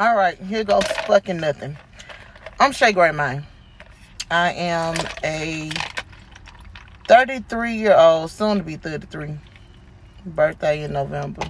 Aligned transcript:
All 0.00 0.16
right, 0.16 0.38
here 0.38 0.64
goes 0.64 0.86
fucking 1.04 1.36
nothing. 1.36 1.76
I'm 2.58 2.72
Shay 2.72 2.90
Grayman. 2.90 3.44
I 4.30 4.52
am 4.52 4.96
a 5.22 5.70
33 7.06 7.74
year 7.74 7.94
old, 7.94 8.30
soon 8.30 8.56
to 8.56 8.64
be 8.64 8.76
33. 8.76 9.36
Birthday 10.24 10.84
in 10.84 10.94
November. 10.94 11.42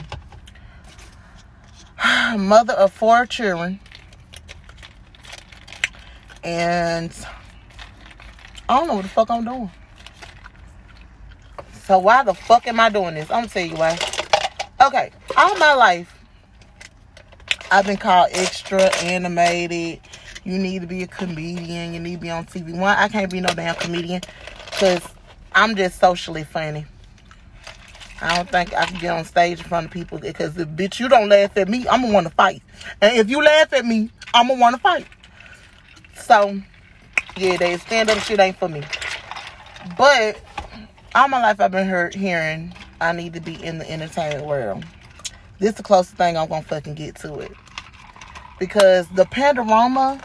Mother 2.37 2.73
of 2.73 2.93
four 2.93 3.25
children. 3.25 3.79
And 6.43 7.15
I 8.69 8.79
don't 8.81 8.89
know 8.89 8.95
what 8.95 9.03
the 9.03 9.11
fuck 9.11 9.31
I'm 9.31 9.45
doing. 9.45 9.71
So 11.85 12.01
why 12.01 12.25
the 12.25 12.35
fuck 12.35 12.67
am 12.67 12.81
I 12.81 12.89
doing 12.89 13.15
this? 13.15 13.31
I'm 13.31 13.43
gonna 13.43 13.47
tell 13.47 13.65
you 13.65 13.77
why. 13.77 13.97
Okay, 14.85 15.13
all 15.37 15.57
my 15.57 15.75
life, 15.75 16.20
I've 17.73 17.87
been 17.87 17.97
called 17.97 18.31
extra, 18.33 18.83
animated. 18.97 20.01
You 20.45 20.59
need 20.59 20.81
to 20.81 20.89
be 20.89 21.03
a 21.05 21.07
comedian. 21.07 21.95
You 21.95 22.01
need 22.01 22.15
to 22.17 22.21
be 22.21 22.31
on 22.31 22.45
TV. 22.45 22.77
One, 22.77 22.97
I 22.97 23.09
can't 23.09 23.31
be 23.31 23.41
no 23.41 23.49
damn 23.55 23.77
comedian 23.77 24.23
because 24.67 25.07
I'm 25.55 25.77
just 25.77 26.01
socially 26.01 26.45
funny. 26.45 26.87
I 28.21 28.37
don't 28.37 28.51
think 28.51 28.75
I 28.75 28.87
can 28.87 28.99
get 28.99 29.11
on 29.11 29.25
stage 29.25 29.61
in 29.61 29.65
front 29.65 29.87
of 29.87 29.93
people 29.93 30.19
because 30.19 30.57
if 30.59 30.69
bitch 30.69 30.99
you 30.99 31.09
don't 31.09 31.29
laugh 31.29 31.57
at 31.57 31.69
me, 31.69 31.87
I'm 31.89 32.03
gonna 32.03 32.13
want 32.13 32.27
to 32.27 32.35
fight. 32.35 32.63
And 33.01 33.17
if 33.17 33.31
you 33.31 33.43
laugh 33.43 33.73
at 33.73 33.87
me, 33.87 34.11
I'm 34.35 34.49
gonna 34.49 34.61
want 34.61 34.77
to 34.77 34.83
fight. 34.83 35.07
So, 36.15 36.61
yeah, 37.37 37.57
they 37.57 37.77
stand 37.79 38.11
up 38.11 38.19
shit 38.19 38.41
ain't 38.41 38.59
for 38.59 38.69
me. 38.69 38.83
But 39.97 40.39
all 41.15 41.29
my 41.29 41.41
life 41.41 41.61
I've 41.61 41.71
been 41.71 41.87
heard, 41.87 42.15
hearing 42.15 42.75
I 43.01 43.13
need 43.13 43.33
to 43.35 43.41
be 43.41 43.63
in 43.65 43.79
the 43.79 43.91
entertainment 43.91 44.45
world. 44.45 44.85
This 45.59 45.71
is 45.71 45.77
the 45.77 45.83
closest 45.83 46.17
thing 46.17 46.37
I'm 46.37 46.49
gonna 46.49 46.63
fucking 46.63 46.95
get 46.95 47.17
to 47.17 47.39
it. 47.41 47.53
Because 48.61 49.09
the 49.09 49.25
panorama 49.25 50.21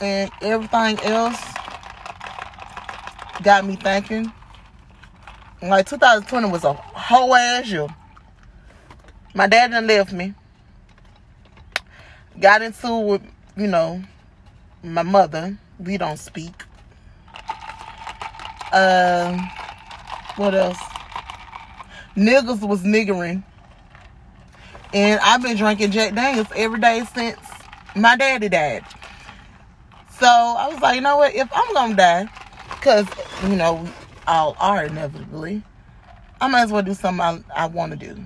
and 0.00 0.30
everything 0.42 1.00
else 1.00 1.42
got 3.42 3.64
me 3.64 3.76
thinking. 3.76 4.30
Like 5.62 5.86
2020 5.86 6.50
was 6.50 6.64
a 6.64 6.72
whole 6.74 7.34
ass 7.34 7.68
year. 7.68 7.88
My 9.34 9.46
dad 9.46 9.70
done 9.70 9.86
left 9.86 10.12
me. 10.12 10.34
Got 12.38 12.62
into 12.62 12.98
with, 12.98 13.22
you 13.56 13.66
know, 13.66 14.02
my 14.82 15.02
mother. 15.02 15.56
We 15.78 15.96
don't 15.96 16.18
speak. 16.18 16.64
Um, 18.72 19.38
what 20.36 20.54
else? 20.54 20.78
Niggas 22.16 22.66
was 22.66 22.82
niggering. 22.82 23.42
And 24.92 25.20
I've 25.22 25.42
been 25.42 25.56
drinking 25.56 25.90
Jack 25.90 26.14
Daniels 26.14 26.48
every 26.54 26.80
day 26.80 27.04
since 27.14 27.47
my 28.00 28.16
daddy 28.16 28.48
died. 28.48 28.84
So 30.18 30.26
I 30.26 30.68
was 30.68 30.80
like, 30.80 30.96
you 30.96 31.00
know 31.00 31.16
what? 31.18 31.34
If 31.34 31.48
I'm 31.52 31.74
gonna 31.74 31.94
die, 31.94 32.28
because 32.70 33.06
you 33.44 33.56
know 33.56 33.74
we 33.74 33.90
all 34.26 34.56
are 34.58 34.84
inevitably, 34.84 35.62
I 36.40 36.48
might 36.48 36.62
as 36.62 36.72
well 36.72 36.82
do 36.82 36.94
something 36.94 37.20
I, 37.20 37.40
I 37.54 37.66
want 37.66 37.92
to 37.92 37.96
do 37.98 38.20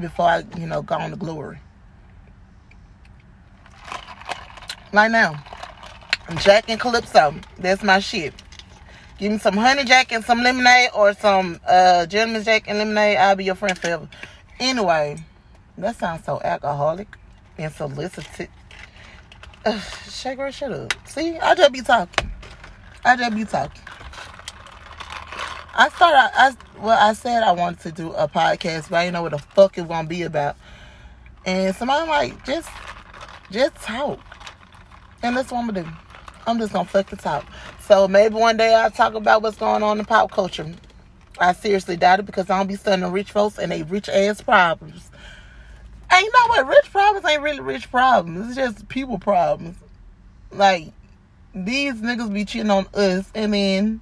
before 0.00 0.26
I, 0.26 0.44
you 0.56 0.66
know, 0.66 0.82
go 0.82 0.96
on 0.96 1.10
to 1.10 1.16
glory. 1.16 1.58
Right 4.92 5.10
now, 5.10 5.42
I'm 6.28 6.38
Jack 6.38 6.68
and 6.68 6.80
Calypso. 6.80 7.34
That's 7.58 7.82
my 7.82 7.98
shit. 7.98 8.34
Give 9.18 9.30
me 9.30 9.38
some 9.38 9.56
honey 9.56 9.84
jack 9.84 10.12
and 10.12 10.24
some 10.24 10.42
lemonade 10.42 10.90
or 10.94 11.14
some 11.14 11.60
uh 11.66 12.06
gentleman's 12.06 12.44
jack 12.46 12.64
and 12.68 12.78
lemonade. 12.78 13.16
I'll 13.16 13.36
be 13.36 13.44
your 13.44 13.54
friend 13.54 13.78
forever. 13.78 14.08
Anyway, 14.58 15.18
that 15.78 15.96
sounds 15.96 16.24
so 16.24 16.40
alcoholic 16.42 17.08
and 17.58 17.72
solicited. 17.72 18.48
Ugh, 19.66 19.80
shake 20.10 20.38
shut 20.52 20.72
up. 20.72 20.92
See, 21.06 21.38
I 21.38 21.54
just 21.54 21.72
be 21.72 21.80
talking. 21.80 22.30
I 23.04 23.16
just 23.16 23.34
be 23.34 23.44
talking. 23.44 23.82
I 25.74 25.88
started. 25.88 26.30
I 26.34 26.54
well, 26.80 26.98
I 27.00 27.14
said 27.14 27.42
I 27.42 27.52
wanted 27.52 27.80
to 27.80 27.92
do 27.92 28.12
a 28.12 28.28
podcast, 28.28 28.90
but 28.90 28.96
I 28.96 29.04
didn't 29.04 29.14
know 29.14 29.22
what 29.22 29.32
the 29.32 29.38
fuck 29.38 29.78
it 29.78 29.88
gonna 29.88 30.06
be 30.06 30.22
about. 30.22 30.56
And 31.46 31.74
somebody 31.74 32.08
like 32.08 32.44
just, 32.44 32.68
just 33.50 33.74
talk, 33.76 34.20
and 35.22 35.36
that's 35.36 35.50
what 35.50 35.60
I'm 35.60 35.66
gonna 35.68 35.82
do. 35.84 35.90
I'm 36.46 36.58
just 36.58 36.72
gonna 36.72 36.88
fucking 36.88 37.18
talk. 37.18 37.46
So 37.80 38.06
maybe 38.06 38.34
one 38.34 38.56
day 38.56 38.74
I'll 38.74 38.90
talk 38.90 39.14
about 39.14 39.42
what's 39.42 39.56
going 39.56 39.82
on 39.82 39.98
in 39.98 40.04
pop 40.04 40.30
culture. 40.30 40.72
I 41.38 41.52
seriously 41.52 41.96
doubt 41.96 42.20
it 42.20 42.26
because 42.26 42.48
I 42.50 42.58
don't 42.58 42.66
be 42.66 42.76
studying 42.76 43.10
rich 43.10 43.32
folks 43.32 43.58
and 43.58 43.72
they 43.72 43.82
rich 43.82 44.08
ass 44.08 44.40
problems. 44.40 45.10
And 46.14 46.22
you 46.24 46.30
know 46.32 46.46
what? 46.46 46.68
Rich 46.68 46.92
problems 46.92 47.26
ain't 47.26 47.42
really 47.42 47.58
rich 47.58 47.90
problems. 47.90 48.46
It's 48.46 48.56
just 48.56 48.88
people 48.88 49.18
problems. 49.18 49.76
Like 50.52 50.92
these 51.52 51.94
niggas 51.94 52.32
be 52.32 52.44
cheating 52.44 52.70
on 52.70 52.86
us, 52.94 53.28
and 53.34 53.52
then 53.52 54.00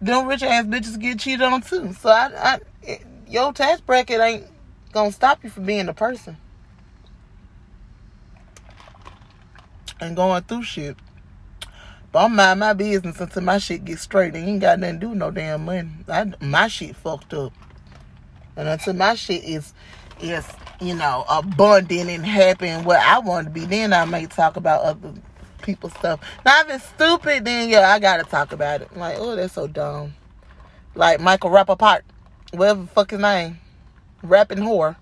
them 0.00 0.26
rich 0.26 0.42
ass 0.42 0.64
bitches 0.64 0.98
get 0.98 1.18
cheated 1.18 1.42
on 1.42 1.60
too. 1.60 1.92
So 1.92 2.08
I, 2.08 2.30
I 2.34 2.60
it, 2.82 3.04
your 3.28 3.52
tax 3.52 3.82
bracket 3.82 4.22
ain't 4.22 4.46
gonna 4.92 5.12
stop 5.12 5.44
you 5.44 5.50
from 5.50 5.66
being 5.66 5.86
a 5.86 5.92
person 5.92 6.38
and 10.00 10.16
going 10.16 10.42
through 10.44 10.62
shit. 10.62 10.96
But 12.10 12.24
I'm 12.24 12.36
mind 12.36 12.60
my 12.60 12.72
business 12.72 13.20
until 13.20 13.42
my 13.42 13.58
shit 13.58 13.84
gets 13.84 14.00
straight. 14.00 14.34
And 14.34 14.48
ain't 14.48 14.60
got 14.62 14.78
nothing 14.78 14.98
to 15.00 15.06
do 15.08 15.14
no 15.14 15.30
damn 15.30 15.66
money. 15.66 15.90
I, 16.08 16.32
my 16.40 16.68
shit 16.68 16.96
fucked 16.96 17.34
up. 17.34 17.52
And 18.56 18.66
until 18.66 18.94
my 18.94 19.14
shit 19.14 19.44
is 19.44 19.74
is, 20.22 20.46
you 20.82 20.94
know, 20.94 21.24
abundant 21.28 22.10
and 22.10 22.26
happy 22.26 22.68
and 22.68 22.84
what 22.84 23.00
I 23.00 23.18
want 23.20 23.46
to 23.46 23.52
be, 23.52 23.64
then 23.64 23.92
I 23.92 24.04
may 24.04 24.26
talk 24.26 24.56
about 24.56 24.82
other 24.82 25.12
people's 25.62 25.92
stuff. 25.94 26.20
Now 26.44 26.60
if 26.60 26.70
it's 26.70 26.84
stupid, 26.84 27.44
then 27.44 27.68
yeah, 27.68 27.88
I 27.90 27.98
gotta 27.98 28.24
talk 28.24 28.52
about 28.52 28.82
it. 28.82 28.88
I'm 28.92 28.98
like, 28.98 29.16
oh, 29.18 29.36
that's 29.36 29.54
so 29.54 29.66
dumb. 29.66 30.14
Like 30.94 31.20
Michael 31.20 31.50
Rapaport, 31.50 32.02
whatever 32.52 32.82
the 32.82 32.88
fuck 32.88 33.10
his 33.10 33.20
name. 33.20 33.58
Rapping 34.22 34.58
whore. 34.58 34.96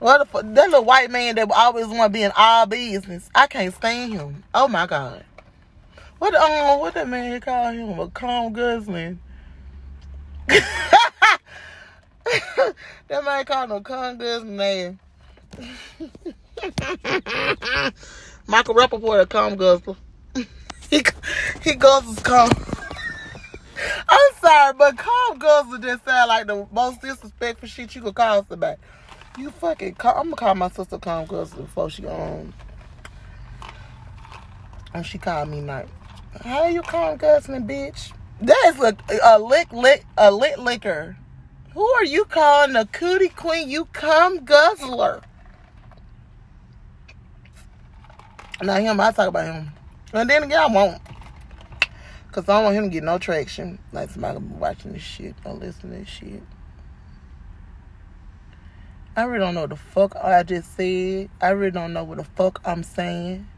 What 0.00 0.18
the 0.18 0.24
fuck? 0.24 0.42
That 0.42 0.70
little 0.70 0.84
white 0.84 1.10
man 1.10 1.34
that 1.34 1.50
always 1.54 1.86
want 1.86 2.12
to 2.12 2.18
be 2.18 2.22
in 2.22 2.32
all 2.36 2.66
business. 2.66 3.28
I 3.34 3.46
can't 3.46 3.74
stand 3.74 4.12
him. 4.12 4.44
Oh 4.54 4.66
my 4.66 4.86
God. 4.86 5.24
What 6.18 6.34
um 6.34 6.80
what 6.80 6.94
that 6.94 7.08
man 7.08 7.40
call 7.40 7.72
him? 7.72 7.98
A 7.98 8.08
calm 8.08 8.52
guzzling. 8.52 9.18
that 10.48 10.64
man 13.24 13.44
called 13.44 13.70
him 13.70 13.76
a 13.76 13.80
calm 13.80 14.18
guzzling. 14.18 14.98
Michael 18.46 18.74
Rapaport 18.74 19.22
a 19.22 19.26
calm 19.26 19.56
guzzler. 19.56 19.96
he 20.90 21.02
he 21.62 21.72
guzzles 21.72 22.22
calm. 22.22 22.50
I'm 24.08 24.34
sorry, 24.40 24.74
but 24.74 24.98
calm 24.98 25.38
guzzler 25.38 25.78
just 25.78 26.04
sound 26.04 26.28
like 26.28 26.46
the 26.46 26.66
most 26.72 27.00
disrespectful 27.00 27.68
shit 27.68 27.94
you 27.94 28.02
could 28.02 28.14
call 28.14 28.44
somebody. 28.44 28.80
You 29.38 29.50
fucking 29.50 29.94
call, 29.94 30.16
I'm 30.16 30.24
gonna 30.24 30.36
call 30.36 30.54
my 30.54 30.68
sister 30.68 30.98
calm 30.98 31.26
guzzler 31.26 31.62
before 31.62 31.90
she 31.90 32.06
um 32.06 32.52
and 34.92 35.06
she 35.06 35.18
called 35.18 35.48
me 35.48 35.60
like 35.60 35.88
how 36.42 36.66
you 36.66 36.82
calling 36.82 37.16
guzzling, 37.16 37.66
bitch? 37.66 38.12
That 38.40 38.72
is 38.74 38.80
a, 38.80 38.96
a 39.24 39.38
lick 39.38 39.72
lick 39.72 40.04
a 40.16 40.30
lit 40.30 40.58
liquor. 40.58 41.16
Who 41.74 41.84
are 41.84 42.04
you 42.04 42.24
calling 42.24 42.76
a 42.76 42.86
cootie 42.86 43.28
queen? 43.28 43.70
You 43.70 43.84
cum 43.86 44.44
guzzler. 44.44 45.22
Not 48.62 48.80
him, 48.82 49.00
I 49.00 49.10
talk 49.12 49.28
about 49.28 49.46
him. 49.46 49.72
And 50.12 50.28
then 50.28 50.42
again, 50.42 50.60
I 50.60 50.66
won't. 50.66 51.00
Cause 52.32 52.48
I 52.48 52.54
don't 52.54 52.64
want 52.64 52.76
him 52.76 52.84
to 52.84 52.90
get 52.90 53.02
no 53.02 53.18
traction. 53.18 53.78
Like 53.92 54.10
somebody 54.10 54.38
be 54.38 54.54
watching 54.54 54.92
this 54.92 55.02
shit 55.02 55.34
or 55.44 55.54
listening 55.54 55.92
to 55.92 55.98
this 56.00 56.08
shit. 56.08 56.42
I 59.16 59.24
really 59.24 59.44
don't 59.44 59.54
know 59.54 59.62
what 59.62 59.70
the 59.70 59.76
fuck 59.76 60.14
I 60.14 60.44
just 60.44 60.76
said. 60.76 61.28
I 61.40 61.48
really 61.48 61.72
don't 61.72 61.92
know 61.92 62.04
what 62.04 62.18
the 62.18 62.24
fuck 62.24 62.60
I'm 62.64 62.84
saying. 62.84 63.48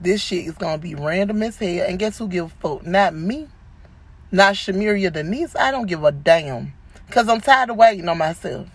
This 0.00 0.20
shit 0.20 0.46
is 0.46 0.54
gonna 0.54 0.78
be 0.78 0.94
random 0.94 1.42
as 1.42 1.58
hell. 1.58 1.86
And 1.88 1.98
guess 1.98 2.18
who 2.18 2.28
give 2.28 2.46
a 2.46 2.48
fuck? 2.48 2.86
Not 2.86 3.14
me. 3.14 3.48
Not 4.30 4.54
Shamiria 4.54 5.12
Denise. 5.12 5.56
I 5.56 5.72
don't 5.72 5.86
give 5.86 6.04
a 6.04 6.12
damn. 6.12 6.72
Cause 7.10 7.28
I'm 7.28 7.40
tired 7.40 7.70
of 7.70 7.76
waiting 7.76 8.08
on 8.08 8.18
myself. 8.18 8.68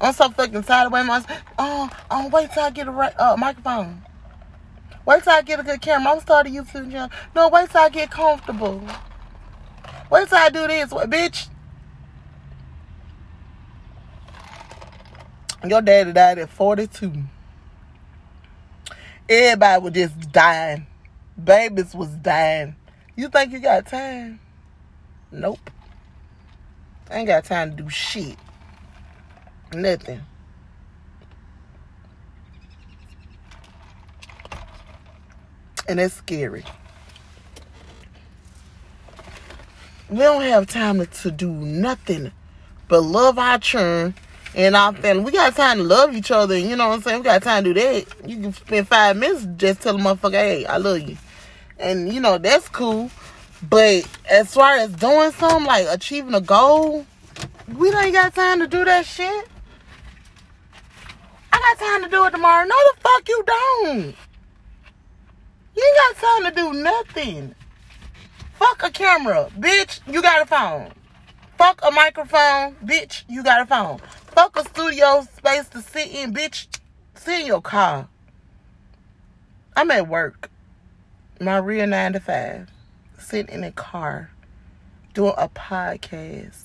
I'm 0.00 0.12
so 0.12 0.30
fucking 0.30 0.64
tired 0.64 0.86
of 0.86 0.92
waiting 0.92 1.10
on 1.10 1.22
myself. 1.22 1.42
Oh, 1.58 1.90
oh, 2.10 2.28
wait 2.28 2.50
till 2.50 2.64
I 2.64 2.70
get 2.70 2.88
a 2.88 2.90
right 2.90 3.18
uh, 3.20 3.36
microphone. 3.36 4.02
Wait 5.04 5.22
till 5.22 5.32
I 5.32 5.42
get 5.42 5.60
a 5.60 5.62
good 5.62 5.80
camera. 5.80 6.12
I'm 6.12 6.20
starting 6.20 6.56
a 6.56 6.62
YouTube 6.62 6.90
channel. 6.90 7.10
No, 7.34 7.48
wait 7.48 7.70
till 7.70 7.80
I 7.80 7.88
get 7.88 8.10
comfortable. 8.10 8.80
Wait 10.10 10.28
till 10.28 10.38
I 10.38 10.48
do 10.48 10.66
this. 10.66 10.92
Bitch? 10.92 11.48
Your 15.66 15.80
daddy 15.80 16.12
died 16.12 16.38
at 16.38 16.50
42. 16.50 17.12
Everybody 19.28 19.82
was 19.82 19.92
just 19.92 20.32
dying. 20.32 20.86
Babies 21.42 21.94
was 21.94 22.08
dying. 22.16 22.76
You 23.16 23.28
think 23.28 23.52
you 23.52 23.60
got 23.60 23.86
time? 23.86 24.40
Nope. 25.30 25.70
I 27.10 27.18
ain't 27.18 27.26
got 27.26 27.44
time 27.44 27.76
to 27.76 27.82
do 27.82 27.88
shit. 27.88 28.36
Nothing. 29.72 30.22
And 35.88 35.98
it's 36.00 36.14
scary. 36.14 36.64
We 40.08 40.18
don't 40.18 40.42
have 40.42 40.66
time 40.66 41.04
to, 41.04 41.30
do 41.30 41.50
nothing 41.50 42.32
but 42.86 43.00
love 43.00 43.38
our 43.38 43.58
churn 43.58 44.14
and 44.54 44.76
our 44.76 44.92
family. 44.92 45.24
We 45.24 45.32
got 45.32 45.56
time 45.56 45.78
to 45.78 45.84
love 45.84 46.14
each 46.14 46.30
other. 46.30 46.58
You 46.58 46.76
know 46.76 46.88
what 46.88 46.96
I'm 46.96 47.02
saying? 47.02 47.18
We 47.20 47.24
got 47.24 47.42
time 47.42 47.64
to 47.64 47.72
do 47.72 47.80
that. 47.80 48.28
You 48.28 48.40
can 48.42 48.52
spend 48.52 48.88
five 48.88 49.16
minutes 49.16 49.46
just 49.56 49.80
tell 49.80 49.96
a 49.96 49.98
motherfucker, 49.98 50.32
hey, 50.32 50.66
I 50.66 50.76
love 50.76 51.00
you. 51.00 51.16
And, 51.78 52.12
you 52.12 52.20
know, 52.20 52.36
that's 52.36 52.68
cool. 52.68 53.10
But 53.62 54.06
as 54.28 54.52
far 54.52 54.76
as 54.76 54.92
doing 54.92 55.30
something, 55.32 55.64
like 55.64 55.86
achieving 55.88 56.34
a 56.34 56.40
goal, 56.40 57.06
we 57.74 57.90
don't 57.90 58.12
got 58.12 58.34
time 58.34 58.58
to 58.58 58.66
do 58.66 58.84
that 58.84 59.06
shit. 59.06 59.48
I 61.52 61.58
got 61.58 61.86
time 61.86 62.02
to 62.04 62.10
do 62.10 62.24
it 62.26 62.30
tomorrow. 62.32 62.66
No, 62.66 62.74
the 62.74 63.00
fuck 63.00 63.28
you 63.28 63.44
don't. 63.46 64.14
You 65.74 65.82
ain't 65.82 66.20
got 66.20 66.44
time 66.44 66.54
to 66.54 66.60
do 66.60 66.82
nothing. 66.82 67.54
Fuck 68.54 68.82
a 68.84 68.90
camera, 68.90 69.48
bitch. 69.58 70.00
You 70.06 70.22
got 70.22 70.42
a 70.42 70.46
phone. 70.46 70.92
Fuck 71.58 71.80
a 71.82 71.90
microphone, 71.90 72.74
bitch. 72.84 73.24
You 73.28 73.42
got 73.42 73.62
a 73.62 73.66
phone. 73.66 73.98
Fuck 74.26 74.56
a 74.56 74.64
studio 74.64 75.26
space 75.36 75.68
to 75.70 75.82
sit 75.82 76.10
in, 76.10 76.32
bitch. 76.32 76.66
Sit 77.14 77.40
in 77.40 77.46
your 77.46 77.60
car. 77.60 78.08
I'm 79.76 79.90
at 79.90 80.08
work. 80.08 80.50
My 81.40 81.58
real 81.58 81.86
nine 81.86 82.12
to 82.12 82.20
five. 82.20 82.68
Sitting 83.18 83.54
in 83.54 83.64
a 83.64 83.72
car 83.72 84.30
doing 85.14 85.34
a 85.36 85.48
podcast 85.48 86.64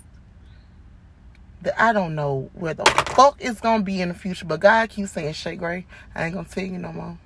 that 1.61 1.81
I 1.81 1.93
don't 1.93 2.15
know 2.15 2.49
where 2.53 2.73
the 2.73 2.85
fuck 2.85 3.37
it's 3.39 3.59
gonna 3.59 3.83
be 3.83 4.01
in 4.01 4.09
the 4.09 4.13
future. 4.13 4.45
But 4.45 4.59
God 4.59 4.89
keeps 4.89 5.11
saying, 5.11 5.33
Shay 5.33 5.55
Gray, 5.55 5.85
I 6.15 6.25
ain't 6.25 6.33
gonna 6.33 6.47
tell 6.47 6.63
you 6.63 6.77
no 6.77 6.91
more. 6.93 7.17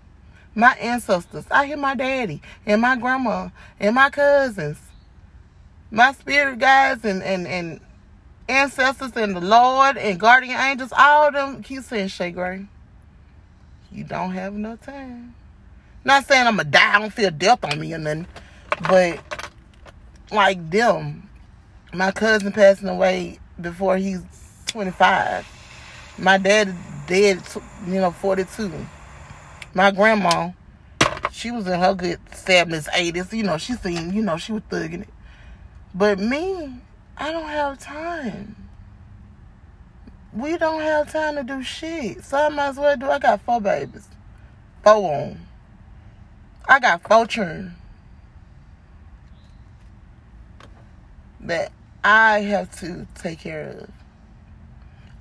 My 0.53 0.73
ancestors, 0.73 1.45
I 1.49 1.65
hear 1.65 1.77
my 1.77 1.95
daddy 1.95 2.41
and 2.65 2.81
my 2.81 2.97
grandma 2.97 3.49
and 3.79 3.95
my 3.95 4.09
cousins, 4.09 4.77
my 5.89 6.11
spirit 6.11 6.59
guides 6.59 7.05
and 7.05 7.23
and 7.23 7.47
and 7.47 7.79
ancestors 8.49 9.11
and 9.15 9.35
the 9.35 9.41
Lord 9.41 9.97
and 9.97 10.19
guardian 10.19 10.59
angels, 10.59 10.91
all 10.97 11.31
them 11.31 11.63
keep 11.63 11.83
saying, 11.83 12.09
Shay 12.09 12.31
Gray, 12.31 12.65
you 13.91 14.03
don't 14.03 14.31
have 14.31 14.53
enough 14.53 14.81
time. 14.81 15.35
Not 16.03 16.27
saying 16.27 16.47
I'm 16.47 16.57
gonna 16.57 16.69
die, 16.69 16.95
I 16.95 16.99
don't 16.99 17.13
feel 17.13 17.31
death 17.31 17.63
on 17.63 17.79
me 17.79 17.93
or 17.93 17.97
nothing, 17.97 18.27
but 18.89 19.19
like 20.31 20.69
them, 20.69 21.29
my 21.93 22.11
cousin 22.11 22.51
passing 22.51 22.89
away 22.89 23.39
before 23.59 23.97
he's 23.97 24.21
25. 24.67 25.47
My 26.17 26.37
dad 26.37 26.75
dead, 27.07 27.41
you 27.87 27.95
know, 27.95 28.11
42. 28.11 28.71
My 29.73 29.91
grandma, 29.91 30.51
she 31.31 31.49
was 31.49 31.65
in 31.67 31.79
her 31.79 31.93
good 31.93 32.19
70s, 32.31 32.89
80s. 32.89 33.31
You 33.31 33.43
know, 33.43 33.57
she 33.57 33.73
seen, 33.73 34.13
you 34.13 34.21
know, 34.21 34.37
she 34.37 34.51
was 34.51 34.63
thugging 34.69 35.03
it. 35.03 35.09
But 35.93 36.19
me, 36.19 36.73
I 37.17 37.31
don't 37.31 37.47
have 37.47 37.79
time. 37.79 38.55
We 40.33 40.57
don't 40.57 40.81
have 40.81 41.11
time 41.11 41.35
to 41.35 41.43
do 41.43 41.63
shit. 41.63 42.23
So 42.23 42.37
I 42.37 42.49
might 42.49 42.69
as 42.69 42.77
well 42.77 42.97
do. 42.97 43.09
I 43.09 43.19
got 43.19 43.41
four 43.41 43.61
babies. 43.61 44.07
Four 44.83 45.13
on. 45.13 45.47
I 46.65 46.79
got 46.79 47.01
four 47.07 47.25
children. 47.25 47.75
That 51.41 51.71
I 52.03 52.39
have 52.39 52.77
to 52.79 53.07
take 53.15 53.39
care 53.39 53.69
of. 53.69 53.89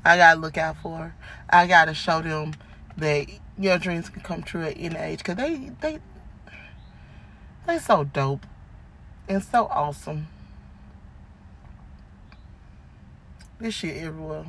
I 0.04 0.16
gotta 0.16 0.38
look 0.40 0.56
out 0.56 0.76
for. 0.78 1.14
I 1.48 1.66
gotta 1.66 1.94
show 1.94 2.22
them 2.22 2.54
that 2.96 3.26
your 3.60 3.78
dreams 3.78 4.08
can 4.08 4.22
come 4.22 4.42
true 4.42 4.64
at 4.64 4.76
any 4.76 4.96
age. 4.96 5.22
Cause 5.22 5.36
they 5.36 5.70
they 5.80 5.98
they 7.66 7.78
so 7.78 8.04
dope 8.04 8.46
and 9.28 9.42
so 9.42 9.66
awesome. 9.66 10.28
This 13.58 13.74
shit 13.74 14.02
everywhere. 14.02 14.46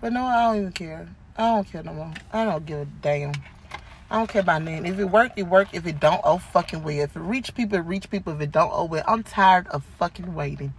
But 0.00 0.12
no, 0.12 0.24
I 0.24 0.44
don't 0.44 0.60
even 0.60 0.72
care. 0.72 1.08
I 1.36 1.56
don't 1.56 1.70
care 1.70 1.82
no 1.82 1.92
more. 1.92 2.12
I 2.32 2.44
don't 2.44 2.64
give 2.64 2.78
a 2.78 2.84
damn. 2.84 3.32
I 4.10 4.18
don't 4.18 4.28
care 4.28 4.42
about 4.42 4.62
name. 4.62 4.86
If 4.86 4.98
it 4.98 5.04
work, 5.04 5.32
it 5.36 5.42
work. 5.42 5.68
If 5.72 5.86
it 5.86 5.98
don't, 5.98 6.20
oh 6.22 6.38
fucking 6.38 6.84
way. 6.84 7.00
If 7.00 7.16
it 7.16 7.20
reach 7.20 7.54
people, 7.54 7.78
it 7.78 7.82
reach 7.82 8.08
people. 8.08 8.32
If 8.32 8.40
it 8.40 8.52
don't, 8.52 8.70
oh 8.72 8.84
well. 8.84 9.04
I'm 9.08 9.24
tired 9.24 9.66
of 9.68 9.84
fucking 9.98 10.34
waiting. 10.34 10.72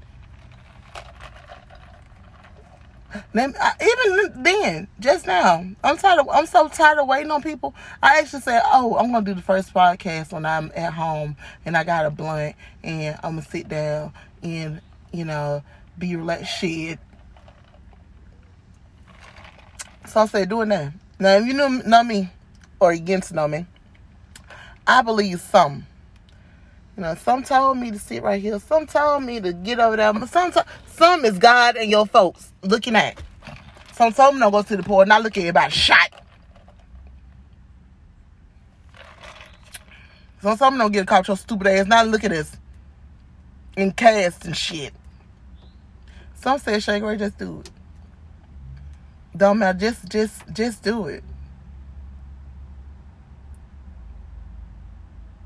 Even 3.33 4.43
then, 4.43 4.87
just 4.99 5.25
now, 5.25 5.65
I'm 5.83 5.97
tired. 5.97 6.19
Of, 6.19 6.29
I'm 6.29 6.45
so 6.45 6.67
tired 6.67 6.99
of 6.99 7.07
waiting 7.07 7.31
on 7.31 7.41
people. 7.41 7.73
I 8.03 8.19
actually 8.19 8.41
said, 8.41 8.61
"Oh, 8.65 8.97
I'm 8.97 9.11
gonna 9.11 9.25
do 9.25 9.33
the 9.33 9.41
first 9.41 9.73
podcast 9.73 10.31
when 10.31 10.45
I'm 10.45 10.71
at 10.75 10.93
home 10.93 11.35
and 11.65 11.75
I 11.75 11.83
got 11.83 12.05
a 12.05 12.11
blunt 12.11 12.55
and 12.83 13.15
I'm 13.23 13.35
gonna 13.35 13.41
sit 13.41 13.67
down 13.67 14.13
and 14.43 14.81
you 15.11 15.25
know 15.25 15.63
be 15.97 16.15
relaxed." 16.15 16.57
Shit. 16.59 16.99
So 20.05 20.21
I 20.21 20.25
said, 20.27 20.49
"Doing 20.49 20.69
that." 20.69 20.93
Now, 21.19 21.37
if 21.37 21.45
you 21.45 21.53
know, 21.53 21.67
know 21.67 22.03
me, 22.03 22.29
or 22.79 22.91
against 22.91 23.33
me. 23.33 23.65
I 24.87 25.01
believe 25.01 25.41
some. 25.41 25.85
You 26.99 27.05
know, 27.05 27.15
some 27.15 27.43
told 27.43 27.77
me 27.77 27.91
to 27.91 27.97
sit 27.97 28.23
right 28.23 28.41
here. 28.41 28.59
Some 28.59 28.85
told 28.85 29.23
me 29.23 29.39
to 29.39 29.53
get 29.53 29.79
over 29.79 29.95
there. 29.95 30.13
Some, 30.27 30.51
some 30.85 31.23
is 31.23 31.39
God 31.39 31.77
and 31.77 31.89
your 31.89 32.05
folks 32.05 32.51
looking 32.61 32.97
at. 32.97 33.23
Some 33.93 34.11
told 34.11 34.35
me 34.35 34.41
don't 34.41 34.51
go 34.51 34.61
to 34.63 34.75
the 34.75 34.83
poor, 34.83 35.05
not 35.05 35.23
look 35.23 35.37
at 35.37 35.39
everybody 35.39 35.71
shot. 35.71 36.11
Some 40.41 40.57
told 40.57 40.73
me 40.73 40.79
don't 40.79 40.91
get 40.91 41.07
caught 41.07 41.25
your 41.25 41.37
stupid 41.37 41.67
ass. 41.67 41.85
Now 41.87 42.03
look 42.03 42.25
at 42.25 42.31
this. 42.31 42.57
In 43.77 43.93
cast 43.93 44.43
and 44.43 44.57
shit. 44.57 44.91
Some 46.33 46.59
say 46.59 46.81
Shay 46.81 46.99
Gray, 46.99 47.15
just 47.15 47.37
do 47.37 47.61
it. 47.61 47.71
Don't 49.37 49.59
matter, 49.59 49.79
just 49.79 50.09
just 50.09 50.43
just 50.51 50.83
do 50.83 51.07
it. 51.07 51.23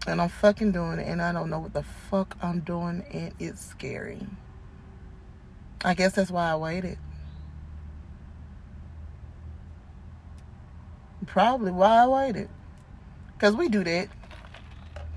And 0.06 0.22
I'm 0.22 0.30
fucking 0.30 0.74
doing 0.74 1.00
it, 1.00 1.08
and 1.08 1.22
I 1.22 1.32
don't 1.32 1.50
know 1.50 1.60
what 1.60 1.74
the 1.74 1.84
fuck 1.84 2.36
I'm 2.42 2.60
doing, 2.60 3.06
and 3.12 3.34
it's 3.40 3.66
scary. 3.66 4.20
I 5.86 5.94
guess 5.94 6.14
that's 6.14 6.30
why 6.30 6.52
I 6.52 6.56
waited. 6.56 6.98
Probably 11.26 11.72
why 11.72 12.04
I 12.04 12.08
waited. 12.08 12.50
Because 13.34 13.56
we 13.56 13.70
do 13.70 13.84
that. 13.84 14.10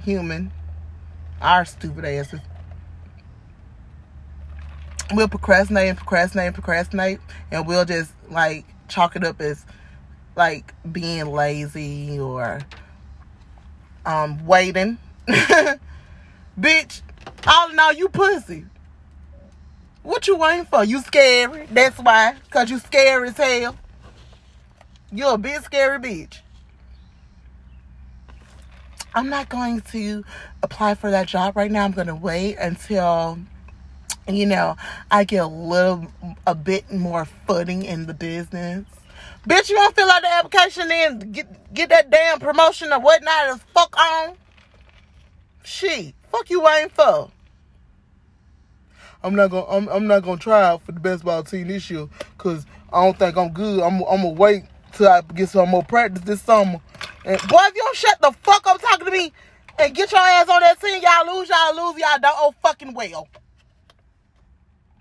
Human. 0.05 0.53
Our 1.41 1.65
stupid 1.65 2.05
asses. 2.05 2.41
We'll 5.13 5.29
procrastinate 5.29 5.89
and 5.89 5.99
procrastinate 5.99 6.47
and 6.47 6.55
procrastinate, 6.55 7.21
and 7.51 7.67
we'll 7.67 7.85
just, 7.85 8.13
like, 8.29 8.67
chalk 8.89 9.17
it 9.17 9.25
up 9.25 9.41
as, 9.41 9.67
like, 10.37 10.75
being 10.91 11.27
lazy 11.27 12.19
or 12.19 12.61
um, 14.07 14.47
waiting. 14.47 14.99
Bitch, 15.29 17.03
all 17.47 17.71
in 17.71 17.79
all, 17.79 17.93
you 17.93 18.09
pussy. 18.09 18.65
What 20.03 20.29
you 20.29 20.37
waiting 20.37 20.65
for? 20.65 20.85
You 20.85 21.01
scary. 21.03 21.67
That's 21.71 21.99
why. 21.99 22.37
Because 22.45 22.71
you 22.71 22.79
scary 22.79 23.29
as 23.29 23.37
hell. 23.37 23.77
You're 25.11 25.35
a 25.35 25.39
big 25.39 25.61
scary 25.63 25.99
bitch. 25.99 26.41
I'm 29.15 29.29
not 29.29 29.49
going 29.49 29.81
to 29.93 30.25
apply 30.63 30.95
for 30.95 31.11
that 31.11 31.27
job 31.27 31.57
right 31.57 31.71
now. 31.71 31.85
I'm 31.85 31.93
going 31.93 32.07
to 32.07 32.15
wait 32.15 32.57
until, 32.57 33.39
you 34.29 34.47
know, 34.47 34.77
I 35.11 35.25
get 35.25 35.43
a 35.43 35.47
little, 35.47 36.07
a 36.47 36.55
bit 36.55 36.93
more 36.93 37.25
footing 37.25 37.83
in 37.83 38.07
the 38.07 38.15
business. 38.15 38.85
Bitch, 39.49 39.69
you 39.69 39.77
don't 39.77 39.95
fill 39.95 40.11
out 40.11 40.23
the 40.23 40.29
application 40.29 40.91
and 40.91 41.33
get 41.33 41.73
get 41.73 41.89
that 41.91 42.11
damn 42.11 42.41
promotion 42.41 42.93
or 42.93 42.99
whatnot 42.99 43.47
as 43.47 43.61
fuck 43.73 43.97
on. 43.97 44.37
Shit, 45.63 46.15
fuck 46.33 46.51
you 46.51 46.67
ain't 46.69 46.91
for. 46.93 47.31
I'm 49.23 49.37
not 49.37 49.51
gonna 49.51 49.67
I'm, 49.67 49.89
I'm 49.89 50.07
not 50.09 50.25
gonna 50.25 50.39
try 50.39 50.63
out 50.65 50.83
for 50.83 50.93
the 50.93 51.01
baseball 51.01 51.45
team 51.45 51.69
this 51.69 51.89
year 51.91 52.09
because 52.37 52.67
I 52.93 53.05
don't 53.05 53.17
think 53.17 53.37
I'm 53.37 53.53
good. 53.53 53.83
I'm 53.83 54.03
I'm 54.03 54.23
gonna 54.23 54.31
wait 54.31 54.65
till 54.93 55.09
I 55.09 55.21
get 55.21 55.49
some 55.49 55.69
more 55.69 55.85
practice 55.85 56.25
this 56.25 56.43
summer. 56.43 56.81
And 57.25 57.41
boy, 57.43 57.59
if 57.63 57.75
you 57.77 57.83
don't 57.83 57.97
shut 57.97 58.21
the 58.21 58.33
fuck 58.43 58.67
up 58.67 58.81
talking 58.81 59.07
to 59.07 59.13
me 59.13 59.33
and 59.79 59.95
get 59.95 60.11
your 60.11 60.21
ass 60.21 60.49
on 60.49 60.61
that 60.61 60.81
team, 60.81 61.01
y'all 61.03 61.37
lose, 61.37 61.49
y'all 61.49 61.77
lose, 61.77 62.01
y'all 62.01 62.19
don't 62.21 62.35
oh 62.37 62.55
fucking 62.63 62.95
well. 62.95 63.29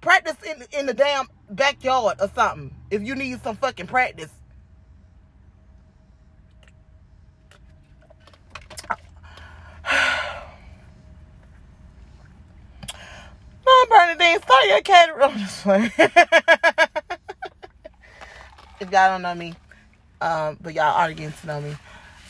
Practice 0.02 0.38
in 0.44 0.64
in 0.80 0.86
the 0.86 0.94
damn 0.94 1.26
backyard 1.50 2.18
or 2.20 2.30
something 2.34 2.74
if 2.92 3.02
you 3.02 3.16
need 3.16 3.42
some 3.44 3.56
fucking 3.56 3.88
practice. 3.88 4.32
no, 13.66 13.86
Bernadine, 13.90 14.42
start 14.42 14.66
your 14.68 14.82
catering. 14.82 15.22
I'm 15.22 15.38
just 15.38 15.64
playing. 15.64 15.92
if 18.80 18.92
y'all 18.92 19.10
don't 19.10 19.22
know 19.22 19.36
me, 19.36 19.54
um, 20.22 20.58
but 20.62 20.74
y'all 20.74 20.96
are 20.96 21.14
getting 21.14 21.32
to 21.32 21.48
know 21.48 21.62
me. 21.62 21.76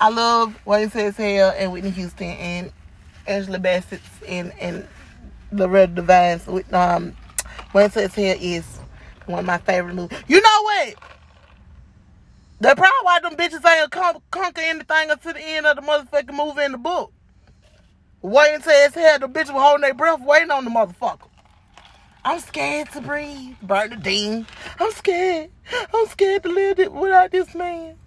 I 0.02 0.10
love 0.10 0.60
Waiting 0.66 0.90
to 0.92 1.08
Exhale 1.08 1.54
and 1.58 1.72
Whitney 1.72 1.92
Houston 1.92 2.28
and 2.28 2.72
Angela 3.28 3.60
Bassett 3.60 4.02
and 4.28 4.52
and 4.60 4.86
Loretta 5.52 5.94
Devine 5.94 6.42
with 6.48 6.74
um 6.74 7.16
Waiting 7.74 7.92
to 7.92 8.04
Exhale 8.04 8.38
is 8.42 8.80
one 9.28 9.40
of 9.40 9.46
my 9.46 9.58
favorite 9.58 9.96
movies. 9.96 10.18
You 10.28 10.42
know 10.42 10.62
what? 10.64 10.96
That's 12.60 12.76
probably 12.80 13.04
why 13.04 13.20
them 13.20 13.36
bitches 13.36 13.66
ain't 13.68 13.92
con- 13.92 14.22
conquer 14.32 14.62
anything 14.62 15.10
until 15.10 15.34
the 15.34 15.42
end 15.42 15.66
of 15.66 15.76
the 15.76 15.82
motherfucking 15.82 16.34
movie 16.36 16.64
in 16.64 16.72
the 16.72 16.78
book. 16.78 17.12
Waiting 18.22 18.62
till 18.62 18.84
his 18.84 18.96
head, 18.96 19.22
the 19.22 19.28
bitch 19.28 19.54
was 19.54 19.62
holding 19.62 19.82
their 19.82 19.94
breath, 19.94 20.22
waiting 20.22 20.52
on 20.52 20.64
the 20.64 20.72
motherfucker. 20.72 21.28
I'm 22.24 22.40
scared 22.40 22.92
to 22.94 23.02
breathe. 23.02 23.56
Bernadine. 23.62 24.48
I'm 24.80 24.92
scared. 24.94 25.52
I'm 25.94 26.08
scared 26.08 26.44
to 26.44 26.50
live 26.50 26.80
it 26.80 26.92
without 26.92 27.32
this 27.32 27.54
man. 27.54 27.98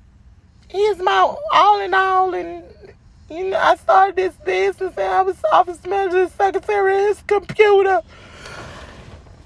He's 0.69 0.99
my 0.99 1.37
all 1.53 1.81
in 1.81 1.95
all, 1.95 2.35
and 2.35 2.65
you 3.31 3.51
know, 3.51 3.59
I 3.59 3.77
started 3.77 4.17
this 4.17 4.35
business 4.45 4.95
and 4.97 5.07
I 5.07 5.23
was 5.23 5.37
office 5.53 5.85
manager, 5.87 6.29
secretary 6.29 6.95
his 6.95 7.23
computer. 7.27 8.03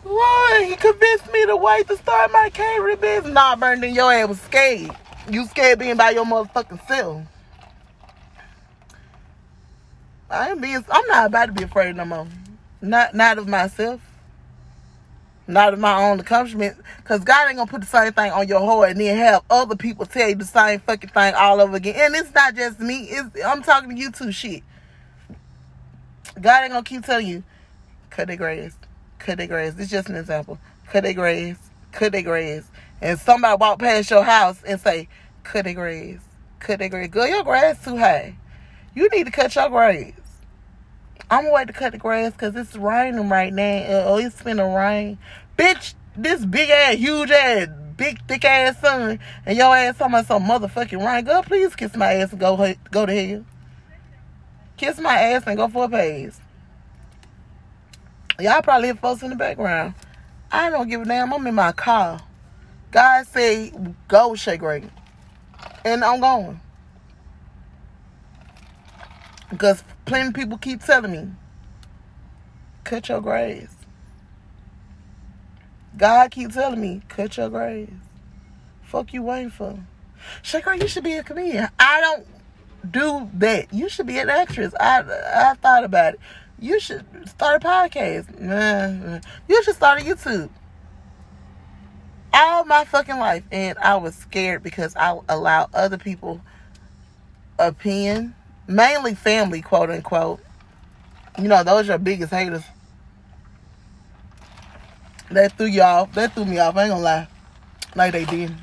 Why? 0.02 0.66
He 0.68 0.76
convinced 0.76 1.32
me 1.32 1.47
to 1.47 1.56
wait 1.56 1.88
to 1.88 1.97
start 1.97 2.32
my 2.32 2.50
catering 2.52 2.99
business. 3.00 3.32
Nah, 3.32 3.56
Bernadine, 3.56 3.94
your 3.94 4.12
ass 4.12 4.28
was 4.28 4.40
scared. 4.40 4.90
You 5.30 5.47
scared 5.47 5.78
being 5.78 5.97
by 5.97 6.11
your 6.11 6.25
motherfucking 6.25 6.87
self. 6.88 7.23
I 10.28 10.50
ain't 10.50 10.61
being. 10.61 10.85
I'm 10.90 11.06
not 11.06 11.26
about 11.26 11.47
to 11.47 11.52
be 11.52 11.62
afraid 11.64 11.94
no 11.94 12.04
more. 12.04 12.26
Not 12.80 13.14
not 13.14 13.38
of 13.38 13.47
myself. 13.47 14.00
Not 15.47 15.75
of 15.75 15.78
my 15.80 16.02
own 16.02 16.18
accomplishments. 16.21 16.80
Cause 17.04 17.21
God 17.21 17.49
ain't 17.49 17.59
gonna 17.59 17.71
put 17.71 17.82
the 17.82 17.87
same 17.87 18.12
thing 18.12 18.32
on 18.32 18.49
your 18.49 18.61
heart 18.61 18.90
and 18.90 19.00
then 19.00 19.16
have 19.18 19.42
other 19.50 19.76
people 19.76 20.06
tell 20.06 20.28
you 20.28 20.35
the 20.35 20.44
same 20.44 20.80
fucking 20.80 21.11
thing 21.11 21.35
all 21.35 21.61
over 21.61 21.76
again. 21.76 21.94
And 21.99 22.14
it's 22.16 22.35
not 22.35 22.54
just 22.54 22.80
me. 22.80 23.09
It's 23.11 23.44
I'm 23.44 23.62
talking 23.62 23.90
to 23.90 23.97
you 23.97 24.11
too. 24.11 24.32
Shit. 24.32 24.62
God 26.40 26.62
ain't 26.62 26.73
gonna 26.73 26.85
keep 26.85 27.04
telling 27.04 27.26
you, 27.26 27.42
cut 28.11 28.28
the 28.28 28.37
grass, 28.37 28.75
cut 29.23 29.38
the 29.38 29.47
grass. 29.47 29.75
It's 29.79 29.91
just 29.91 30.09
an 30.09 30.17
example. 30.17 30.59
Cut 30.91 31.05
the 31.05 31.14
grass, 31.14 31.57
cut 31.93 32.12
the 32.12 32.23
grass. 32.23 32.71
And 33.00 33.19
somebody 33.19 33.57
walk 33.59 33.79
past 33.79 34.11
your 34.11 34.23
house 34.23 34.62
and 34.67 34.81
say, 34.81 35.09
cut 35.45 35.64
the 35.64 35.75
grass, 35.75 36.19
cut 36.59 36.81
the 36.81 36.88
grass. 36.88 37.09
Girl, 37.09 37.26
your 37.26 37.45
grass 37.45 37.83
too 37.85 37.97
high. 37.97 38.37
You 38.95 39.09
need 39.09 39.25
to 39.25 39.33
cut 39.33 39.55
your 39.55 39.69
grass. 39.71 40.12
I'm 41.31 41.45
going 41.45 41.67
to 41.67 41.73
cut 41.73 41.93
the 41.93 41.99
grass 41.99 42.33
because 42.33 42.55
it's 42.57 42.76
raining 42.76 43.29
right 43.29 43.52
now. 43.52 43.85
Oh, 44.07 44.19
it's 44.19 44.43
finna 44.43 44.76
rain. 44.76 45.19
Bitch, 45.57 45.95
this 46.17 46.45
big 46.45 46.69
ass, 46.69 46.97
huge 46.97 47.31
ass, 47.31 47.69
big 47.97 48.26
thick 48.26 48.45
ass 48.45 48.79
sun, 48.81 49.19
and 49.47 49.57
your 49.57 49.75
ass 49.75 49.97
talking 49.97 50.14
about 50.14 50.26
some 50.26 50.45
motherfucking 50.45 51.05
rain. 51.05 51.25
Girl, 51.25 51.43
please 51.43 51.75
kiss 51.75 51.97
my 51.97 52.12
ass 52.14 52.33
and 52.33 52.41
go 52.41 52.75
go 52.91 53.07
to 53.07 53.26
hell. 53.29 53.45
Kiss 54.76 54.99
my 54.99 55.14
ass 55.17 55.45
and 55.47 55.57
go 55.57 55.69
for 55.69 55.85
a 55.85 55.88
pace. 55.88 56.41
Y'all 58.42 58.61
probably 58.61 58.88
hear 58.88 58.96
folks 58.96 59.22
in 59.22 59.30
the 59.30 59.37
background. 59.37 59.94
I 60.50 60.68
don't 60.68 60.88
give 60.88 61.02
a 61.02 61.04
damn. 61.04 61.32
I'm 61.32 61.46
in 61.46 61.54
my 61.54 61.70
car. 61.70 62.20
God 62.90 63.25
say 63.28 63.72
go 64.08 64.34
right. 64.61 64.90
And 65.84 66.04
I'm 66.04 66.18
going. 66.18 66.61
Because 69.49 69.84
plenty 70.06 70.28
of 70.28 70.34
people 70.34 70.58
keep 70.58 70.82
telling 70.82 71.12
me, 71.12 71.28
cut 72.82 73.08
your 73.08 73.20
grass. 73.20 73.68
God 75.96 76.32
keep 76.32 76.52
telling 76.52 76.80
me, 76.80 77.02
cut 77.06 77.37
your 77.37 77.49
grass. 77.49 77.87
Fuck 78.82 79.14
you 79.14 79.22
waiting 79.22 79.50
for. 79.50 79.78
Shaker, 80.42 80.75
you 80.75 80.88
should 80.88 81.04
be 81.04 81.12
a 81.12 81.22
comedian. 81.22 81.68
I 81.78 82.00
don't 82.00 82.26
do 82.90 83.30
that. 83.34 83.72
You 83.72 83.88
should 83.88 84.08
be 84.08 84.18
an 84.18 84.30
actress. 84.30 84.75
I 84.80 85.02
I 85.32 85.54
thought 85.62 85.84
about 85.84 86.14
it. 86.14 86.20
You 86.62 86.78
should 86.78 87.04
start 87.28 87.62
a 87.62 87.66
podcast. 87.66 89.21
You 89.49 89.62
should 89.64 89.75
start 89.75 90.00
a 90.00 90.04
YouTube. 90.04 90.49
All 92.33 92.64
my 92.64 92.85
fucking 92.85 93.19
life. 93.19 93.42
And 93.50 93.76
I 93.78 93.97
was 93.97 94.14
scared 94.14 94.62
because 94.62 94.95
I 94.95 95.19
allow 95.28 95.69
other 95.75 95.99
people 95.99 96.40
opinion 97.59 98.37
mainly 98.69 99.14
family, 99.16 99.61
quote 99.61 99.90
unquote. 99.90 100.40
You 101.37 101.49
know, 101.49 101.64
those 101.64 101.88
are 101.88 101.92
your 101.92 101.99
biggest 101.99 102.33
haters. 102.33 102.62
That 105.33 105.59
threw 105.59 105.66
you 105.66 105.83
off. 105.83 106.12
That 106.14 106.33
threw 106.33 106.45
me 106.45 106.61
off. 106.61 106.76
I 106.76 106.85
ain't 106.85 106.90
gonna 106.90 107.02
lie. 107.02 107.28
Like 107.97 108.12
they 108.12 108.25
did. 108.25 108.54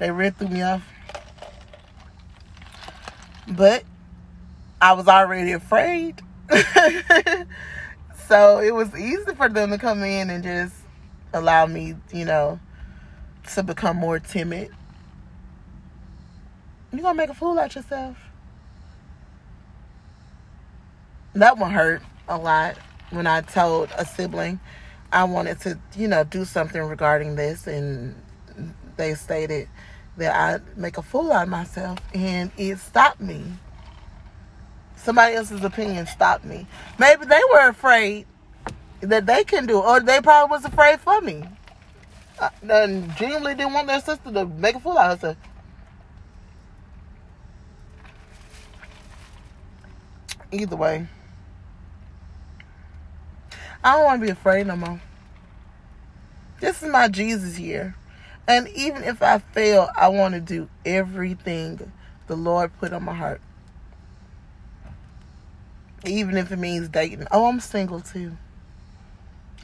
They 0.00 0.10
really 0.10 0.30
threw 0.30 0.48
me 0.48 0.62
off. 0.62 0.82
But 3.46 3.84
I 4.82 4.94
was 4.94 5.06
already 5.06 5.52
afraid. 5.52 6.20
so 8.28 8.58
it 8.60 8.74
was 8.74 8.94
easy 8.94 9.34
for 9.34 9.48
them 9.48 9.70
to 9.70 9.78
come 9.78 10.02
in 10.02 10.30
and 10.30 10.42
just 10.44 10.74
allow 11.32 11.66
me, 11.66 11.94
you 12.12 12.24
know, 12.24 12.58
to 13.54 13.62
become 13.62 13.96
more 13.96 14.18
timid. 14.18 14.70
You're 16.92 17.02
gonna 17.02 17.14
make 17.14 17.30
a 17.30 17.34
fool 17.34 17.58
out 17.58 17.74
yourself. 17.74 18.16
that 21.40 21.58
one 21.58 21.70
hurt 21.70 22.02
a 22.28 22.38
lot 22.38 22.78
when 23.10 23.26
I 23.26 23.42
told 23.42 23.90
a 23.98 24.06
sibling 24.06 24.58
I 25.12 25.24
wanted 25.24 25.60
to, 25.60 25.78
you 25.96 26.08
know, 26.08 26.24
do 26.24 26.44
something 26.44 26.82
regarding 26.82 27.36
this, 27.36 27.66
and 27.66 28.14
they 28.96 29.14
stated 29.14 29.68
that 30.16 30.34
I'd 30.34 30.76
make 30.76 30.98
a 30.98 31.02
fool 31.02 31.30
out 31.32 31.44
of 31.44 31.48
myself, 31.48 31.98
and 32.12 32.50
it 32.56 32.78
stopped 32.78 33.20
me. 33.20 33.44
Somebody 35.06 35.36
else's 35.36 35.62
opinion 35.62 36.04
stopped 36.08 36.44
me. 36.44 36.66
Maybe 36.98 37.26
they 37.26 37.40
were 37.52 37.68
afraid 37.68 38.26
that 39.02 39.24
they 39.24 39.44
can 39.44 39.64
do, 39.64 39.78
it, 39.78 39.84
or 39.84 40.00
they 40.00 40.20
probably 40.20 40.50
was 40.50 40.64
afraid 40.64 40.98
for 40.98 41.20
me. 41.20 41.44
Uh, 42.40 42.50
and 42.68 43.14
genuinely 43.14 43.54
didn't 43.54 43.72
want 43.72 43.86
their 43.86 44.00
sister 44.00 44.32
to 44.32 44.46
make 44.46 44.74
a 44.74 44.80
fool 44.80 44.98
out 44.98 45.12
of 45.12 45.20
herself. 45.20 45.36
Either 50.50 50.74
way. 50.74 51.06
I 53.84 53.92
don't 53.92 54.04
want 54.06 54.20
to 54.20 54.26
be 54.26 54.32
afraid 54.32 54.66
no 54.66 54.74
more. 54.74 55.00
This 56.58 56.82
is 56.82 56.88
my 56.90 57.06
Jesus 57.06 57.60
year. 57.60 57.94
And 58.48 58.66
even 58.70 59.04
if 59.04 59.22
I 59.22 59.38
fail, 59.38 59.88
I 59.96 60.08
want 60.08 60.34
to 60.34 60.40
do 60.40 60.68
everything 60.84 61.92
the 62.26 62.34
Lord 62.34 62.76
put 62.80 62.92
on 62.92 63.04
my 63.04 63.14
heart. 63.14 63.40
Even 66.04 66.36
if 66.36 66.52
it 66.52 66.58
means 66.58 66.88
dating. 66.88 67.26
Oh, 67.30 67.46
I'm 67.46 67.60
single 67.60 68.00
too. 68.00 68.36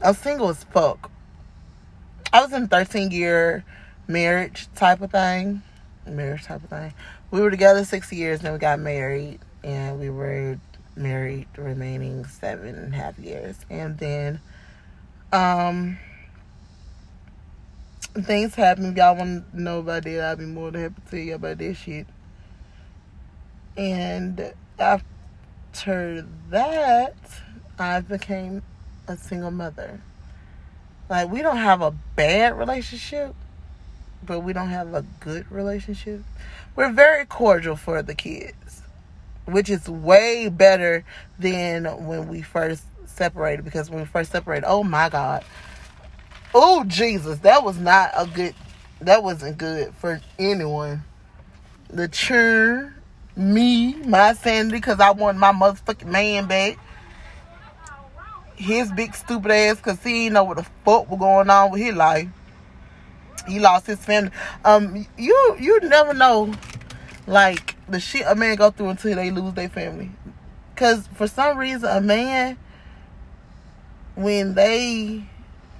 I'm 0.01 0.15
single 0.15 0.49
as 0.49 0.63
fuck. 0.63 1.11
I 2.31 2.41
was 2.41 2.51
in 2.51 2.67
13 2.67 3.11
year 3.11 3.63
marriage 4.07 4.67
type 4.75 5.01
of 5.01 5.11
thing. 5.11 5.61
Marriage 6.05 6.43
type 6.43 6.63
of 6.63 6.69
thing. 6.69 6.93
We 7.31 7.41
were 7.41 7.51
together 7.51 7.85
six 7.85 8.11
years, 8.11 8.41
then 8.41 8.53
we 8.53 8.59
got 8.59 8.79
married, 8.79 9.39
and 9.63 9.99
we 9.99 10.09
were 10.09 10.59
married 10.95 11.47
remaining 11.57 12.25
seven 12.25 12.75
and 12.75 12.93
a 12.93 12.97
half 12.97 13.17
years. 13.17 13.57
And 13.69 13.97
then 13.97 14.39
um 15.31 15.97
things 18.13 18.55
happen. 18.55 18.95
Y'all 18.95 19.15
want 19.15 19.51
to 19.51 19.61
know 19.61 19.79
about 19.79 20.03
that, 20.03 20.23
I'll 20.23 20.35
be 20.35 20.45
more 20.45 20.71
than 20.71 20.81
happy 20.83 21.01
to 21.05 21.11
tell 21.11 21.19
you 21.19 21.35
about 21.35 21.57
this 21.57 21.77
shit. 21.77 22.07
And 23.75 24.53
after 24.77 25.07
that, 26.49 27.15
I 27.77 28.01
became 28.01 28.61
a 29.07 29.17
single 29.17 29.51
mother. 29.51 29.99
Like, 31.09 31.29
we 31.29 31.41
don't 31.41 31.57
have 31.57 31.81
a 31.81 31.91
bad 32.15 32.57
relationship, 32.57 33.35
but 34.25 34.39
we 34.39 34.53
don't 34.53 34.69
have 34.69 34.93
a 34.93 35.03
good 35.19 35.51
relationship. 35.51 36.21
We're 36.75 36.91
very 36.91 37.25
cordial 37.25 37.75
for 37.75 38.01
the 38.01 38.15
kids 38.15 38.83
which 39.45 39.69
is 39.69 39.89
way 39.89 40.49
better 40.49 41.03
than 41.39 41.85
when 42.05 42.27
we 42.27 42.41
first 42.41 42.83
separated 43.05 43.65
because 43.65 43.89
when 43.89 43.99
we 43.99 44.05
first 44.05 44.31
separated 44.31 44.65
oh 44.67 44.83
my 44.83 45.09
god 45.09 45.43
oh 46.55 46.83
jesus 46.85 47.39
that 47.39 47.63
was 47.63 47.77
not 47.77 48.09
a 48.15 48.25
good 48.25 48.55
that 49.01 49.21
wasn't 49.21 49.57
good 49.57 49.93
for 49.95 50.19
anyone 50.39 51.03
the 51.89 52.07
churn 52.07 52.93
me 53.35 53.95
my 54.05 54.33
sanity 54.33 54.77
because 54.77 54.99
i 54.99 55.11
want 55.11 55.37
my 55.37 55.51
motherfucking 55.51 56.05
man 56.05 56.45
back. 56.45 56.77
His 58.55 58.91
big 58.91 59.15
stupid 59.15 59.51
ass 59.51 59.77
because 59.77 60.01
he 60.03 60.25
didn't 60.25 60.33
know 60.33 60.43
what 60.43 60.57
the 60.57 60.63
fuck 60.85 61.09
was 61.09 61.19
going 61.19 61.49
on 61.49 61.71
with 61.71 61.81
his 61.81 61.95
life. 61.95 62.29
He 63.47 63.59
lost 63.59 63.87
his 63.87 64.03
family. 64.05 64.31
Um 64.63 65.07
you 65.17 65.57
you 65.59 65.79
never 65.81 66.13
know 66.13 66.53
like 67.25 67.75
the 67.89 67.99
shit 67.99 68.25
a 68.27 68.35
man 68.35 68.55
go 68.55 68.69
through 68.69 68.89
until 68.89 69.15
they 69.15 69.31
lose 69.31 69.53
their 69.53 69.69
family. 69.69 70.11
Cause 70.75 71.09
for 71.15 71.27
some 71.27 71.57
reason 71.57 71.89
a 71.89 72.01
man 72.01 72.57
when 74.15 74.53
they 74.53 75.25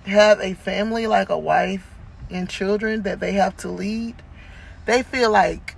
have 0.05 0.39
a 0.41 0.53
family 0.55 1.07
like 1.07 1.29
a 1.29 1.38
wife 1.38 1.88
and 2.29 2.50
children 2.50 3.03
that 3.03 3.19
they 3.19 3.33
have 3.33 3.55
to 3.57 3.69
lead, 3.69 4.15
they 4.86 5.03
feel 5.03 5.31
like 5.31 5.75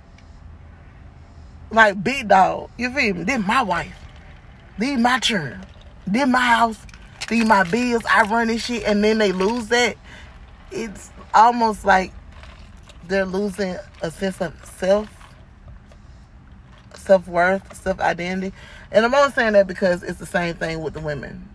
like 1.70 2.02
big 2.02 2.28
dog. 2.28 2.70
You 2.78 2.90
feel 2.90 3.14
me? 3.14 3.24
This 3.24 3.44
my 3.44 3.62
wife. 3.62 3.96
This 4.78 4.98
my 4.98 5.18
children. 5.18 5.64
This 6.06 6.26
my 6.26 6.40
house. 6.40 6.78
These 7.28 7.44
my 7.44 7.64
bills. 7.64 8.04
I 8.08 8.22
run 8.22 8.48
this 8.48 8.64
shit, 8.64 8.84
and 8.84 9.02
then 9.02 9.18
they 9.18 9.32
lose 9.32 9.68
that. 9.68 9.96
It's 10.70 11.10
almost 11.34 11.84
like 11.84 12.12
they're 13.08 13.26
losing 13.26 13.76
a 14.02 14.10
sense 14.10 14.40
of 14.40 14.54
self, 14.64 15.08
self 16.94 17.26
worth, 17.26 17.74
self 17.76 18.00
identity. 18.00 18.54
And 18.92 19.04
I'm 19.04 19.14
only 19.14 19.32
saying 19.32 19.54
that 19.54 19.66
because 19.66 20.02
it's 20.02 20.18
the 20.18 20.26
same 20.26 20.54
thing 20.54 20.80
with 20.82 20.94
the 20.94 21.00
women. 21.00 21.48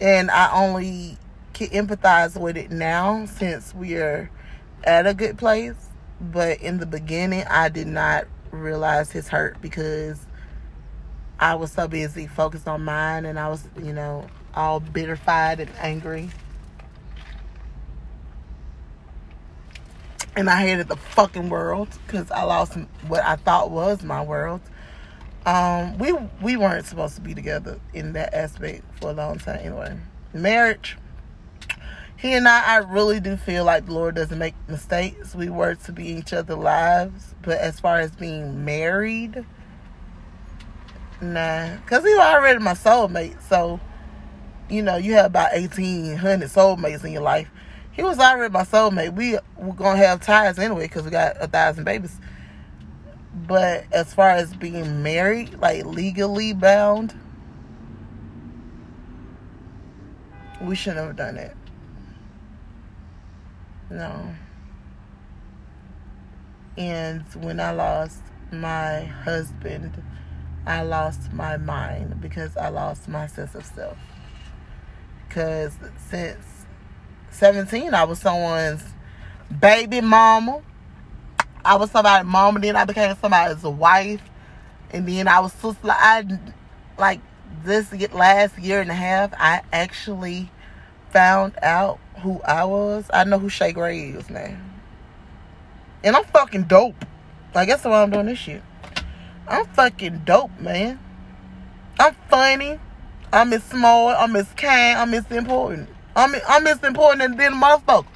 And 0.00 0.30
I 0.30 0.50
only 0.52 1.18
can 1.52 1.68
empathize 1.68 2.40
with 2.40 2.56
it 2.56 2.70
now 2.70 3.26
since 3.26 3.74
we 3.74 3.96
are 3.96 4.30
at 4.84 5.06
a 5.06 5.12
good 5.12 5.36
place. 5.36 5.87
But 6.20 6.60
in 6.60 6.78
the 6.78 6.86
beginning, 6.86 7.44
I 7.48 7.68
did 7.68 7.86
not 7.86 8.26
realize 8.50 9.12
his 9.12 9.28
hurt 9.28 9.60
because 9.60 10.26
I 11.38 11.54
was 11.54 11.70
so 11.72 11.86
busy 11.86 12.26
focused 12.26 12.66
on 12.66 12.84
mine 12.84 13.24
and 13.24 13.38
I 13.38 13.48
was, 13.48 13.68
you 13.82 13.92
know, 13.92 14.26
all 14.54 14.80
bitterfied 14.80 15.60
and 15.60 15.70
angry. 15.78 16.30
And 20.34 20.50
I 20.50 20.60
hated 20.60 20.88
the 20.88 20.96
fucking 20.96 21.48
world 21.48 21.88
because 22.06 22.30
I 22.30 22.42
lost 22.44 22.74
what 23.06 23.24
I 23.24 23.36
thought 23.36 23.70
was 23.70 24.02
my 24.02 24.22
world. 24.22 24.60
Um, 25.46 25.98
we 25.98 26.12
we 26.42 26.56
weren't 26.56 26.86
supposed 26.86 27.14
to 27.16 27.20
be 27.20 27.34
together 27.34 27.80
in 27.94 28.12
that 28.12 28.34
aspect 28.34 28.82
for 29.00 29.10
a 29.10 29.12
long 29.12 29.38
time 29.38 29.60
anyway. 29.60 29.98
Marriage, 30.34 30.96
he 32.18 32.34
and 32.34 32.48
I, 32.48 32.74
I 32.74 32.76
really 32.78 33.20
do 33.20 33.36
feel 33.36 33.64
like 33.64 33.86
the 33.86 33.92
Lord 33.92 34.16
doesn't 34.16 34.38
make 34.38 34.54
mistakes. 34.68 35.36
We 35.36 35.48
were 35.50 35.76
to 35.76 35.92
be 35.92 36.08
each 36.08 36.32
other's 36.32 36.58
lives, 36.58 37.34
but 37.42 37.58
as 37.58 37.78
far 37.78 38.00
as 38.00 38.10
being 38.10 38.64
married, 38.64 39.46
nah, 41.20 41.76
because 41.76 42.04
he 42.04 42.10
was 42.10 42.18
already 42.18 42.58
my 42.58 42.74
soulmate. 42.74 43.40
So, 43.48 43.78
you 44.68 44.82
know, 44.82 44.96
you 44.96 45.12
have 45.14 45.26
about 45.26 45.50
eighteen 45.52 46.16
hundred 46.16 46.50
soulmates 46.50 47.04
in 47.04 47.12
your 47.12 47.22
life. 47.22 47.48
He 47.92 48.02
was 48.02 48.18
already 48.18 48.52
my 48.52 48.64
soulmate. 48.64 49.14
We 49.14 49.38
were 49.56 49.74
gonna 49.74 49.98
have 49.98 50.20
ties 50.20 50.58
anyway 50.58 50.86
because 50.86 51.04
we 51.04 51.10
got 51.10 51.36
a 51.40 51.46
thousand 51.46 51.84
babies. 51.84 52.18
But 53.46 53.84
as 53.92 54.12
far 54.12 54.30
as 54.30 54.54
being 54.54 55.04
married, 55.04 55.54
like 55.60 55.84
legally 55.86 56.52
bound, 56.52 57.14
we 60.60 60.74
shouldn't 60.74 61.06
have 61.06 61.16
done 61.16 61.36
it. 61.36 61.56
No. 63.90 64.34
And 66.76 67.24
when 67.42 67.58
I 67.58 67.72
lost 67.72 68.20
my 68.52 69.04
husband, 69.04 70.02
I 70.66 70.82
lost 70.82 71.32
my 71.32 71.56
mind 71.56 72.20
because 72.20 72.56
I 72.56 72.68
lost 72.68 73.08
my 73.08 73.26
sense 73.26 73.54
of 73.54 73.64
self. 73.64 73.96
Because 75.26 75.72
since 76.08 76.66
17, 77.30 77.94
I 77.94 78.04
was 78.04 78.18
someone's 78.18 78.84
baby 79.60 80.00
mama. 80.00 80.62
I 81.64 81.76
was 81.76 81.90
somebody's 81.90 82.30
mama, 82.30 82.60
then 82.60 82.76
I 82.76 82.84
became 82.84 83.16
somebody's 83.16 83.62
wife. 83.62 84.22
And 84.90 85.08
then 85.08 85.28
I 85.28 85.40
was 85.40 85.52
so, 85.54 85.74
I, 85.82 86.38
like 86.98 87.20
this 87.64 87.92
last 88.12 88.58
year 88.58 88.80
and 88.80 88.90
a 88.90 88.94
half, 88.94 89.32
I 89.34 89.62
actually 89.72 90.50
found 91.10 91.54
out 91.62 91.98
who 92.20 92.40
I 92.42 92.64
was, 92.64 93.10
I 93.12 93.24
know 93.24 93.38
who 93.38 93.48
Shay 93.48 93.72
Gray 93.72 94.10
is 94.10 94.28
now. 94.30 94.56
And 96.04 96.16
I'm 96.16 96.24
fucking 96.24 96.64
dope. 96.64 97.04
Guess 97.54 97.66
that's 97.66 97.84
why 97.84 98.02
I'm 98.02 98.10
doing 98.10 98.26
this 98.26 98.38
shit. 98.38 98.62
I'm 99.48 99.66
fucking 99.66 100.22
dope, 100.24 100.58
man. 100.60 101.00
I'm 101.98 102.14
funny. 102.30 102.78
I'm 103.32 103.52
as 103.52 103.64
small. 103.64 104.08
I'm 104.10 104.36
as 104.36 104.48
kind. 104.54 104.98
I'm 104.98 105.12
as 105.14 105.30
important. 105.30 105.88
I'm 106.14 106.34
I'm 106.48 106.66
as 106.66 106.82
important 106.84 107.36
than 107.36 107.54
motherfucker. 107.54 108.06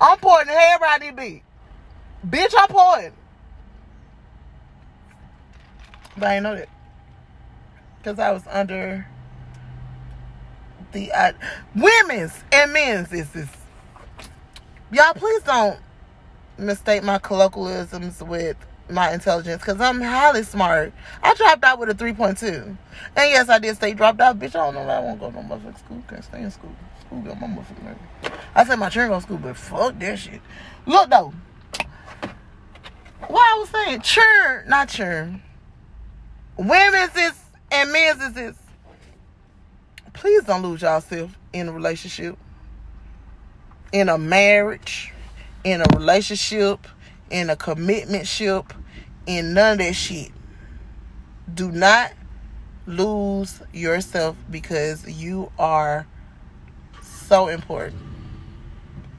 I'm 0.00 0.14
important 0.14 0.48
than 0.48 0.58
everybody 0.58 1.10
be. 1.10 1.42
Bitch, 2.26 2.54
I'm 2.56 2.70
important. 2.70 3.14
But 6.16 6.28
I 6.28 6.34
didn't 6.34 6.42
know 6.44 6.56
that. 6.56 6.68
Because 7.98 8.18
I 8.18 8.30
was 8.32 8.42
under 8.48 9.06
the 10.92 11.12
uh, 11.12 11.32
women's 11.74 12.32
and 12.52 12.72
men's 12.72 13.12
is 13.12 13.30
this. 13.30 13.48
Y'all, 14.90 15.14
please 15.14 15.42
don't 15.42 15.78
mistake 16.56 17.02
my 17.02 17.18
colloquialisms 17.18 18.22
with 18.22 18.56
my 18.90 19.12
intelligence 19.12 19.60
because 19.60 19.80
I'm 19.80 20.00
highly 20.00 20.42
smart. 20.42 20.92
I 21.22 21.34
dropped 21.34 21.62
out 21.64 21.78
with 21.78 21.90
a 21.90 21.94
3.2. 21.94 22.42
And 22.46 22.76
yes, 23.16 23.48
I 23.48 23.58
did 23.58 23.76
stay 23.76 23.92
dropped 23.92 24.20
out. 24.20 24.38
Bitch, 24.38 24.48
I 24.48 24.64
don't 24.64 24.74
know 24.74 24.84
why 24.84 24.96
I 24.96 25.00
won't 25.00 25.20
go 25.20 25.30
to 25.30 25.36
no 25.36 25.42
motherfucking 25.42 25.78
school. 25.78 26.02
Can't 26.08 26.24
stay 26.24 26.42
in 26.42 26.50
school. 26.50 26.74
School 27.00 27.20
got 27.20 27.40
my 27.40 27.46
motherfucking. 27.46 28.32
I 28.54 28.64
said 28.64 28.76
my 28.76 28.88
children 28.88 29.10
go 29.10 29.16
to 29.16 29.22
school, 29.22 29.38
but 29.38 29.56
fuck 29.56 29.98
that 29.98 30.18
shit. 30.18 30.40
Look 30.86 31.10
though. 31.10 31.32
What 33.26 33.42
I 33.42 33.58
was 33.58 33.68
saying, 33.68 34.00
churn, 34.00 34.68
not 34.68 34.88
churn. 34.88 35.42
Women's 36.56 37.14
is 37.14 37.34
and 37.70 37.92
men's 37.92 38.22
is 38.22 38.32
this 38.32 38.56
please 40.18 40.42
don't 40.42 40.62
lose 40.62 40.82
yourself 40.82 41.38
in 41.52 41.68
a 41.68 41.72
relationship, 41.72 42.36
in 43.92 44.08
a 44.08 44.18
marriage, 44.18 45.12
in 45.62 45.80
a 45.80 45.84
relationship, 45.96 46.88
in 47.30 47.48
a 47.50 47.54
commitment 47.54 48.26
ship, 48.26 48.72
in 49.26 49.54
none 49.54 49.74
of 49.74 49.78
that 49.78 49.94
shit. 49.94 50.32
Do 51.54 51.70
not 51.70 52.12
lose 52.84 53.62
yourself 53.72 54.36
because 54.50 55.08
you 55.08 55.52
are 55.56 56.04
so 57.00 57.46
important. 57.46 58.02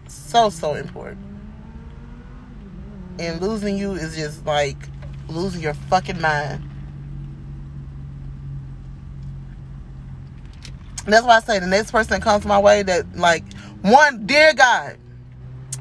So, 0.10 0.50
so 0.50 0.74
important. 0.74 1.26
And 3.20 3.40
losing 3.42 3.78
you 3.78 3.94
is 3.94 4.18
just 4.18 4.46
like 4.46 4.78
losing 5.30 5.62
your 5.62 5.76
fucking 5.76 6.20
mind. 6.20 6.69
That's 11.14 11.26
why 11.26 11.38
I 11.38 11.40
say 11.40 11.60
the 11.60 11.68
next 11.68 11.92
person 11.92 12.12
that 12.12 12.22
comes 12.22 12.46
my 12.46 12.60
way 12.60 12.84
that 12.84 13.16
like 13.16 13.44
one, 13.82 14.26
dear 14.26 14.54
God, 14.54 14.98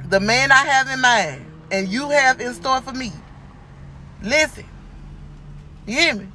the 0.08 0.20
man 0.20 0.52
I 0.52 0.64
have 0.64 0.88
in 0.88 1.00
mind 1.00 1.44
and 1.70 1.88
you 1.88 2.08
have 2.10 2.40
in 2.40 2.54
store 2.54 2.80
for 2.80 2.92
me. 2.92 3.12
Listen. 4.22 4.64
You 5.86 5.94
hear 5.94 6.14
me? 6.14 6.28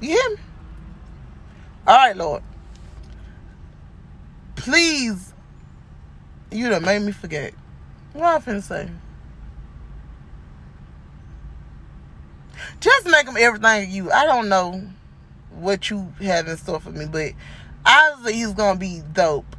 You 0.00 0.08
hear 0.10 0.30
me? 0.30 0.36
All 1.86 1.96
right, 1.96 2.16
Lord. 2.16 2.42
Please, 4.54 5.32
you 6.50 6.68
done 6.68 6.84
made 6.84 7.02
me 7.02 7.12
forget. 7.12 7.52
What 8.12 8.24
I 8.24 8.38
finna 8.38 8.62
say? 8.62 8.88
Just 12.80 13.06
make 13.06 13.26
them 13.26 13.36
everything 13.38 13.90
you. 13.90 14.10
I 14.10 14.26
don't 14.26 14.48
know 14.48 14.82
what 15.50 15.90
you 15.90 16.12
have 16.20 16.46
in 16.46 16.56
store 16.56 16.80
for 16.80 16.90
me, 16.90 17.06
but 17.06 17.32
obviously 17.84 18.34
he's 18.34 18.52
gonna 18.52 18.78
be 18.78 19.02
dope. 19.12 19.56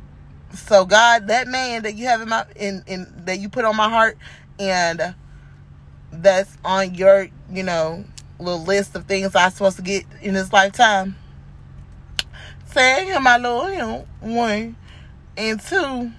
So 0.53 0.85
God, 0.85 1.27
that 1.27 1.47
man 1.47 1.83
that 1.83 1.95
you 1.95 2.05
have 2.05 2.21
in 2.21 2.29
my 2.29 2.45
in, 2.55 2.83
in 2.87 3.11
that 3.25 3.39
you 3.39 3.49
put 3.49 3.65
on 3.65 3.75
my 3.75 3.89
heart 3.89 4.17
and 4.59 5.15
that's 6.11 6.57
on 6.63 6.93
your, 6.95 7.27
you 7.51 7.63
know, 7.63 8.03
little 8.39 8.63
list 8.63 8.95
of 8.95 9.05
things 9.05 9.35
I'm 9.35 9.51
supposed 9.51 9.77
to 9.77 9.81
get 9.81 10.05
in 10.21 10.33
this 10.33 10.51
lifetime. 10.51 11.15
Say 12.65 13.05
him 13.05 13.23
my 13.23 13.37
Lord, 13.37 13.73
you 13.73 13.79
know, 13.79 14.07
one. 14.19 14.75
And 15.37 15.59
two, 15.59 16.11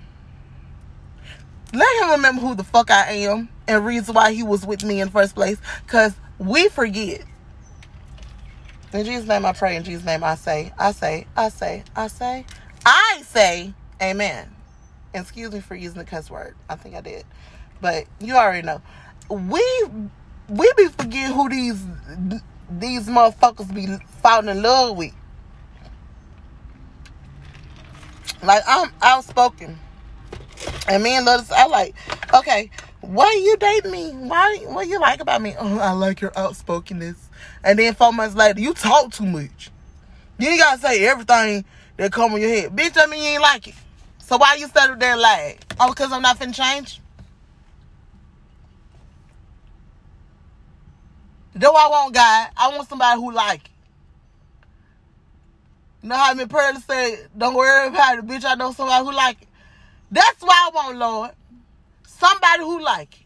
let 1.75 2.03
him 2.03 2.11
remember 2.11 2.41
who 2.41 2.55
the 2.55 2.65
fuck 2.65 2.91
I 2.91 3.13
am 3.13 3.49
and 3.69 3.85
reason 3.85 4.15
why 4.15 4.33
he 4.33 4.43
was 4.43 4.67
with 4.67 4.85
me 4.85 5.01
in 5.01 5.09
the 5.09 5.13
first 5.13 5.35
place. 5.35 5.59
Cause 5.87 6.15
we 6.39 6.69
forget. 6.69 7.23
In 8.93 9.07
Jesus' 9.07 9.27
name 9.27 9.47
I 9.47 9.53
pray. 9.53 9.77
In 9.77 9.85
Jesus' 9.85 10.05
name 10.05 10.23
I 10.23 10.35
say, 10.35 10.73
I 10.79 10.93
say, 10.93 11.27
I 11.37 11.49
say, 11.49 11.83
I 11.97 12.09
say, 12.09 12.45
I 12.85 13.23
say, 13.25 13.73
amen. 14.03 14.55
Excuse 15.15 15.53
me 15.53 15.61
for 15.61 15.75
using 15.75 15.99
the 15.99 16.05
cuss 16.05 16.31
word. 16.31 16.55
I 16.69 16.77
think 16.77 16.95
I 16.95 17.01
did. 17.01 17.25
But 17.81 18.05
you 18.21 18.35
already 18.37 18.67
know. 18.67 18.83
We 19.29 19.63
we 20.49 20.73
be 20.77 20.89
forgetting 20.89 21.35
who 21.35 21.49
these 21.49 21.83
these 22.71 23.09
motherfuckers 23.09 23.75
be 23.75 23.87
falling 24.23 24.49
in 24.49 24.63
love 24.63 24.97
with. 24.97 25.13
Like 28.43 28.63
I'm 28.67 28.91
outspoken. 29.01 29.79
And 30.89 31.03
me 31.03 31.17
and 31.17 31.25
Lotus, 31.25 31.51
I 31.51 31.67
like, 31.67 31.95
okay, 32.35 32.71
why 33.01 33.41
you 33.43 33.57
date 33.57 33.91
me? 33.91 34.11
Why 34.13 34.65
what 34.67 34.87
you 34.89 35.01
like 35.01 35.21
about 35.21 35.41
me? 35.41 35.55
Oh, 35.59 35.79
I 35.79 35.93
like 35.93 36.21
your 36.21 36.37
outspokenness. 36.37 37.31
And 37.65 37.79
then 37.79 37.95
four 37.95 38.13
months 38.13 38.35
later, 38.35 38.61
you 38.61 38.75
talk 38.75 39.13
too 39.13 39.27
much. 39.27 39.71
You 40.39 40.57
gotta 40.59 40.81
say 40.81 41.07
everything 41.07 41.65
that 41.97 42.13
come 42.13 42.33
on 42.35 42.41
your 42.41 42.51
head. 42.51 42.75
Bitch, 42.75 42.97
I 42.97 43.07
mean 43.07 43.23
you 43.23 43.31
ain't 43.31 43.43
like 43.43 43.69
it. 43.69 43.75
So 44.19 44.37
why 44.37 44.57
you 44.57 44.67
settle 44.69 44.97
there 44.97 45.17
like? 45.17 45.61
Oh, 45.79 45.91
because 45.91 46.11
I'm 46.13 46.23
not 46.23 46.39
finna 46.39 46.55
change? 46.55 47.01
Though 51.55 51.75
I 51.75 51.89
want 51.89 52.15
God, 52.15 52.49
I 52.57 52.69
want 52.69 52.89
somebody 52.89 53.21
who 53.21 53.33
like 53.33 53.65
it. 53.65 53.71
You 56.03 56.09
know 56.09 56.17
how 56.17 56.35
many 56.35 56.49
prayers 56.49 56.83
say, 56.85 57.21
don't 57.37 57.55
worry 57.55 57.89
about 57.89 58.19
it, 58.19 58.27
bitch, 58.27 58.45
I 58.45 58.55
know 58.55 58.73
somebody 58.73 59.05
who 59.05 59.13
like 59.13 59.43
it. 59.43 59.49
That's 60.11 60.43
why 60.43 60.69
I 60.69 60.71
want, 60.75 60.99
Lord. 60.99 61.31
Somebody 62.07 62.63
who 62.63 62.81
like 62.81 63.21
it. 63.21 63.22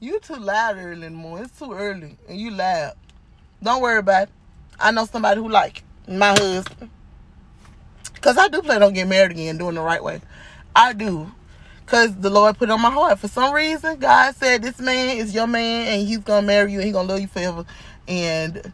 You 0.00 0.20
too 0.20 0.36
loud 0.36 0.76
early 0.76 1.06
in 1.06 1.12
the 1.14 1.18
morning. 1.18 1.46
It's 1.46 1.58
too 1.58 1.72
early. 1.72 2.16
And 2.28 2.38
you 2.38 2.50
loud. 2.50 2.94
Don't 3.62 3.80
worry 3.80 3.98
about 3.98 4.24
it. 4.24 4.28
I 4.78 4.90
know 4.90 5.06
somebody 5.06 5.40
who 5.40 5.48
like. 5.48 5.82
My 6.08 6.30
husband. 6.30 6.90
Because 8.14 8.36
I 8.36 8.48
do 8.48 8.62
plan 8.62 8.82
on 8.82 8.92
getting 8.92 9.08
married 9.08 9.32
again, 9.32 9.58
doing 9.58 9.74
the 9.74 9.80
right 9.80 10.02
way. 10.02 10.20
I 10.74 10.92
do. 10.92 11.30
Because 11.84 12.16
the 12.16 12.30
Lord 12.30 12.58
put 12.58 12.68
it 12.68 12.72
on 12.72 12.80
my 12.80 12.90
heart. 12.90 13.18
For 13.18 13.28
some 13.28 13.54
reason, 13.54 13.98
God 13.98 14.34
said, 14.34 14.62
this 14.62 14.78
man 14.78 15.16
is 15.16 15.34
your 15.34 15.46
man 15.46 15.88
and 15.88 16.08
he's 16.08 16.22
to 16.24 16.42
marry 16.42 16.72
you 16.72 16.78
and 16.78 16.86
he's 16.86 16.94
to 16.94 17.02
love 17.02 17.20
you 17.20 17.28
forever. 17.28 17.64
And 18.08 18.72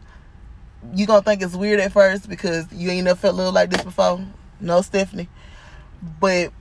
you 0.93 1.05
to 1.05 1.21
think 1.21 1.41
it's 1.41 1.55
weird 1.55 1.79
at 1.79 1.91
first 1.91 2.29
because 2.29 2.65
you 2.73 2.89
ain't 2.89 3.05
never 3.05 3.19
felt 3.19 3.35
love 3.35 3.53
like 3.53 3.69
this 3.69 3.83
before. 3.83 4.25
No, 4.59 4.81
Stephanie. 4.81 5.29
But 6.19 6.51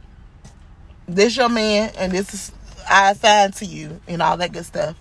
this 1.06 1.36
your 1.36 1.48
man 1.48 1.92
and 1.96 2.12
this 2.12 2.34
is 2.34 2.52
I 2.88 3.10
assigned 3.10 3.54
to 3.54 3.66
you 3.66 4.00
and 4.06 4.22
all 4.22 4.36
that 4.36 4.52
good 4.52 4.66
stuff. 4.66 4.96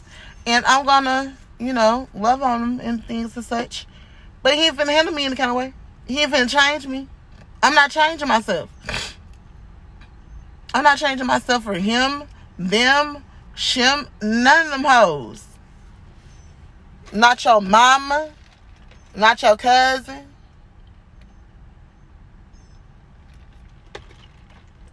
And 0.45 0.65
I'm 0.65 0.85
to, 1.05 1.33
you 1.59 1.73
know, 1.73 2.07
love 2.13 2.41
on 2.41 2.61
him 2.61 2.79
and 2.79 3.03
things 3.03 3.35
and 3.35 3.45
such. 3.45 3.85
But 4.41 4.55
he 4.55 4.67
ain't 4.67 4.77
finna 4.77 4.91
handle 4.91 5.13
me 5.13 5.25
in 5.25 5.31
the 5.31 5.35
kind 5.35 5.49
of 5.49 5.55
way. 5.57 5.73
He 6.07 6.21
ain't 6.21 6.33
finna 6.33 6.49
change 6.49 6.87
me. 6.87 7.07
I'm 7.61 7.75
not 7.75 7.91
changing 7.91 8.27
myself. 8.27 8.69
I'm 10.73 10.83
not 10.83 10.97
changing 10.97 11.27
myself 11.27 11.63
for 11.63 11.73
him, 11.73 12.23
them, 12.57 13.23
shim, 13.55 14.07
none 14.21 14.65
of 14.67 14.71
them 14.71 14.83
hoes. 14.83 15.45
Not 17.11 17.43
your 17.43 17.59
mama, 17.59 18.29
not 19.15 19.41
your 19.41 19.57
cousin. 19.57 20.27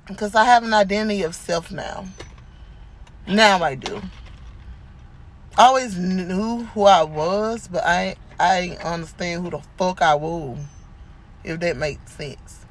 Because 0.08 0.34
I 0.34 0.44
have 0.44 0.62
an 0.62 0.72
identity 0.72 1.22
of 1.22 1.34
self 1.34 1.70
now. 1.70 2.06
Now 3.28 3.60
I 3.60 3.74
do. 3.74 4.00
Always 5.58 5.98
knew 5.98 6.64
who 6.64 6.84
I 6.84 7.02
was, 7.02 7.66
but 7.66 7.84
I 7.84 8.14
I 8.38 8.78
understand 8.84 9.42
who 9.42 9.50
the 9.50 9.60
fuck 9.76 10.00
I 10.00 10.14
was. 10.14 10.58
If 11.42 11.58
that 11.60 11.76
makes 11.76 12.12
sense. 12.12 12.64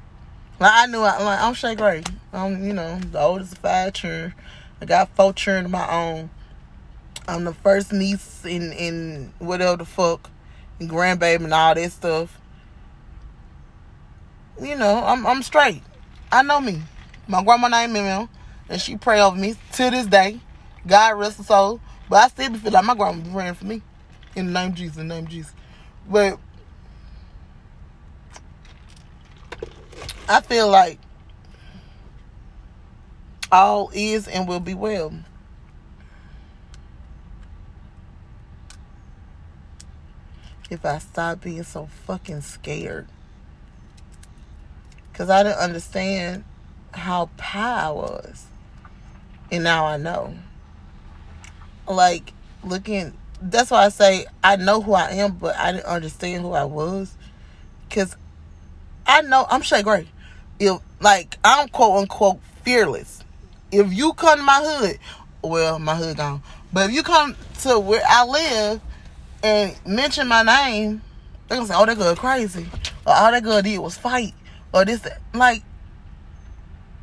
Like 0.58 0.72
I 0.72 0.86
knew 0.86 1.00
I, 1.00 1.22
like 1.22 1.40
I'm 1.40 1.52
Shay 1.52 1.74
Gray. 1.74 2.04
I'm 2.32 2.64
you 2.64 2.72
know 2.72 2.98
the 2.98 3.20
oldest 3.20 3.52
of 3.52 3.58
five 3.58 3.92
children. 3.92 4.34
I 4.80 4.86
got 4.86 5.14
four 5.14 5.34
children 5.34 5.66
of 5.66 5.70
my 5.72 5.90
own. 5.90 6.30
I'm 7.28 7.44
the 7.44 7.52
first 7.52 7.92
niece 7.92 8.44
in 8.46 8.72
in 8.72 9.34
whatever 9.38 9.76
the 9.76 9.84
fuck, 9.84 10.30
and 10.80 10.88
grandbaby 10.88 11.44
and 11.44 11.52
all 11.52 11.74
that 11.74 11.92
stuff. 11.92 12.40
You 14.58 14.74
know 14.74 15.04
I'm 15.04 15.26
I'm 15.26 15.42
straight. 15.42 15.82
I 16.32 16.42
know 16.42 16.62
me. 16.62 16.80
My 17.28 17.44
grandma 17.44 17.68
named 17.68 17.92
Mimi, 17.92 18.28
and 18.70 18.80
she 18.80 18.96
pray 18.96 19.20
over 19.20 19.36
me 19.36 19.56
to 19.72 19.90
this 19.90 20.06
day. 20.06 20.40
God 20.86 21.18
rest 21.18 21.38
her 21.38 21.44
soul. 21.44 21.80
But 22.08 22.16
I 22.16 22.28
still 22.28 22.54
feel 22.54 22.72
like 22.72 22.84
my 22.84 22.94
grandma 22.94 23.20
be 23.20 23.30
praying 23.30 23.54
for 23.54 23.66
me. 23.66 23.82
In 24.34 24.46
the 24.46 24.52
name 24.52 24.70
of 24.70 24.74
Jesus, 24.76 24.96
in 24.98 25.08
the 25.08 25.14
name 25.14 25.24
of 25.24 25.30
Jesus. 25.30 25.52
But 26.08 26.38
I 30.28 30.40
feel 30.40 30.68
like 30.68 30.98
all 33.50 33.90
is 33.94 34.28
and 34.28 34.46
will 34.46 34.60
be 34.60 34.74
well. 34.74 35.12
If 40.68 40.84
I 40.84 40.98
stop 40.98 41.42
being 41.42 41.62
so 41.62 41.86
fucking 42.06 42.40
scared. 42.40 43.06
Because 45.12 45.30
I 45.30 45.42
didn't 45.44 45.58
understand 45.58 46.44
how 46.92 47.30
I 47.54 47.90
was. 47.90 48.46
And 49.50 49.64
now 49.64 49.86
I 49.86 49.96
know. 49.96 50.34
Like, 51.88 52.32
looking, 52.64 53.12
that's 53.40 53.70
why 53.70 53.84
I 53.84 53.88
say 53.90 54.26
I 54.42 54.56
know 54.56 54.80
who 54.80 54.94
I 54.94 55.10
am, 55.10 55.32
but 55.32 55.56
I 55.56 55.72
didn't 55.72 55.86
understand 55.86 56.42
who 56.42 56.52
I 56.52 56.64
was. 56.64 57.16
Because 57.88 58.16
I 59.06 59.22
know 59.22 59.46
I'm 59.48 59.62
Shay 59.62 59.82
Gray 59.82 60.08
if 60.58 60.80
like 61.00 61.38
I'm 61.44 61.68
quote 61.68 62.00
unquote 62.00 62.40
fearless. 62.62 63.22
If 63.70 63.92
you 63.92 64.12
come 64.14 64.38
to 64.38 64.44
my 64.44 64.60
hood, 64.62 64.98
well, 65.42 65.78
my 65.78 65.94
hood 65.94 66.16
gone. 66.16 66.42
But 66.72 66.90
if 66.90 66.96
you 66.96 67.02
come 67.02 67.36
to 67.62 67.78
where 67.78 68.02
I 68.06 68.24
live 68.24 68.80
and 69.42 69.76
mention 69.86 70.28
my 70.28 70.42
name, 70.42 71.02
they're 71.48 71.58
gonna 71.58 71.68
say, 71.68 71.74
"Oh, 71.76 71.86
that 71.86 71.98
girl 71.98 72.16
crazy," 72.16 72.68
or 73.06 73.14
"All 73.14 73.30
that 73.30 73.42
girl 73.42 73.62
did 73.62 73.78
was 73.78 73.96
fight," 73.96 74.34
or 74.72 74.84
this. 74.84 75.06
Like 75.34 75.62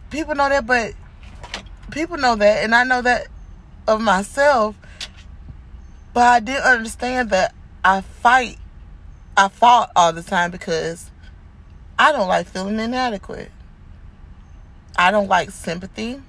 people 0.10 0.36
know 0.36 0.50
that, 0.50 0.66
but 0.66 0.94
people 1.92 2.18
know 2.18 2.36
that, 2.36 2.64
and 2.64 2.74
I 2.74 2.84
know 2.84 3.02
that 3.02 3.28
of 3.88 4.02
myself. 4.02 4.76
But 6.14 6.24
I 6.24 6.40
didn't 6.40 6.64
understand 6.64 7.30
that 7.32 7.54
I 7.84 8.02
fight, 8.02 8.58
I 9.36 9.48
fought 9.48 9.92
all 9.96 10.14
the 10.14 10.24
time 10.24 10.52
because 10.52 11.10
I 11.98 12.12
don't 12.12 12.28
like 12.28 12.48
feeling 12.48 12.80
inadequate. 12.80 13.52
I 14.98 15.12
don't 15.12 15.28
like 15.28 15.52
sympathy. 15.52 16.22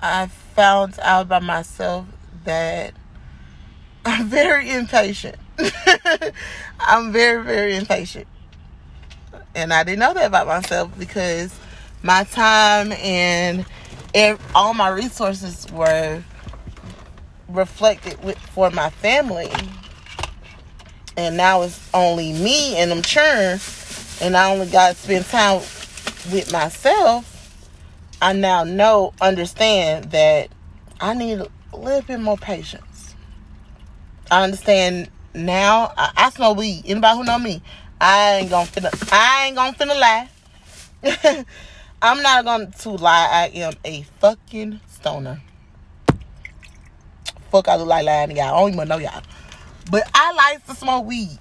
I 0.00 0.26
found 0.26 0.98
out 1.00 1.28
by 1.28 1.38
myself 1.40 2.06
that 2.44 2.94
I'm 4.04 4.28
very 4.28 4.70
impatient. 4.70 5.36
I'm 6.80 7.12
very, 7.12 7.42
very 7.44 7.76
impatient. 7.76 8.26
And 9.54 9.72
I 9.72 9.82
didn't 9.82 9.98
know 10.00 10.14
that 10.14 10.26
about 10.26 10.46
myself 10.46 10.96
because 10.98 11.58
my 12.02 12.24
time 12.24 12.92
and 12.92 13.66
all 14.54 14.74
my 14.74 14.88
resources 14.88 15.66
were 15.72 16.22
reflected 17.48 18.22
with, 18.22 18.38
for 18.38 18.70
my 18.70 18.90
family 18.90 19.50
and 21.18 21.36
now 21.36 21.62
it's 21.62 21.90
only 21.92 22.32
me 22.32 22.76
and 22.76 22.92
I'm 22.92 23.02
churn, 23.02 23.58
and 24.20 24.36
I 24.36 24.52
only 24.52 24.68
got 24.68 24.94
to 24.94 25.02
spend 25.02 25.26
time 25.26 25.58
with 26.32 26.52
myself, 26.52 27.34
I 28.22 28.32
now 28.34 28.62
know, 28.62 29.12
understand 29.20 30.12
that 30.12 30.48
I 31.00 31.14
need 31.14 31.40
a 31.40 31.76
little 31.76 32.02
bit 32.02 32.20
more 32.20 32.36
patience. 32.36 33.16
I 34.30 34.44
understand 34.44 35.10
now. 35.34 35.92
I, 35.96 36.12
I 36.16 36.30
smoke 36.30 36.58
weed. 36.58 36.82
Anybody 36.86 37.18
who 37.18 37.24
know 37.24 37.38
me, 37.38 37.62
I 38.00 38.36
ain't 38.36 38.50
gonna 38.50 38.66
finna. 38.66 39.12
I 39.12 39.46
ain't 39.46 39.56
gonna 39.56 39.76
finna 39.76 39.98
lie. 41.02 41.44
I'm 42.00 42.22
not 42.22 42.44
going 42.44 42.70
to 42.70 42.90
lie. 42.90 43.28
I 43.30 43.58
am 43.58 43.72
a 43.84 44.02
fucking 44.20 44.80
stoner. 44.86 45.42
Fuck, 47.50 47.66
I 47.66 47.76
look 47.76 47.88
like 47.88 48.04
lying 48.04 48.28
to 48.28 48.36
y'all. 48.36 48.54
I 48.54 48.60
don't 48.60 48.74
even 48.74 48.88
know 48.88 48.98
y'all. 48.98 49.22
But 49.90 50.08
I 50.14 50.32
like 50.32 50.64
to 50.66 50.76
smoke 50.76 51.06
weed. 51.06 51.38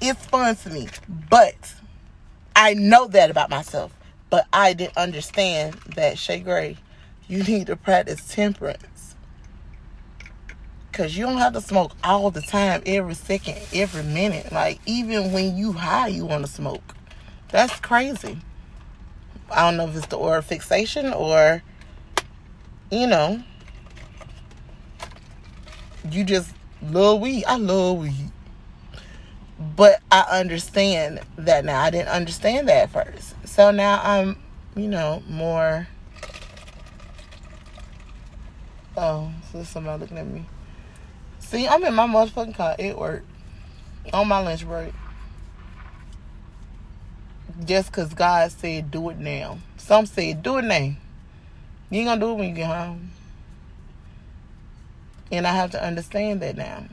It's 0.00 0.24
fun 0.26 0.56
to 0.56 0.70
me. 0.70 0.88
But 1.28 1.74
I 2.56 2.72
know 2.72 3.06
that 3.08 3.30
about 3.30 3.50
myself. 3.50 3.92
But 4.30 4.46
I 4.50 4.72
didn't 4.72 4.96
understand 4.96 5.74
that 5.94 6.16
Shay 6.16 6.40
Gray, 6.40 6.78
you 7.26 7.42
need 7.42 7.66
to 7.66 7.76
practice 7.76 8.32
temperance. 8.32 9.14
Cause 10.92 11.16
you 11.16 11.26
don't 11.26 11.38
have 11.38 11.52
to 11.52 11.60
smoke 11.60 11.92
all 12.02 12.30
the 12.30 12.40
time, 12.40 12.82
every 12.84 13.14
second, 13.14 13.58
every 13.72 14.02
minute. 14.02 14.50
Like 14.50 14.80
even 14.86 15.32
when 15.32 15.56
you 15.56 15.72
high, 15.72 16.08
you 16.08 16.24
want 16.24 16.46
to 16.46 16.50
smoke. 16.50 16.94
That's 17.50 17.78
crazy. 17.78 18.38
I 19.50 19.62
don't 19.62 19.76
know 19.76 19.88
if 19.88 19.96
it's 19.96 20.06
the 20.06 20.16
oral 20.16 20.42
fixation 20.42 21.12
or, 21.12 21.62
you 22.90 23.06
know, 23.06 23.42
you 26.10 26.24
just 26.24 26.52
love 26.82 27.20
weed. 27.20 27.44
I 27.46 27.56
love 27.56 27.98
weed. 27.98 28.30
But 29.76 30.00
I 30.12 30.20
understand 30.30 31.20
that 31.36 31.64
now. 31.64 31.80
I 31.80 31.90
didn't 31.90 32.08
understand 32.08 32.68
that 32.68 32.84
at 32.84 32.90
first. 32.90 33.34
So 33.46 33.70
now 33.70 34.00
I'm, 34.02 34.36
you 34.76 34.86
know, 34.88 35.22
more. 35.28 35.88
Oh, 38.96 39.32
so 39.52 39.62
somebody 39.64 40.00
looking 40.00 40.18
at 40.18 40.26
me. 40.26 40.44
See, 41.40 41.66
I'm 41.66 41.82
in 41.84 41.94
my 41.94 42.06
motherfucking 42.06 42.54
car 42.54 42.76
It 42.78 42.98
worked. 42.98 43.26
on 44.12 44.28
my 44.28 44.38
lunch 44.40 44.66
break. 44.66 44.92
Just 47.64 47.90
because 47.90 48.14
God 48.14 48.52
said 48.52 48.90
do 48.90 49.10
it 49.10 49.18
now. 49.18 49.58
Some 49.76 50.06
said 50.06 50.42
do 50.42 50.58
it 50.58 50.64
now. 50.64 50.92
You 51.90 52.00
ain't 52.00 52.06
gonna 52.06 52.20
do 52.20 52.30
it 52.30 52.34
when 52.34 52.48
you 52.50 52.54
get 52.54 52.66
home. 52.66 53.10
And 55.30 55.46
I 55.46 55.52
have 55.52 55.70
to 55.72 55.84
understand 55.84 56.40
that 56.40 56.56
now. 56.56 56.84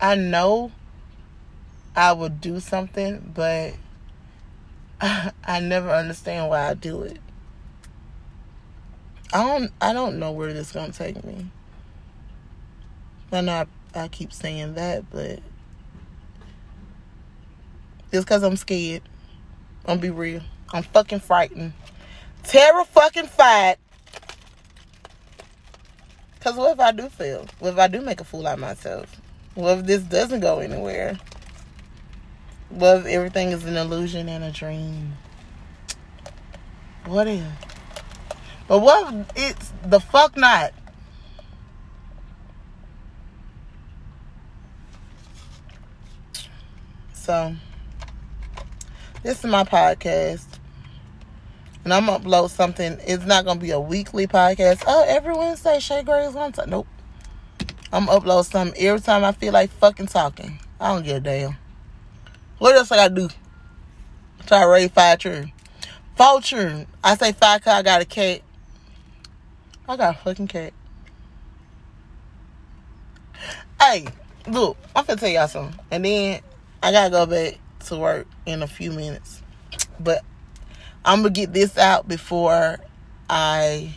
I 0.00 0.14
know 0.14 0.70
I 1.96 2.12
would 2.12 2.40
do 2.40 2.60
something, 2.60 3.32
but 3.34 3.74
I 5.00 5.60
never 5.60 5.90
understand 5.90 6.48
why 6.50 6.68
I 6.68 6.74
do 6.74 7.02
it. 7.02 7.18
I 9.32 9.42
don't 9.42 9.72
I 9.80 9.92
don't 9.92 10.18
know 10.18 10.30
where 10.30 10.52
this 10.52 10.68
is 10.68 10.72
gonna 10.72 10.92
take 10.92 11.24
me. 11.24 11.46
I 13.32 13.40
know 13.40 13.66
I, 13.94 14.02
I 14.02 14.08
keep 14.08 14.32
saying 14.32 14.74
that, 14.74 15.10
but 15.10 15.40
it's 18.14 18.24
because 18.24 18.42
I'm 18.42 18.56
scared. 18.56 19.02
I'm 19.86 19.98
be 19.98 20.10
real. 20.10 20.40
I'm 20.72 20.82
fucking 20.82 21.20
frightened. 21.20 21.72
Terror 22.44 22.84
fucking 22.84 23.26
fight. 23.26 23.76
Cause 26.40 26.56
what 26.56 26.72
if 26.72 26.80
I 26.80 26.92
do 26.92 27.08
fail? 27.08 27.46
What 27.58 27.72
if 27.72 27.78
I 27.78 27.88
do 27.88 28.00
make 28.00 28.20
a 28.20 28.24
fool 28.24 28.46
out 28.46 28.54
of 28.54 28.60
myself? 28.60 29.20
What 29.54 29.78
if 29.78 29.86
this 29.86 30.02
doesn't 30.02 30.40
go 30.40 30.58
anywhere? 30.58 31.18
What 32.68 32.98
if 32.98 33.06
everything 33.06 33.48
is 33.48 33.64
an 33.64 33.76
illusion 33.76 34.28
and 34.28 34.44
a 34.44 34.50
dream? 34.50 35.14
What 37.06 37.26
if? 37.26 37.42
But 38.68 38.80
what 38.80 39.14
if 39.14 39.26
it's 39.36 39.72
the 39.84 40.00
fuck 40.00 40.36
not? 40.36 40.72
So, 47.12 47.56
this 49.24 49.38
is 49.38 49.50
my 49.50 49.64
podcast. 49.64 50.44
And 51.82 51.92
I'm 51.92 52.06
gonna 52.06 52.22
upload 52.22 52.50
something. 52.50 52.98
It's 53.06 53.24
not 53.24 53.46
gonna 53.46 53.58
be 53.58 53.70
a 53.70 53.80
weekly 53.80 54.26
podcast. 54.26 54.84
Oh, 54.86 55.04
every 55.08 55.34
Wednesday, 55.34 55.80
Shay 55.80 56.02
Gray 56.02 56.26
is 56.26 56.36
on 56.36 56.52
time. 56.52 56.70
Nope. 56.70 56.86
I'm 57.90 58.04
gonna 58.06 58.20
upload 58.20 58.44
something 58.44 58.80
every 58.80 59.00
time 59.00 59.24
I 59.24 59.32
feel 59.32 59.52
like 59.52 59.70
fucking 59.70 60.08
talking. 60.08 60.60
I 60.78 60.88
don't 60.88 61.04
give 61.04 61.16
a 61.16 61.20
damn. 61.20 61.56
What 62.58 62.76
else 62.76 62.92
I 62.92 62.96
gotta 62.96 63.14
do? 63.14 63.28
Try 64.46 64.60
to 64.60 64.68
raise 64.68 64.90
five 64.90 65.18
children. 65.18 65.52
Four. 66.16 66.40
I 67.02 67.16
say 67.16 67.32
five 67.32 67.62
cause 67.62 67.74
I 67.74 67.82
got 67.82 68.02
a 68.02 68.04
cat. 68.04 68.42
I 69.88 69.96
got 69.96 70.16
a 70.16 70.18
fucking 70.18 70.48
cat. 70.48 70.74
Hey, 73.80 74.06
look, 74.46 74.76
I'm 74.94 75.06
gonna 75.06 75.18
tell 75.18 75.30
y'all 75.30 75.48
something. 75.48 75.80
And 75.90 76.04
then 76.04 76.40
I 76.82 76.92
gotta 76.92 77.10
go 77.10 77.24
back 77.24 77.58
to 77.84 77.96
work 77.96 78.26
in 78.46 78.62
a 78.62 78.66
few 78.66 78.90
minutes. 78.90 79.42
But 80.00 80.24
I'm 81.04 81.18
gonna 81.22 81.30
get 81.30 81.52
this 81.52 81.76
out 81.78 82.08
before 82.08 82.78
I 83.28 83.94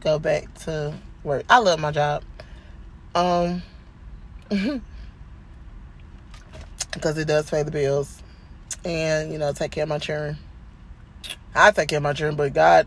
go 0.00 0.18
back 0.18 0.52
to 0.60 0.94
work. 1.24 1.44
I 1.48 1.58
love 1.58 1.80
my 1.80 1.90
job. 1.90 2.24
Um 3.14 3.62
because 6.92 7.18
it 7.18 7.26
does 7.26 7.50
pay 7.50 7.62
the 7.62 7.70
bills 7.70 8.22
and 8.84 9.32
you 9.32 9.38
know 9.38 9.52
take 9.52 9.72
care 9.72 9.84
of 9.84 9.88
my 9.88 9.98
children. 9.98 10.36
I 11.54 11.70
take 11.70 11.88
care 11.88 11.98
of 11.98 12.02
my 12.02 12.12
children, 12.12 12.36
but 12.36 12.52
God 12.52 12.86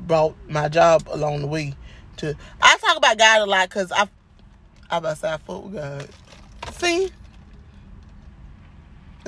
brought 0.00 0.34
my 0.48 0.68
job 0.68 1.08
along 1.10 1.40
the 1.40 1.46
way. 1.46 1.74
To 2.18 2.36
I 2.60 2.76
talk 2.78 2.96
about 2.96 3.18
God 3.18 3.42
a 3.42 3.46
lot 3.46 3.68
because 3.68 3.90
I 3.92 4.08
I 4.90 4.98
about 4.98 5.14
to 5.14 5.16
say 5.16 5.32
I 5.32 5.36
fought 5.38 5.64
with 5.64 5.74
God. 5.74 6.08
See, 6.74 7.10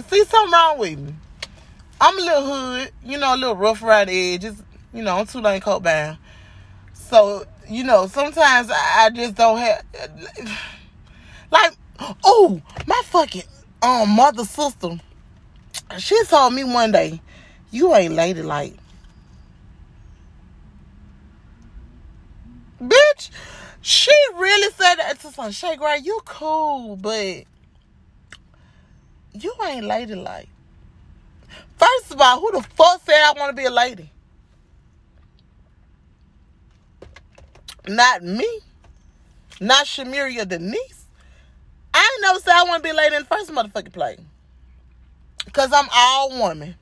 see 0.02 0.24
something 0.24 0.52
wrong 0.52 0.78
with 0.78 0.98
me. 0.98 1.14
I'm 2.00 2.18
a 2.18 2.22
little 2.22 2.44
hood, 2.44 2.90
you 3.04 3.18
know, 3.18 3.34
a 3.34 3.36
little 3.36 3.56
rough 3.56 3.82
around 3.82 4.08
the 4.08 4.34
edges. 4.34 4.62
You 4.92 5.02
know, 5.02 5.18
I'm 5.18 5.26
too 5.26 5.38
Tulane 5.38 5.60
coat 5.60 5.82
bound. 5.82 6.18
So, 6.92 7.44
you 7.68 7.84
know, 7.84 8.06
sometimes 8.06 8.70
I 8.70 9.10
just 9.10 9.34
don't 9.34 9.58
have 9.58 9.84
like 11.50 11.72
oh 12.24 12.60
my 12.86 13.00
fucking 13.04 13.42
um 13.82 14.10
mother 14.10 14.44
sister. 14.44 14.98
She 15.98 16.22
told 16.24 16.54
me 16.54 16.64
one 16.64 16.92
day, 16.92 17.20
you 17.70 17.94
ain't 17.94 18.14
ladylike. 18.14 18.74
Bitch, 22.82 23.30
she 23.80 24.12
really 24.34 24.72
said 24.72 24.96
that 24.96 25.18
to 25.20 25.32
some 25.32 25.52
Shay 25.52 25.76
Gray, 25.76 25.98
you 26.02 26.20
cool, 26.24 26.96
but 26.96 27.44
you 29.34 29.54
ain't 29.66 29.84
ladylike. 29.84 30.48
First 31.76 32.12
of 32.12 32.20
all, 32.20 32.40
who 32.40 32.52
the 32.52 32.62
fuck 32.62 33.02
said 33.04 33.20
I 33.20 33.32
want 33.36 33.54
to 33.54 33.60
be 33.60 33.66
a 33.66 33.70
lady? 33.70 34.10
Not 37.86 38.22
me. 38.22 38.60
Not 39.60 39.86
Shamiria 39.86 40.48
Denise. 40.48 41.04
I 41.92 41.98
ain't 41.98 42.22
never 42.22 42.40
said 42.40 42.54
I 42.54 42.64
want 42.64 42.82
to 42.82 42.88
be 42.88 42.90
a 42.90 42.94
lady 42.94 43.16
in 43.16 43.22
the 43.22 43.28
first 43.28 43.50
motherfucking 43.50 43.92
place. 43.92 44.20
Because 45.44 45.72
I'm 45.72 45.88
all 45.94 46.38
woman. 46.38 46.74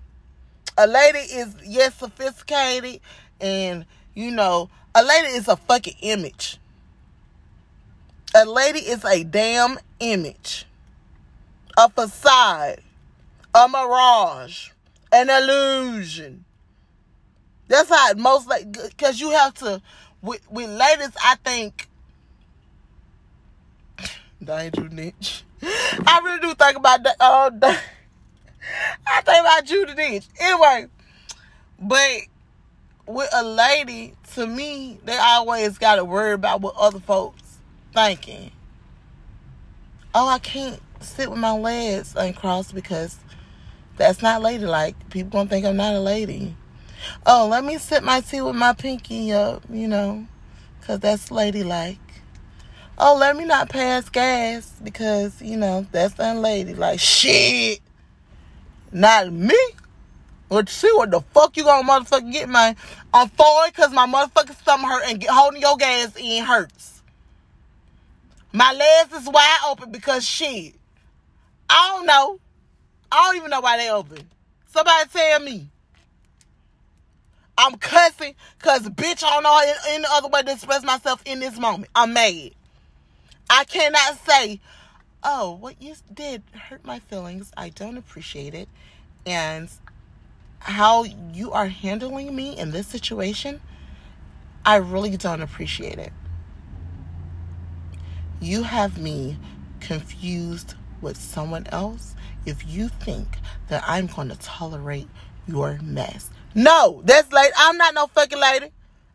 A 0.78 0.86
lady 0.86 1.18
is, 1.18 1.54
yes, 1.64 1.94
sophisticated. 1.96 3.00
And, 3.40 3.84
you 4.14 4.30
know, 4.30 4.70
a 4.94 5.02
lady 5.02 5.28
is 5.28 5.48
a 5.48 5.56
fucking 5.56 5.96
image. 6.00 6.58
A 8.34 8.46
lady 8.46 8.78
is 8.78 9.04
a 9.04 9.24
damn 9.24 9.78
image. 10.00 10.66
A 11.76 11.88
facade. 11.90 12.80
A 13.54 13.68
mirage 13.68 14.70
an 15.12 15.28
illusion. 15.28 16.44
That's 17.68 17.88
how 17.88 18.10
it 18.10 18.18
most 18.18 18.48
like 18.48 18.72
because 18.72 19.20
you 19.20 19.30
have 19.30 19.54
to 19.54 19.80
with 20.22 20.40
with 20.50 20.68
ladies. 20.68 21.14
I 21.22 21.36
think 21.44 21.88
Diane 24.42 24.72
niche. 24.90 25.44
I 25.62 26.20
really 26.24 26.40
do 26.40 26.54
think 26.54 26.76
about 26.76 27.02
that 27.04 27.16
all 27.20 27.50
day. 27.50 27.78
I 29.06 29.20
think 29.20 29.40
about 29.40 29.66
Judi 29.66 29.96
Dench. 29.96 30.28
Anyway, 30.40 30.88
but 31.78 32.20
with 33.06 33.28
a 33.32 33.44
lady, 33.44 34.14
to 34.34 34.46
me, 34.46 34.98
they 35.04 35.18
always 35.18 35.78
got 35.78 35.96
to 35.96 36.04
worry 36.04 36.32
about 36.32 36.60
what 36.60 36.74
other 36.76 37.00
folks 37.00 37.58
thinking. 37.92 38.52
Oh, 40.14 40.28
I 40.28 40.38
can't 40.38 40.80
sit 41.02 41.30
with 41.30 41.38
my 41.38 41.52
legs 41.52 42.14
uncrossed 42.16 42.74
because 42.74 43.18
that's 43.96 44.22
not 44.22 44.42
ladylike. 44.42 44.96
People 45.10 45.30
gonna 45.30 45.48
think 45.48 45.66
I'm 45.66 45.76
not 45.76 45.94
a 45.94 46.00
lady. 46.00 46.56
Oh, 47.26 47.48
let 47.50 47.64
me 47.64 47.78
sip 47.78 48.02
my 48.02 48.20
tea 48.20 48.40
with 48.40 48.56
my 48.56 48.72
pinky 48.72 49.32
up, 49.32 49.64
you 49.70 49.88
know, 49.88 50.26
because 50.80 51.00
that's 51.00 51.30
ladylike. 51.30 51.98
Oh, 52.98 53.16
let 53.16 53.36
me 53.36 53.44
not 53.44 53.68
pass 53.68 54.08
gas 54.08 54.74
because, 54.82 55.40
you 55.42 55.56
know, 55.56 55.86
that's 55.92 56.18
unladylike. 56.18 57.00
Shit. 57.00 57.80
Not 58.92 59.32
me. 59.32 59.58
Let's 60.50 60.72
see 60.72 60.90
what 60.92 61.10
the 61.10 61.20
fuck 61.32 61.56
you 61.56 61.64
gonna 61.64 61.88
motherfucking 61.88 62.30
get, 62.30 62.48
man. 62.48 62.76
I'm 63.14 63.28
forward 63.30 63.72
because 63.74 63.90
my 63.92 64.06
motherfucking 64.06 64.56
stomach 64.60 64.90
hurt 64.90 65.04
and 65.08 65.18
get, 65.18 65.30
holding 65.30 65.62
your 65.62 65.76
gas 65.78 66.14
in 66.16 66.44
hurts. 66.44 67.02
My 68.52 68.72
legs 68.72 69.22
is 69.22 69.28
wide 69.32 69.58
open 69.66 69.90
because 69.90 70.26
shit. 70.26 70.74
I 71.74 71.94
don't 71.96 72.06
know. 72.06 72.38
I 73.10 73.24
don't 73.24 73.36
even 73.36 73.50
know 73.50 73.60
why 73.60 73.78
they 73.78 73.90
open. 73.90 74.28
Somebody 74.66 75.08
tell 75.10 75.40
me. 75.40 75.70
I'm 77.56 77.76
cussing 77.76 78.34
because 78.58 78.82
bitch 78.82 79.24
I 79.24 79.30
don't 79.30 79.42
know 79.42 79.74
any 79.88 80.04
other 80.10 80.28
way 80.28 80.42
to 80.42 80.52
express 80.52 80.84
myself 80.84 81.22
in 81.24 81.40
this 81.40 81.58
moment. 81.58 81.90
I'm 81.94 82.12
mad. 82.12 82.50
I 83.48 83.64
cannot 83.64 84.18
say, 84.26 84.60
oh, 85.22 85.52
what 85.52 85.80
you 85.80 85.94
did 86.12 86.42
hurt 86.52 86.84
my 86.84 86.98
feelings. 86.98 87.52
I 87.56 87.70
don't 87.70 87.96
appreciate 87.96 88.54
it. 88.54 88.68
And 89.24 89.70
how 90.58 91.04
you 91.04 91.52
are 91.52 91.68
handling 91.68 92.36
me 92.36 92.58
in 92.58 92.70
this 92.70 92.86
situation, 92.86 93.62
I 94.66 94.76
really 94.76 95.16
don't 95.16 95.40
appreciate 95.40 95.98
it. 95.98 96.12
You 98.40 98.62
have 98.62 98.98
me 98.98 99.38
confused 99.80 100.74
with 101.02 101.16
someone 101.16 101.66
else 101.70 102.14
if 102.46 102.66
you 102.66 102.88
think 102.88 103.38
that 103.68 103.84
I'm 103.86 104.06
going 104.06 104.28
to 104.28 104.36
tolerate 104.36 105.08
your 105.46 105.78
mess. 105.82 106.30
No, 106.54 107.02
that's 107.04 107.32
lady. 107.32 107.52
I'm 107.56 107.76
not 107.76 107.94
no 107.94 108.06
fucking 108.06 108.40
lady. 108.40 108.66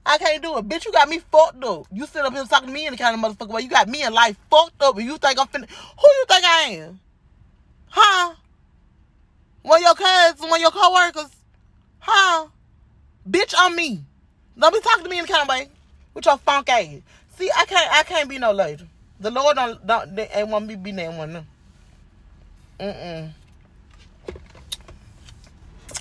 I 0.05 0.17
can't 0.17 0.41
do 0.41 0.57
it. 0.57 0.67
Bitch, 0.69 0.85
you 0.85 0.91
got 0.91 1.09
me 1.09 1.19
fucked 1.19 1.63
up. 1.63 1.85
You 1.91 2.05
sit 2.05 2.23
up 2.23 2.33
here 2.33 2.45
talking 2.45 2.67
to 2.67 2.73
me 2.73 2.85
in 2.85 2.93
the 2.93 2.97
kind 2.97 3.13
of 3.13 3.37
motherfucker 3.37 3.49
way. 3.49 3.61
You 3.61 3.69
got 3.69 3.89
me 3.89 4.03
in 4.03 4.13
life 4.13 4.37
fucked 4.49 4.81
up 4.81 4.97
and 4.97 5.05
you 5.05 5.17
think 5.17 5.39
I'm 5.39 5.47
finna. 5.47 5.69
Who 5.69 6.07
you 6.07 6.25
think 6.27 6.45
I 6.45 6.61
am? 6.69 6.99
Huh? 7.89 8.35
One 9.63 9.79
of 9.79 9.83
your 9.83 9.95
cousins, 9.95 10.41
one 10.41 10.53
of 10.53 10.61
your 10.61 10.71
co-workers? 10.71 11.31
Huh? 11.99 12.47
Bitch, 13.29 13.53
I'm 13.57 13.75
me. 13.75 14.01
Don't 14.57 14.73
be 14.73 14.79
talking 14.79 15.03
to 15.03 15.09
me 15.09 15.19
in 15.19 15.25
the 15.25 15.31
kind 15.31 15.43
of 15.43 15.49
way 15.49 15.69
with 16.13 16.25
your 16.25 16.37
funk 16.37 16.69
ass. 16.69 17.01
See, 17.35 17.49
I 17.55 17.65
can't 17.65 17.91
I 17.91 18.03
can't 18.03 18.29
be 18.29 18.39
no 18.39 18.51
lady. 18.51 18.87
The 19.19 19.29
Lord 19.29 19.55
don't 19.55 19.85
don't 19.85 20.15
they 20.15 20.27
ain't 20.33 20.47
want 20.47 20.67
me 20.67 20.75
be 20.75 20.91
that 20.93 21.13
one. 21.13 21.33
No. 21.33 21.43
Mm-mm. 22.79 23.31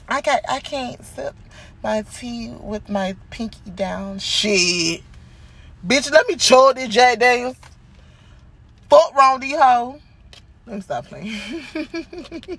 I 0.09 0.21
got 0.21 0.41
I 0.49 0.61
can't 0.61 1.05
sip 1.05 1.35
my 1.83 2.03
tea 2.03 2.55
with 2.61 2.89
my 2.89 3.17
pinky 3.31 3.71
down. 3.71 4.19
Shit. 4.19 5.03
Bitch, 5.87 6.11
let 6.11 6.27
me 6.29 6.37
chill 6.37 6.75
this 6.75 6.89
Jack 6.89 7.19
Daniels. 7.19 7.57
Fuck 8.91 9.15
wrong 9.15 9.41
these 9.41 9.57
hoe. 9.57 10.01
Let 10.67 10.77
me 10.77 10.83
stop 10.83 11.07
playing. 11.07 11.33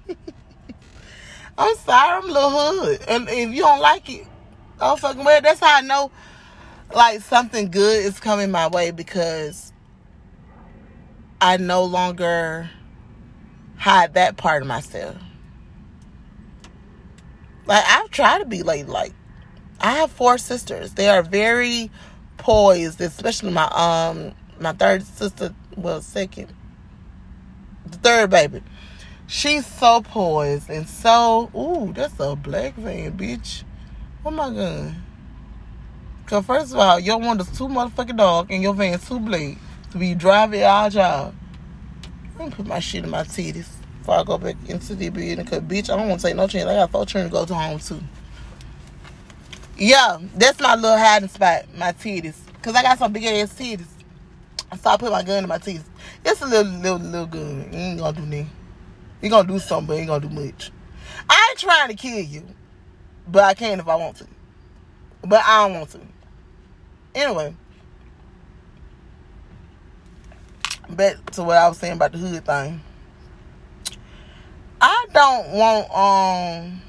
I'm 1.57 1.75
sorry, 1.77 2.17
I'm 2.17 2.29
a 2.29 2.33
little 2.33 2.49
hood. 2.49 3.01
And 3.07 3.27
if 3.29 3.49
you 3.49 3.61
don't 3.61 3.79
like 3.79 4.09
it, 4.09 4.27
oh 4.79 4.95
fucking 4.95 5.23
well, 5.23 5.41
that's 5.41 5.59
how 5.59 5.77
I 5.77 5.81
know 5.81 6.11
like 6.93 7.21
something 7.21 7.69
good 7.69 8.05
is 8.05 8.19
coming 8.19 8.49
my 8.51 8.67
way 8.67 8.91
because 8.91 9.73
I 11.41 11.57
no 11.57 11.83
longer 11.83 12.69
hide 13.77 14.15
that 14.15 14.37
part 14.37 14.61
of 14.61 14.67
myself. 14.67 15.15
Like 17.65 17.83
I've 17.85 18.09
tried 18.09 18.39
to 18.39 18.45
be 18.45 18.63
like 18.63 18.87
like 18.87 19.13
I 19.79 19.93
have 19.93 20.11
four 20.11 20.37
sisters. 20.37 20.93
They 20.93 21.09
are 21.09 21.21
very 21.21 21.91
poised, 22.37 23.01
especially 23.01 23.51
my 23.51 23.67
um 23.73 24.33
my 24.59 24.73
third 24.73 25.03
sister, 25.03 25.53
well 25.75 26.01
second, 26.01 26.53
the 27.85 27.97
third 27.97 28.29
baby. 28.29 28.63
She's 29.27 29.65
so 29.65 30.01
poised 30.01 30.69
and 30.69 30.87
so 30.87 31.51
ooh, 31.55 31.91
that's 31.93 32.19
a 32.19 32.35
black 32.35 32.75
van, 32.75 33.17
bitch. 33.17 33.63
Oh 34.25 34.31
my 34.31 34.49
god. 34.49 34.95
Cause 36.25 36.45
first 36.45 36.73
of 36.73 36.79
all, 36.79 36.99
your 36.99 37.17
one 37.17 37.39
is 37.39 37.47
too 37.57 37.67
motherfucking 37.67 38.17
dog 38.17 38.51
and 38.51 38.61
your 38.61 38.73
van's 38.73 39.07
too 39.07 39.19
black 39.19 39.57
to 39.91 39.97
be 39.97 40.13
driving 40.13 40.63
our 40.63 40.89
job. 40.89 41.33
Me 42.39 42.51
put 42.51 42.67
my 42.67 42.79
shit 42.79 43.03
in 43.03 43.09
my 43.09 43.23
titties 43.23 43.67
before 43.99 44.19
I 44.19 44.23
go 44.23 44.37
back 44.37 44.55
into 44.67 44.93
the 44.93 45.09
building. 45.09 45.43
Cause 45.45 45.61
bitch, 45.61 45.91
I 45.91 45.97
don't 45.97 46.07
want 46.07 46.21
to 46.21 46.27
take 46.27 46.35
no 46.35 46.47
chance. 46.47 46.69
I 46.69 46.75
got 46.75 46.91
four 46.91 47.05
children 47.05 47.31
to 47.31 47.33
go 47.33 47.45
to 47.45 47.55
home 47.55 47.79
too. 47.79 47.99
Yeah, 49.75 50.19
that's 50.35 50.59
my 50.59 50.75
little 50.75 50.97
hiding 50.97 51.29
spot, 51.29 51.65
my 51.75 51.91
titties. 51.93 52.37
Cause 52.61 52.75
I 52.75 52.83
got 52.83 52.99
some 52.99 53.11
big 53.11 53.25
ass 53.25 53.53
titties. 53.53 53.87
So 54.79 54.89
I 54.89 54.97
put 54.97 55.11
my 55.11 55.23
gun 55.23 55.43
in 55.43 55.49
my 55.49 55.57
titties. 55.57 55.83
It's 56.23 56.41
a 56.41 56.45
little, 56.45 56.71
little, 56.73 56.99
little 56.99 57.25
gun. 57.25 57.69
You 57.71 57.79
ain't 57.79 57.99
gonna 57.99 58.15
do 58.15 58.25
nothing. 58.25 58.49
You 59.21 59.29
gonna 59.29 59.47
do 59.47 59.57
something, 59.57 59.87
but 59.87 59.97
ain't 59.97 60.07
gonna 60.07 60.27
do 60.27 60.29
much. 60.29 60.71
I 61.29 61.47
ain't 61.49 61.59
trying 61.59 61.89
to 61.89 61.95
kill 61.95 62.19
you, 62.19 62.43
but 63.27 63.43
I 63.43 63.53
can 63.55 63.79
if 63.79 63.87
I 63.87 63.95
want 63.95 64.17
to. 64.17 64.27
But 65.23 65.41
I 65.43 65.67
don't 65.67 65.79
want 65.79 65.89
to. 65.91 65.99
Anyway, 67.15 67.55
back 70.89 71.31
to 71.31 71.43
what 71.43 71.57
I 71.57 71.67
was 71.67 71.77
saying 71.77 71.93
about 71.93 72.11
the 72.11 72.17
hood 72.17 72.45
thing. 72.45 72.81
I 74.79 75.05
don't 75.11 75.51
want 75.51 75.91
um 75.91 76.81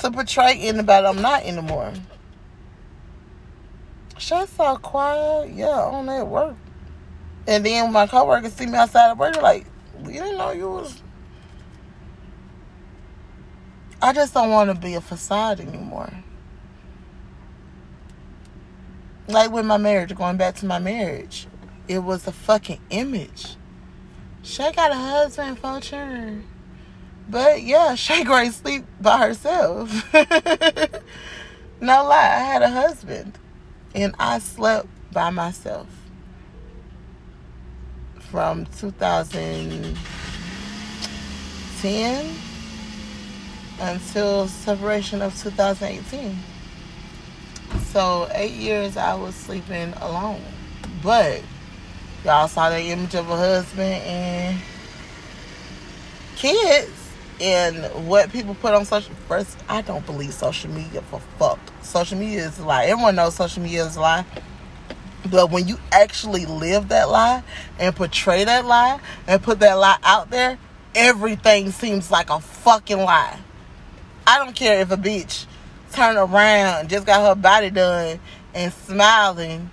to 0.00 0.10
portray 0.10 0.58
anybody 0.60 1.06
I'm 1.06 1.20
not 1.20 1.42
anymore. 1.42 1.92
Shut 4.16 4.48
so 4.48 4.76
quiet, 4.76 5.52
yeah, 5.52 5.66
on 5.66 6.06
that 6.06 6.26
work. 6.26 6.56
And 7.46 7.64
then 7.64 7.92
my 7.92 8.06
coworkers 8.06 8.52
see 8.52 8.66
me 8.66 8.76
outside 8.76 9.10
of 9.10 9.18
work, 9.18 9.34
they're 9.34 9.42
like, 9.42 9.66
we 10.02 10.14
didn't 10.14 10.38
know 10.38 10.50
you 10.50 10.68
was. 10.68 11.02
I 14.00 14.12
just 14.12 14.34
don't 14.34 14.50
want 14.50 14.70
to 14.70 14.74
be 14.74 14.94
a 14.94 15.00
facade 15.00 15.60
anymore. 15.60 16.12
Like 19.26 19.50
with 19.50 19.66
my 19.66 19.76
marriage, 19.76 20.14
going 20.14 20.36
back 20.36 20.54
to 20.56 20.66
my 20.66 20.78
marriage, 20.78 21.46
it 21.88 22.00
was 22.00 22.26
a 22.26 22.32
fucking 22.32 22.80
image. 22.90 23.56
Shay 24.42 24.72
got 24.72 24.92
a 24.92 24.94
husband 24.94 25.58
for 25.58 25.80
sure. 25.80 26.34
But 27.28 27.62
yeah, 27.62 27.94
Shay 27.96 28.24
Gray 28.24 28.50
sleep 28.50 28.84
by 29.00 29.18
herself. 29.18 30.12
no 30.14 30.26
lie, 32.04 32.34
I 32.36 32.44
had 32.44 32.62
a 32.62 32.70
husband. 32.70 33.38
And 33.94 34.14
I 34.18 34.38
slept 34.38 34.88
by 35.12 35.30
myself. 35.30 35.86
From 38.30 38.66
2010 38.66 39.96
until 43.80 44.48
separation 44.48 45.22
of 45.22 45.34
2018. 45.42 46.36
So 47.86 48.28
eight 48.32 48.52
years 48.52 48.98
I 48.98 49.14
was 49.14 49.34
sleeping 49.34 49.94
alone. 49.94 50.42
But 51.02 51.42
y'all 52.28 52.46
saw 52.46 52.68
that 52.68 52.82
image 52.82 53.14
of 53.14 53.30
a 53.30 53.36
husband 53.36 54.02
and 54.04 54.60
kids 56.36 57.10
and 57.40 58.06
what 58.06 58.30
people 58.30 58.54
put 58.56 58.74
on 58.74 58.84
social 58.84 59.14
first 59.26 59.56
I 59.66 59.80
don't 59.80 60.04
believe 60.04 60.34
social 60.34 60.70
media 60.70 61.00
for 61.00 61.20
fuck. 61.38 61.58
Social 61.80 62.18
media 62.18 62.46
is 62.46 62.58
a 62.58 62.66
lie. 62.66 62.84
Everyone 62.84 63.16
knows 63.16 63.34
social 63.34 63.62
media 63.62 63.86
is 63.86 63.96
a 63.96 64.00
lie. 64.02 64.26
But 65.30 65.50
when 65.50 65.66
you 65.68 65.78
actually 65.90 66.44
live 66.44 66.88
that 66.88 67.08
lie 67.08 67.42
and 67.78 67.96
portray 67.96 68.44
that 68.44 68.66
lie 68.66 69.00
and 69.26 69.42
put 69.42 69.60
that 69.60 69.78
lie 69.78 69.96
out 70.02 70.28
there, 70.28 70.58
everything 70.94 71.70
seems 71.70 72.10
like 72.10 72.28
a 72.28 72.40
fucking 72.40 72.98
lie. 72.98 73.38
I 74.26 74.36
don't 74.36 74.54
care 74.54 74.82
if 74.82 74.90
a 74.90 74.98
bitch 74.98 75.46
turn 75.92 76.18
around, 76.18 76.90
just 76.90 77.06
got 77.06 77.26
her 77.26 77.40
body 77.40 77.70
done 77.70 78.20
and 78.52 78.70
smiling. 78.70 79.70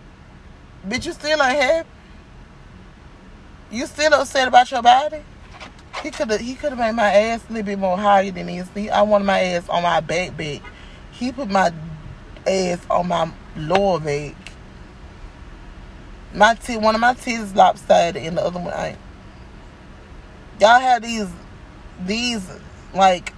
Bitch, 0.87 1.05
you 1.05 1.11
still 1.11 1.43
ain't 1.43 1.61
happy? 1.61 1.89
You 3.75 3.85
still 3.87 4.13
upset 4.13 4.47
about 4.47 4.71
your 4.71 4.81
body? 4.81 5.21
He 6.01 6.09
could 6.09 6.31
have 6.31 6.39
he 6.39 6.55
could 6.55 6.69
have 6.69 6.79
made 6.79 6.93
my 6.93 7.11
ass 7.11 7.43
a 7.49 7.51
little 7.51 7.65
bit 7.65 7.77
more 7.77 7.97
higher 7.97 8.31
than 8.31 8.47
this. 8.47 8.69
I 8.89 9.01
wanted 9.01 9.25
my 9.25 9.37
ass 9.41 9.67
on 9.67 9.83
my 9.83 9.99
back 9.99 10.37
back. 10.37 10.61
He 11.11 11.33
put 11.33 11.49
my 11.49 11.73
ass 12.47 12.79
on 12.89 13.09
my 13.09 13.29
lower 13.57 13.99
back. 13.99 14.33
My 16.33 16.53
teeth, 16.53 16.79
one 16.79 16.95
of 16.95 17.01
my 17.01 17.15
teeth 17.15 17.41
is 17.41 17.53
lopsided 17.53 18.23
and 18.23 18.37
the 18.37 18.45
other 18.45 18.61
one 18.61 18.73
ain't. 18.77 18.97
Y'all 20.61 20.79
have 20.79 21.01
these, 21.01 21.27
these 22.05 22.49
like 22.93 23.33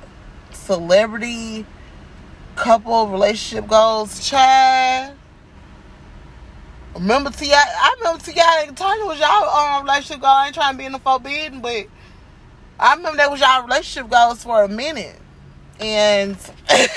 celebrity 0.52 1.66
couple 2.56 3.08
relationship 3.08 3.68
goals, 3.68 4.30
Chad. 4.30 5.17
Remember 6.98 7.30
T.I.? 7.30 7.56
I 7.56 7.96
remember 8.00 8.24
T.I. 8.24 8.66
and 8.68 8.76
Tiny 8.76 9.04
was 9.04 9.20
y'all 9.20 9.48
um 9.50 9.84
relationship 9.86 10.22
goal. 10.22 10.32
I 10.32 10.48
ain't 10.48 10.56
trying 10.56 10.74
to 10.74 10.78
be 10.80 10.86
in 10.86 10.94
the 10.94 11.00
forbidden, 11.00 11.62
but 11.62 11.86
I 12.80 12.96
remember 12.96 13.18
that 13.18 13.30
was 13.30 13.40
y'all 13.40 13.64
relationship 13.64 14.10
goals 14.10 14.44
for 14.44 14.64
a 14.64 14.68
minute, 14.68 15.16
and 15.80 16.36
that 16.68 16.90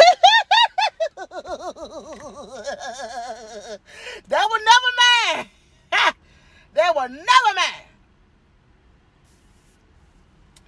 was 4.30 4.60
never 4.64 4.90
mine. 5.36 5.46
that 6.74 6.94
was 6.94 7.10
never 7.10 7.54
mine. 7.54 7.86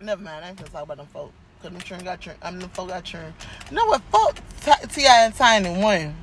Never 0.03 0.23
mind. 0.23 0.45
I 0.45 0.49
ain't 0.49 0.59
gonna 0.59 0.71
talk 0.71 0.83
about 0.83 0.99
them 0.99 1.07
folks. 1.07 1.33
Cause 1.63 1.71
them 1.71 1.81
churn 1.81 2.05
got 2.05 2.21
churn. 2.21 2.35
I 2.43 2.51
mean, 2.51 2.61
them 2.61 2.71
folk 2.71 2.89
got 2.89 3.05
churn. 3.05 3.33
You 3.71 3.77
know 3.77 3.87
what? 3.87 4.03
Fuck 4.11 4.93
T.I. 4.93 5.25
and 5.25 5.35
Tiny 5.35 5.71
one. 5.81 6.22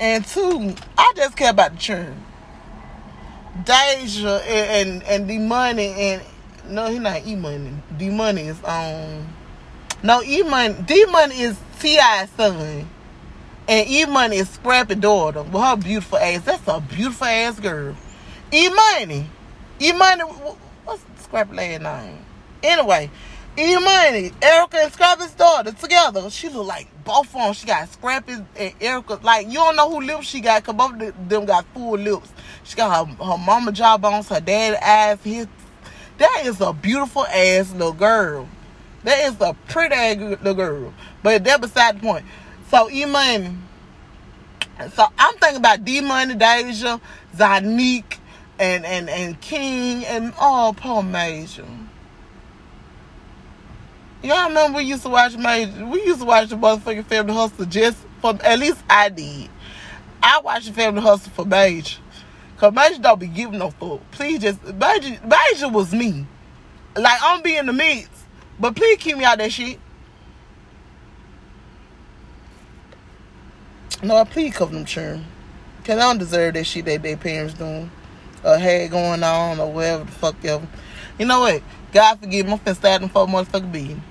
And 0.00 0.24
two, 0.24 0.74
I 0.96 1.12
just 1.14 1.36
care 1.36 1.50
about 1.50 1.74
the 1.74 1.78
churn. 1.78 2.24
Deja 3.64 4.38
and, 4.46 5.02
and 5.02 5.02
and 5.02 5.28
the 5.28 5.38
money 5.38 5.88
and 5.88 6.22
no, 6.68 6.88
he 6.88 6.98
not 6.98 7.26
E 7.26 7.34
money. 7.34 7.72
The 7.98 8.08
money 8.08 8.42
is 8.42 8.62
on. 8.64 9.28
No, 10.02 10.22
E 10.22 10.42
money. 10.42 10.74
D 10.86 11.04
money 11.06 11.40
is 11.40 11.58
T.I. 11.80 12.28
son, 12.36 12.88
and 13.68 13.88
E 13.90 14.06
money 14.06 14.36
is 14.36 14.48
Scrappy 14.48 14.94
daughter 14.94 15.42
with 15.42 15.62
her 15.62 15.76
beautiful 15.76 16.18
ass. 16.18 16.42
That's 16.42 16.66
a 16.68 16.80
beautiful 16.80 17.26
ass 17.26 17.60
girl. 17.60 17.94
E 18.52 18.68
money, 18.68 19.26
E 19.80 19.92
money. 19.92 20.22
What's 20.84 21.02
Scrappy 21.18 21.54
last 21.54 21.82
name? 21.82 22.24
Anyway, 22.62 23.10
Money. 23.60 24.32
Erica 24.42 24.78
and 24.78 24.92
Scrappy's 24.92 25.32
daughter 25.32 25.72
together. 25.72 26.30
She 26.30 26.48
look 26.48 26.66
like 26.66 26.88
both 27.04 27.26
of 27.26 27.32
them. 27.32 27.52
She 27.52 27.66
got 27.66 27.88
Scrappy 27.88 28.36
and 28.56 28.74
Erica. 28.80 29.20
Like 29.22 29.48
you 29.48 29.54
don't 29.54 29.76
know 29.76 29.90
who 29.90 30.00
lips 30.00 30.26
she 30.26 30.40
got, 30.40 30.64
cause 30.64 30.74
both 30.74 31.00
of 31.00 31.28
them 31.28 31.44
got 31.44 31.66
full 31.74 31.98
lips. 31.98 32.32
She 32.64 32.76
got 32.76 33.06
her 33.06 33.14
her 33.24 33.38
mama 33.38 33.72
jawbones, 33.72 34.28
her 34.28 34.40
dad 34.40 34.78
ass. 34.80 35.22
his 35.22 35.46
that 36.18 36.42
is 36.44 36.60
a 36.60 36.72
beautiful 36.72 37.26
ass 37.26 37.72
little 37.72 37.92
girl. 37.92 38.48
That 39.04 39.18
is 39.30 39.40
a 39.40 39.54
pretty 39.68 39.94
ass 39.94 40.16
little 40.16 40.54
girl. 40.54 40.94
But 41.22 41.44
that 41.44 41.60
beside 41.60 41.96
the 41.96 42.00
point. 42.00 42.24
So 42.70 42.88
Money. 42.88 43.56
So 44.94 45.06
I'm 45.18 45.34
thinking 45.34 45.58
about 45.58 45.84
D 45.84 46.00
Money, 46.00 46.34
Deja, 46.34 46.98
Zonnique, 47.36 48.16
and 48.58 48.86
and 48.86 49.10
and 49.10 49.40
King, 49.40 50.04
and 50.06 50.32
oh, 50.40 50.74
poor 50.76 51.02
Major. 51.02 51.66
Y'all 54.22 54.48
remember 54.48 54.76
we 54.76 54.84
used 54.84 55.02
to 55.02 55.08
watch 55.08 55.34
Major? 55.38 55.86
We 55.86 56.04
used 56.04 56.20
to 56.20 56.26
watch 56.26 56.50
the 56.50 56.56
motherfucking 56.56 57.06
Family 57.06 57.32
Hustle 57.32 57.64
just 57.64 57.96
for 58.20 58.36
at 58.44 58.58
least 58.58 58.82
I 58.90 59.08
did. 59.08 59.48
I 60.22 60.40
watched 60.40 60.66
the 60.66 60.74
Family 60.74 61.00
Hustle 61.00 61.32
for 61.32 61.46
Major. 61.46 61.98
Cause 62.58 62.74
Major 62.74 63.00
don't 63.00 63.18
be 63.18 63.28
giving 63.28 63.58
no 63.58 63.70
fuck. 63.70 64.00
Please 64.10 64.40
just 64.40 64.62
Major 64.62 65.18
Major 65.24 65.70
was 65.70 65.94
me. 65.94 66.26
Like 66.94 67.18
I'm 67.22 67.40
being 67.42 67.64
the 67.64 67.72
mix. 67.72 68.10
But 68.58 68.76
please 68.76 68.98
keep 68.98 69.16
me 69.16 69.24
out 69.24 69.38
that 69.38 69.52
shit. 69.52 69.80
No, 74.02 74.16
I 74.16 74.24
please 74.24 74.54
cover 74.54 74.74
them 74.74 74.84
churn. 74.84 75.24
Cause 75.82 75.96
I 75.96 76.00
don't 76.00 76.18
deserve 76.18 76.54
that 76.54 76.64
shit 76.64 76.84
that 76.84 77.02
their 77.02 77.16
parents 77.16 77.54
doing. 77.54 77.90
Or 78.44 78.58
had 78.58 78.90
going 78.90 79.22
on 79.22 79.60
or 79.60 79.72
whatever 79.72 80.04
the 80.04 80.12
fuck 80.12 80.44
ever. 80.44 80.68
You 81.18 81.24
know 81.24 81.40
what? 81.40 81.62
God 81.92 82.20
forgive 82.20 82.44
me, 82.44 82.52
I'm 82.52 82.58
finna 82.58 82.76
start 82.76 83.00
them 83.00 83.08
for 83.08 83.26
motherfucking 83.26 83.72
beating. 83.72 84.02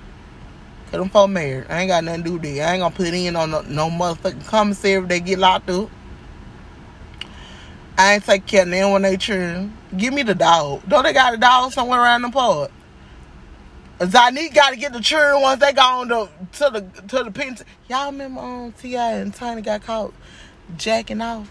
Cause 0.90 0.98
them 0.98 1.08
folk 1.08 1.30
married. 1.30 1.66
I 1.68 1.82
ain't 1.82 1.88
got 1.88 2.02
nothing 2.02 2.24
to 2.24 2.28
do 2.28 2.32
with 2.34 2.42
that. 2.42 2.68
I 2.68 2.72
ain't 2.72 2.80
gonna 2.80 2.94
put 2.94 3.14
in 3.14 3.36
on 3.36 3.50
no, 3.52 3.60
no 3.62 3.88
motherfucking 3.88 4.46
commissary 4.46 5.02
if 5.02 5.08
they 5.08 5.20
get 5.20 5.38
locked 5.38 5.70
up. 5.70 5.88
I 7.96 8.14
ain't 8.14 8.24
take 8.24 8.44
care 8.46 8.62
of 8.62 8.70
them 8.70 8.90
when 8.90 9.02
they 9.02 9.16
children. 9.16 9.76
Give 9.96 10.12
me 10.12 10.22
the 10.24 10.34
dog. 10.34 10.82
Don't 10.88 11.04
they 11.04 11.12
got 11.12 11.34
a 11.34 11.36
dog 11.36 11.70
somewhere 11.72 12.00
around 12.00 12.22
the 12.22 12.30
park? 12.30 12.72
Zonnique 14.00 14.54
got 14.54 14.70
to 14.70 14.76
get 14.76 14.92
the 14.92 15.00
children 15.00 15.42
once 15.42 15.60
they 15.60 15.72
gone 15.74 16.08
to, 16.08 16.28
to 16.52 16.70
the 16.70 17.02
to 17.08 17.22
the 17.24 17.30
pen. 17.30 17.56
Y'all 17.88 18.10
remember 18.10 18.40
um, 18.40 18.72
T.I. 18.72 19.12
and 19.12 19.32
Tiny 19.34 19.60
got 19.60 19.82
caught 19.82 20.14
jacking 20.76 21.20
off? 21.20 21.48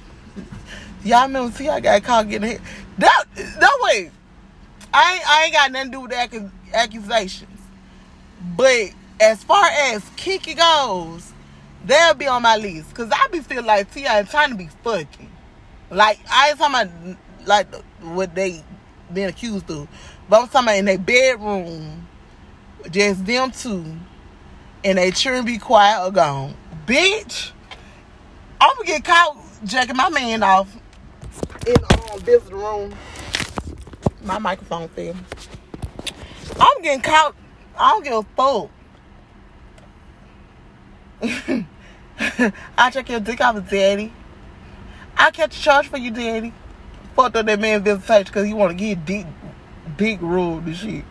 Y'all 1.04 1.28
remember 1.28 1.56
T.I. 1.56 1.80
got 1.80 2.04
caught 2.04 2.28
getting 2.28 2.50
hit? 2.50 2.62
That, 2.98 3.26
that 3.36 3.80
way, 3.84 4.12
I 4.94 5.14
ain't, 5.14 5.30
I 5.30 5.44
ain't 5.44 5.54
got 5.54 5.72
nothing 5.72 5.92
to 5.92 5.98
do 5.98 6.02
with 6.02 6.12
the 6.12 6.52
accusations. 6.76 7.62
But 8.58 8.90
as 9.20 9.44
far 9.44 9.66
as 9.66 10.04
Kiki 10.16 10.54
goes, 10.54 11.34
they'll 11.86 12.14
be 12.14 12.28
on 12.28 12.42
my 12.42 12.56
list. 12.56 12.90
Because 12.90 13.12
I 13.12 13.28
be 13.28 13.40
feeling 13.40 13.66
like 13.66 13.92
T.I. 13.94 14.24
trying 14.24 14.50
to 14.50 14.56
be 14.56 14.70
fucking. 14.84 15.32
Like, 15.92 16.20
I 16.32 16.50
ain't 16.50 16.60
talking 16.60 16.92
about 16.92 17.18
like 17.46 17.74
what 18.02 18.36
they 18.36 18.64
been 19.14 19.30
accused 19.30 19.70
of. 19.72 19.88
But 20.30 20.42
I'm 20.42 20.48
talking 20.48 20.68
about 20.68 20.78
in 20.78 20.86
their 20.86 20.98
bedroom, 20.98 22.08
just 22.92 23.26
them 23.26 23.52
two, 23.52 23.86
and 24.84 24.98
they 24.98 25.12
children 25.12 25.46
be 25.46 25.58
quiet 25.58 26.06
or 26.06 26.12
gone. 26.12 26.54
Bitch, 26.86 27.52
I'm 28.62 28.76
gonna 28.76 28.88
get 28.88 29.04
caught 29.04 29.38
jacking 29.66 29.98
my 29.98 30.10
man 30.10 30.44
off 30.44 30.74
in 31.66 31.74
the 31.74 32.12
um, 32.14 32.20
visitor 32.22 32.56
room. 32.56 32.94
My 34.24 34.38
microphone 34.38 34.88
fell. 34.90 35.16
I'm 36.60 36.82
getting 36.82 37.02
caught. 37.02 37.36
I 37.78 37.92
don't 37.92 38.04
give 38.04 38.14
a 38.14 38.24
fuck. 38.36 38.70
I 41.22 42.90
check 42.92 43.10
your 43.10 43.20
dick 43.20 43.42
off, 43.42 43.70
daddy. 43.70 44.14
I 45.18 45.32
catch 45.32 45.58
a 45.58 45.62
charge 45.62 45.88
for 45.88 45.98
you, 45.98 46.12
daddy. 46.12 46.54
Fucked 47.16 47.36
up 47.36 47.46
that 47.46 47.60
man 47.60 47.84
visitation 47.84 48.26
because 48.26 48.46
he 48.46 48.54
want 48.54 48.72
to 48.72 48.76
get 48.76 49.06
deep, 49.06 49.28
big 49.98 50.22
rule 50.22 50.60
and 50.60 50.76
shit. 50.76 51.04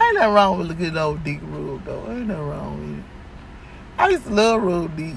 Ain't 0.00 0.14
nothing 0.14 0.32
wrong 0.32 0.58
with 0.58 0.70
a 0.70 0.74
good 0.74 0.96
old 0.96 1.22
dick 1.22 1.40
rule 1.42 1.80
though. 1.84 2.06
Ain't 2.08 2.28
nothing 2.28 2.48
wrong 2.48 2.80
with 2.80 2.98
it. 2.98 3.04
I 3.98 4.08
used 4.08 4.24
to 4.24 4.30
love 4.30 4.62
rule 4.62 4.88
dick. 4.88 5.16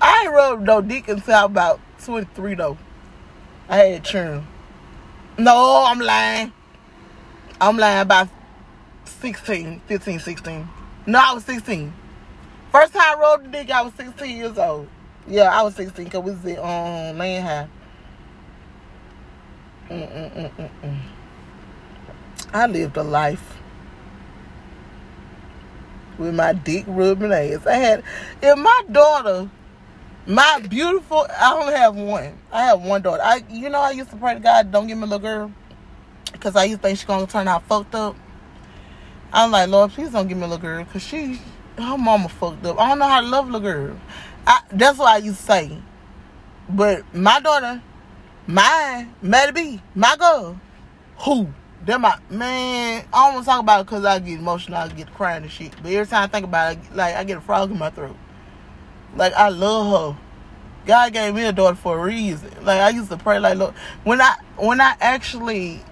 I 0.00 0.24
ain't 0.24 0.34
rubbed 0.34 0.62
no 0.62 0.82
dick 0.82 1.08
until 1.08 1.44
about 1.46 1.80
23 2.04 2.54
though. 2.56 2.76
I 3.68 3.76
had 3.76 4.04
churn. 4.04 4.46
No, 5.38 5.84
I'm 5.86 5.98
lying. 5.98 6.52
I'm 7.60 7.78
lying 7.78 8.02
about 8.02 8.28
16, 9.06 9.80
15, 9.86 10.20
16. 10.20 10.68
No, 11.06 11.18
I 11.18 11.32
was 11.32 11.44
16. 11.44 11.92
First 12.74 12.92
time 12.92 13.02
I 13.16 13.20
rode 13.20 13.44
the 13.44 13.48
dick, 13.50 13.70
I 13.70 13.82
was 13.82 13.92
16 13.94 14.36
years 14.36 14.58
old. 14.58 14.88
Yeah, 15.28 15.56
I 15.56 15.62
was 15.62 15.76
16 15.76 16.06
because 16.06 16.24
we 16.24 16.32
was 16.32 16.44
at 16.44 16.58
um, 16.58 17.16
Land 17.16 17.46
High. 17.46 17.68
Mm-mm-mm-mm-mm. 19.90 20.98
I 22.52 22.66
lived 22.66 22.96
a 22.96 23.04
life 23.04 23.60
with 26.18 26.34
my 26.34 26.52
dick 26.52 26.84
rubbing 26.88 27.30
ass. 27.30 27.64
I 27.64 27.74
had, 27.74 28.02
if 28.42 28.58
my 28.58 28.82
daughter, 28.90 29.48
my 30.26 30.58
beautiful, 30.68 31.28
I 31.30 31.54
only 31.54 31.74
have 31.74 31.94
one. 31.94 32.36
I 32.50 32.64
have 32.64 32.82
one 32.82 33.02
daughter. 33.02 33.22
I, 33.22 33.44
you 33.50 33.68
know, 33.68 33.82
I 33.82 33.92
used 33.92 34.10
to 34.10 34.16
pray 34.16 34.34
to 34.34 34.40
God, 34.40 34.72
don't 34.72 34.88
give 34.88 34.98
me 34.98 35.04
a 35.04 35.06
little 35.06 35.20
girl, 35.20 35.52
because 36.32 36.56
I 36.56 36.64
used 36.64 36.82
to 36.82 36.88
think 36.88 36.98
she's 36.98 37.06
gonna 37.06 37.28
turn 37.28 37.46
out 37.46 37.62
fucked 37.68 37.94
up. 37.94 38.16
I'm 39.32 39.52
like, 39.52 39.68
Lord, 39.68 39.92
please 39.92 40.10
don't 40.10 40.26
give 40.26 40.38
me 40.38 40.42
a 40.42 40.48
little 40.48 40.60
girl, 40.60 40.84
cause 40.86 41.02
she, 41.02 41.40
her 41.78 41.98
mama 41.98 42.28
fucked 42.28 42.64
up. 42.66 42.78
I 42.78 42.88
don't 42.88 42.98
know 42.98 43.08
how 43.08 43.20
to 43.20 43.26
love 43.26 43.46
little 43.46 43.60
girl. 43.60 43.96
I, 44.46 44.60
that's 44.70 44.98
what 44.98 45.08
I 45.08 45.18
used 45.18 45.38
to 45.38 45.42
say. 45.44 45.78
But 46.68 47.14
my 47.14 47.40
daughter, 47.40 47.82
mine, 48.46 49.14
Maddie 49.20 49.52
B, 49.52 49.82
my 49.94 50.16
girl, 50.16 50.60
who? 51.18 51.48
That 51.86 52.00
my 52.00 52.18
man. 52.30 53.04
I 53.12 53.26
don't 53.26 53.34
want 53.34 53.44
to 53.44 53.50
talk 53.50 53.60
about 53.60 53.80
it 53.82 53.84
because 53.84 54.04
I 54.06 54.18
get 54.18 54.38
emotional. 54.38 54.78
I 54.78 54.88
get 54.88 55.12
crying 55.12 55.42
and 55.42 55.52
shit. 55.52 55.74
But 55.82 55.92
every 55.92 56.06
time 56.06 56.22
I 56.22 56.26
think 56.28 56.44
about 56.44 56.72
it, 56.72 56.78
like 56.94 57.14
I 57.14 57.24
get 57.24 57.36
a 57.36 57.40
frog 57.42 57.70
in 57.70 57.78
my 57.78 57.90
throat. 57.90 58.16
Like 59.16 59.34
I 59.34 59.50
love 59.50 60.14
her. 60.14 60.20
God 60.86 61.12
gave 61.12 61.34
me 61.34 61.44
a 61.44 61.52
daughter 61.52 61.76
for 61.76 61.98
a 61.98 62.02
reason. 62.02 62.50
Like 62.62 62.80
I 62.80 62.88
used 62.88 63.10
to 63.10 63.18
pray, 63.18 63.38
like 63.38 63.58
look, 63.58 63.74
when 64.04 64.22
I 64.22 64.36
when 64.56 64.80
I 64.80 64.94
actually 65.00 65.82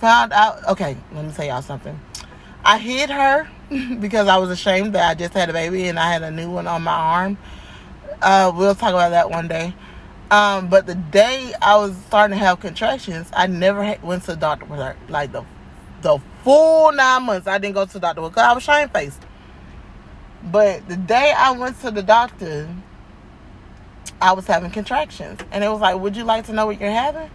found 0.00 0.32
out. 0.32 0.64
Okay, 0.68 0.96
let 1.12 1.24
me 1.24 1.32
tell 1.32 1.44
y'all 1.44 1.62
something. 1.62 1.98
I 2.64 2.78
hid 2.78 3.10
her 3.10 3.48
because 4.00 4.28
I 4.28 4.36
was 4.36 4.50
ashamed 4.50 4.94
that 4.94 5.08
I 5.08 5.14
just 5.14 5.34
had 5.34 5.48
a 5.48 5.52
baby 5.52 5.88
and 5.88 5.98
I 5.98 6.12
had 6.12 6.22
a 6.22 6.30
new 6.30 6.50
one 6.50 6.66
on 6.66 6.82
my 6.82 6.92
arm. 6.92 7.38
Uh, 8.20 8.52
we'll 8.54 8.74
talk 8.74 8.90
about 8.90 9.10
that 9.10 9.30
one 9.30 9.48
day. 9.48 9.74
Um, 10.30 10.68
but 10.68 10.86
the 10.86 10.94
day 10.94 11.52
I 11.60 11.76
was 11.76 11.94
starting 12.06 12.38
to 12.38 12.44
have 12.44 12.60
contractions, 12.60 13.28
I 13.34 13.46
never 13.46 13.82
had, 13.82 14.02
went 14.02 14.22
to 14.24 14.32
the 14.32 14.36
doctor 14.36 14.64
with 14.66 14.80
her. 14.80 14.96
Like 15.08 15.32
the 15.32 15.44
the 16.00 16.18
full 16.42 16.92
nine 16.92 17.24
months, 17.24 17.46
I 17.46 17.58
didn't 17.58 17.74
go 17.74 17.84
to 17.84 17.92
the 17.92 18.00
doctor 18.00 18.22
because 18.22 18.42
I 18.42 18.52
was 18.52 18.62
shame 18.62 18.88
faced. 18.88 19.20
But 20.44 20.88
the 20.88 20.96
day 20.96 21.32
I 21.36 21.52
went 21.52 21.80
to 21.82 21.90
the 21.90 22.02
doctor, 22.02 22.68
I 24.20 24.32
was 24.32 24.46
having 24.46 24.70
contractions, 24.70 25.40
and 25.50 25.62
it 25.62 25.68
was 25.68 25.80
like, 25.80 25.98
"Would 26.00 26.16
you 26.16 26.24
like 26.24 26.46
to 26.46 26.52
know 26.52 26.66
what 26.66 26.80
you're 26.80 26.90
having?" 26.90 27.30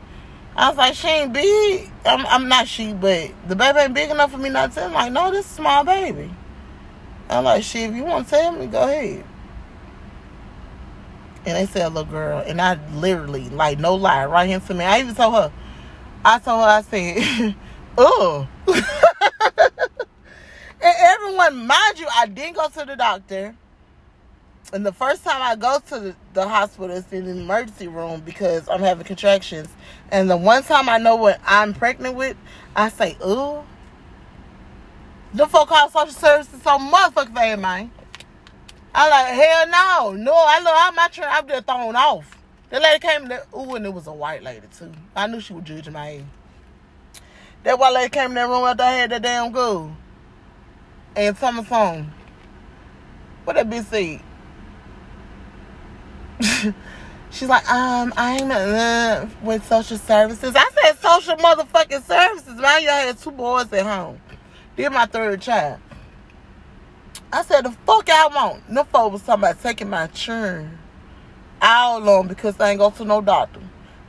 I 0.57 0.69
was 0.69 0.77
like, 0.77 0.95
"She 0.95 1.07
ain't 1.07 1.33
big. 1.33 1.91
I'm, 2.05 2.25
I'm 2.25 2.47
not 2.47 2.67
she, 2.67 2.93
but 2.93 3.31
the 3.47 3.55
baby 3.55 3.79
ain't 3.79 3.93
big 3.93 4.09
enough 4.09 4.31
for 4.31 4.37
me 4.37 4.49
not 4.49 4.73
to." 4.73 4.83
I'm 4.83 4.93
like, 4.93 5.11
"No, 5.11 5.31
this 5.31 5.45
is 5.45 5.51
small 5.51 5.83
baby." 5.83 6.31
I'm 7.29 7.43
like, 7.43 7.63
"She, 7.63 7.83
if 7.83 7.93
you 7.93 8.03
want 8.03 8.27
to 8.27 8.31
tell 8.31 8.51
me, 8.51 8.67
go 8.67 8.83
ahead." 8.83 9.23
and 11.47 11.55
they 11.55 11.65
said 11.65 11.93
little 11.93 12.11
girl, 12.11 12.43
and 12.45 12.61
I 12.61 12.77
literally, 12.93 13.47
like, 13.49 13.79
no 13.79 13.95
lie, 13.95 14.25
right 14.25 14.49
into 14.49 14.73
me. 14.73 14.83
I 14.83 14.99
even 14.99 15.15
told 15.15 15.33
her, 15.33 15.51
I 16.25 16.39
told 16.39 16.61
her, 16.61 16.69
I 16.69 16.81
said, 16.81 17.55
oh. 17.97 18.49
and 18.67 18.83
everyone, 20.81 21.65
mind 21.65 21.99
you, 21.99 22.07
I 22.13 22.25
didn't 22.25 22.57
go 22.57 22.67
to 22.67 22.85
the 22.85 22.97
doctor. 22.97 23.55
And 24.73 24.85
the 24.85 24.91
first 24.91 25.23
time 25.23 25.41
I 25.41 25.55
go 25.55 25.79
to 25.87 26.15
the, 26.33 26.47
hospital 26.47 26.91
is 26.91 27.05
in 27.13 27.25
the 27.25 27.31
emergency 27.31 27.87
room 27.87 28.21
because 28.21 28.67
I'm 28.67 28.81
having 28.81 29.05
contractions. 29.05 29.69
And 30.11 30.29
the 30.29 30.35
one 30.35 30.61
time 30.63 30.89
I 30.89 30.97
know 30.97 31.15
what 31.15 31.39
I'm 31.45 31.73
pregnant 31.73 32.15
with, 32.15 32.35
I 32.75 32.89
say, 32.89 33.15
oh. 33.21 33.63
The 35.33 35.47
folk 35.47 35.69
call 35.69 35.89
social 35.89 36.11
services 36.11 36.61
so 36.61 36.77
motherfucking 36.77 37.33
bad, 37.33 37.59
man. 37.59 37.91
I'm 38.93 39.09
like, 39.09 39.33
hell 39.33 39.67
no. 39.67 40.11
No, 40.21 40.33
I 40.33 40.59
look 40.59 40.73
out 40.73 40.95
my 40.95 41.07
train, 41.07 41.27
I'm 41.29 41.47
just 41.47 41.65
thrown 41.65 41.95
off. 41.95 42.37
The 42.69 42.81
lady 42.81 42.99
came 42.99 43.29
there, 43.29 43.43
ooh, 43.55 43.75
and 43.75 43.85
it 43.85 43.93
was 43.93 44.07
a 44.07 44.13
white 44.13 44.43
lady 44.43 44.67
too. 44.77 44.91
I 45.15 45.27
knew 45.27 45.39
she 45.39 45.53
was 45.53 45.63
judging 45.63 45.93
my 45.93 46.09
age. 46.09 46.25
That 47.63 47.79
white 47.79 47.93
lady 47.93 48.09
came 48.09 48.31
in 48.31 48.35
that 48.35 48.49
room 48.49 48.65
after 48.65 48.83
I 48.83 48.91
had 48.91 49.11
that 49.11 49.21
damn 49.21 49.53
girl. 49.53 49.95
And 51.15 51.37
some 51.37 51.63
phone. 51.63 52.11
What 53.45 53.55
that 53.55 53.69
bitch 53.69 53.85
said? 53.85 54.21
She's 57.29 57.49
like, 57.49 57.69
um, 57.69 58.13
I'm 58.15 58.51
uh, 58.51 59.27
with 59.43 59.65
social 59.65 59.97
services. 59.97 60.53
I 60.55 60.69
said 60.81 60.99
social 60.99 61.35
motherfucking 61.35 62.03
services. 62.03 62.55
Man, 62.55 62.83
y'all 62.83 62.91
had 62.91 63.17
two 63.17 63.31
boys 63.31 63.71
at 63.73 63.85
home. 63.85 64.19
They're 64.75 64.89
my 64.89 65.05
third 65.05 65.41
child. 65.41 65.79
I 67.31 67.43
said, 67.43 67.65
the 67.65 67.71
fuck 67.85 68.09
I 68.09 68.27
want. 68.27 68.69
No 68.69 68.83
folks 68.85 69.13
was 69.13 69.21
talking 69.23 69.43
about 69.43 69.61
taking 69.61 69.89
my 69.89 70.07
churn 70.07 70.77
all 71.61 71.97
along 71.97 72.27
because 72.27 72.59
I 72.59 72.71
ain't 72.71 72.79
go 72.79 72.89
to 72.91 73.05
no 73.05 73.21
doctor. 73.21 73.59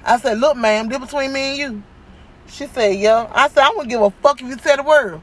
I 0.04 0.18
said, 0.18 0.38
look, 0.38 0.56
ma'am, 0.56 0.88
this 0.88 0.98
between 0.98 1.32
me 1.32 1.40
and 1.40 1.58
you. 1.58 1.82
She 2.46 2.66
said, 2.66 2.96
yeah. 2.96 3.30
I 3.32 3.48
said, 3.48 3.64
I 3.64 3.70
wouldn't 3.70 3.90
give 3.90 4.00
a 4.00 4.10
fuck 4.10 4.40
if 4.40 4.46
you 4.46 4.58
said 4.58 4.76
the 4.76 4.82
word. 4.82 5.20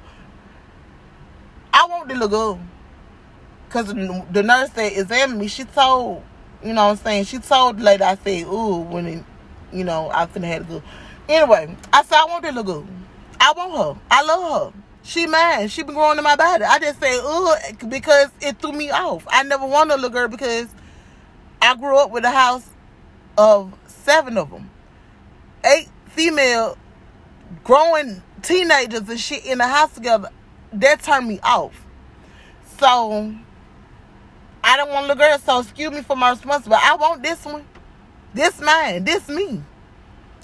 I 1.74 1.88
want 1.88 2.08
the 2.08 2.14
little 2.14 2.28
girl. 2.28 2.60
Because 3.68 3.88
the 3.88 4.44
nurse 4.44 4.70
that 4.70 4.98
examined 4.98 5.40
me, 5.40 5.48
she 5.48 5.64
told, 5.64 6.24
you 6.66 6.74
know 6.74 6.88
what 6.88 6.92
I'm 6.92 6.98
saying, 6.98 7.26
she 7.26 7.38
told 7.38 7.78
the 7.78 7.84
lady, 7.84 8.04
I 8.04 8.16
said, 8.16 8.48
ooh, 8.48 8.78
when, 8.78 9.06
it, 9.06 9.24
you 9.72 9.84
know, 9.84 10.10
I 10.12 10.26
finna 10.26 10.46
have 10.46 10.68
to 10.68 10.74
go. 10.80 10.84
Anyway, 11.30 11.76
I 11.94 12.04
said, 12.04 12.18
I 12.18 12.26
want 12.26 12.44
the 12.44 12.52
little 12.52 12.64
girl. 12.64 12.88
I 13.40 13.54
want 13.56 13.98
her. 13.98 14.02
I 14.10 14.24
love 14.24 14.74
her. 14.74 14.80
She 15.04 15.28
mad. 15.28 15.70
She 15.70 15.84
been 15.84 15.94
growing 15.94 16.18
in 16.18 16.24
my 16.24 16.36
body. 16.36 16.64
I 16.64 16.80
just 16.80 17.00
say, 17.00 17.18
ooh, 17.20 17.88
because 17.88 18.30
it 18.42 18.60
threw 18.60 18.72
me 18.72 18.90
off. 18.90 19.24
I 19.30 19.44
never 19.44 19.68
wanted 19.68 19.94
a 19.94 19.98
little 19.98 20.10
girl 20.10 20.28
because 20.28 20.68
I 21.62 21.76
grew 21.76 21.98
up 21.98 22.10
with 22.10 22.26
a 22.26 22.32
house 22.32 22.68
of 23.38 23.74
seven 23.86 24.38
of 24.38 24.50
them. 24.50 24.72
Eight 25.64 25.90
female 26.08 26.78
growing 27.64 28.24
teenagers 28.42 29.08
and 29.08 29.20
shit 29.20 29.46
in 29.46 29.60
the 29.60 29.68
house 29.68 29.94
together. 29.94 30.30
That 30.74 31.04
turned 31.04 31.28
me 31.28 31.40
off. 31.44 31.86
So, 32.80 33.36
I 34.68 34.78
don't 34.78 34.90
want 34.90 35.06
a 35.06 35.10
little 35.10 35.24
girl, 35.24 35.38
so 35.38 35.60
excuse 35.60 35.92
me 35.92 36.02
for 36.02 36.16
my 36.16 36.32
response, 36.32 36.68
but 36.68 36.80
I 36.82 36.96
want 36.96 37.22
this 37.22 37.46
one. 37.46 37.64
This 38.34 38.60
mine. 38.60 39.04
This 39.04 39.30
me. 39.30 39.62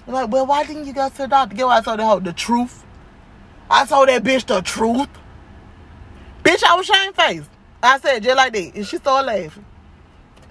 Like, 0.06 0.30
well, 0.30 0.46
why 0.46 0.64
didn't 0.64 0.86
you 0.86 0.94
go 0.94 1.10
to 1.10 1.18
the 1.18 1.28
doctor? 1.28 1.56
Get 1.56 1.66
what 1.66 1.88
I 1.88 1.98
told 1.98 2.24
the 2.24 2.32
the 2.32 2.34
truth. 2.38 2.86
I 3.70 3.84
told 3.86 4.10
that 4.10 4.24
bitch 4.24 4.46
the 4.46 4.62
truth. 4.62 5.10
Bitch, 6.44 6.58
Bitch, 6.58 6.64
I 6.64 6.76
was 6.76 6.86
shamefaced. 6.86 7.50
I 7.82 8.00
said 8.00 8.22
just 8.22 8.38
like 8.38 8.54
that. 8.54 8.76
And 8.76 8.86
she 8.86 8.98
started 8.98 9.26
laughing. 9.26 9.66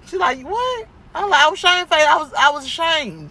She 0.05 0.17
like, 0.17 0.41
what? 0.41 0.87
I'm 1.15 1.29
like, 1.29 1.41
I 1.41 1.49
was 1.49 1.59
shamefaced. 1.59 2.07
I 2.07 2.17
was 2.17 2.33
I 2.37 2.49
was 2.51 2.65
ashamed. 2.65 3.29